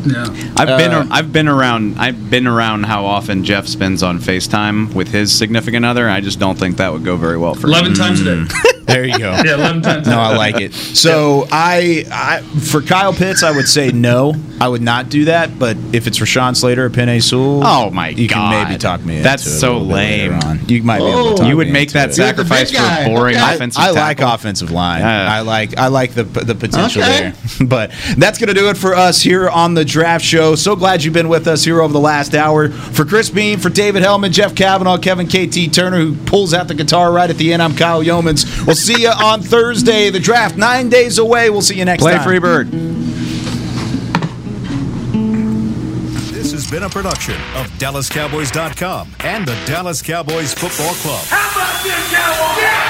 Yeah. 0.06 0.26
I've 0.56 0.78
been. 0.78 0.92
Uh, 0.92 1.08
I've 1.12 1.34
been 1.34 1.48
around. 1.50 2.00
I've 2.00 2.30
been 2.30 2.48
around 2.48 2.84
how 2.86 3.06
often 3.06 3.44
Jeff 3.44 3.68
spends 3.68 4.04
on 4.04 4.20
Facetime 4.20 4.94
with 4.94 5.10
his 5.10 5.38
significant 5.38 5.86
other. 5.86 6.08
I 6.10 6.22
just 6.22 6.40
don't 6.40 6.58
think 6.58 6.78
that 6.78 6.94
would 6.94 7.04
go 7.04 7.18
very 7.18 7.38
well 7.38 7.56
for. 7.56 7.68
Eleven 7.68 7.92
me. 7.92 7.98
times 7.98 8.22
a 8.22 8.46
day. 8.46 8.54
There 8.88 9.06
you 9.06 9.18
go. 9.20 9.32
Yeah, 9.46 9.56
eleven 9.56 9.82
times. 9.82 10.08
No. 10.08 10.18
I 10.20 10.36
like 10.36 10.60
it. 10.62 10.74
So 10.74 11.46
I, 11.52 12.06
I, 12.12 12.42
for 12.42 12.82
Kyle 12.82 13.14
Pitts, 13.14 13.44
I 13.44 13.52
would 13.52 13.68
say 13.68 13.92
no. 13.92 14.34
I 14.60 14.68
would 14.70 14.82
not 14.82 15.10
do 15.10 15.26
that. 15.26 15.60
But 15.60 15.78
if 15.94 16.08
it's 16.08 16.20
Rashawn 16.20 16.56
Slater 16.56 16.86
or 16.86 16.90
Penei 16.90 17.22
Sewell, 17.22 17.62
Oh 17.66 17.90
my 17.92 18.10
you 18.10 18.28
God. 18.28 18.36
can 18.52 18.68
maybe 18.68 18.80
talk 18.80 19.02
me. 19.04 19.22
That's 19.22 19.44
into 19.46 19.54
it 19.54 19.58
a 19.58 19.60
so 19.60 19.80
bit 19.80 19.86
later 19.94 20.32
lame. 20.34 20.40
on. 20.44 20.70
You 20.70 20.84
might 20.84 21.00
be 21.00 21.06
able 21.06 21.20
Oh. 21.20 21.32
to. 21.32 21.38
Talk 21.38 21.48
You 21.50 21.58
would 21.58 21.68
me 21.68 21.74
make 21.74 21.90
into 21.90 21.94
that 21.96 22.10
it. 22.12 22.18
You're 22.18 22.28
the 22.34 22.46
sacrifice 22.46 22.72
for 22.72 23.02
a 23.04 23.06
boring 23.14 23.36
Okay. 23.36 23.56
Offensive 23.56 23.84
I 23.84 23.90
like 23.92 24.20
offensive 24.22 24.72
line. 24.72 25.02
Yeah. 25.02 25.32
I 25.34 25.42
like 25.42 25.78
I 25.78 25.88
like 25.88 26.14
the 26.14 26.24
the 26.24 26.56
potential 26.56 27.04
Okay. 27.04 27.20
there. 27.20 27.34
But 27.68 27.92
that's 28.18 28.40
gonna 28.40 28.54
do 28.54 28.70
it 28.70 28.78
for 28.78 28.96
us 28.96 29.22
here 29.22 29.50
on 29.50 29.74
the 29.74 29.84
Draft 29.86 30.24
Show. 30.24 30.56
So 30.56 30.76
glad 30.76 31.04
you've 31.04 31.14
been 31.14 31.30
with 31.30 31.48
us 31.48 31.64
here 31.66 31.82
over 31.82 31.92
the 31.94 32.00
last 32.00 32.34
hour. 32.34 32.70
For 32.70 33.04
Chris 33.06 33.30
Beam, 33.30 33.60
for 33.60 33.70
David 33.70 34.02
Helman, 34.04 34.32
Jeff 34.32 34.56
Cavanaugh, 34.56 34.98
Kevin 34.98 35.28
KT 35.28 35.72
Turner, 35.74 35.98
who 35.98 36.16
pulls 36.26 36.54
out 36.54 36.68
the 36.68 36.74
guitar 36.76 37.12
right 37.12 37.30
at 37.30 37.38
the 37.38 37.52
end. 37.54 37.62
I'm 37.62 37.76
Kyle 37.76 38.02
Youmans. 38.04 38.66
We'll 38.66 38.76
see 38.78 39.02
you 39.02 39.10
on 39.10 39.42
Thursday. 39.42 40.10
The 40.10 40.20
draft 40.20 40.56
nine 40.58 40.90
days 40.90 41.18
away. 41.18 41.50
We'll 41.50 41.62
see 41.62 41.78
you 41.78 41.86
next 41.86 42.04
Play 42.04 42.14
time. 42.14 42.24
free 42.24 42.40
bird. 42.40 42.72
This 46.32 46.52
has 46.52 46.70
been 46.70 46.84
a 46.84 46.90
production 46.90 47.36
of 47.56 47.68
DallasCowboys.com 47.80 49.16
and 49.22 49.46
the 49.48 49.56
Dallas 49.66 50.02
Cowboys 50.02 50.54
Football 50.54 50.94
Club. 50.96 51.26
How 51.28 51.52
about 51.52 51.84
this, 51.84 52.14
Cowboys? 52.14 52.87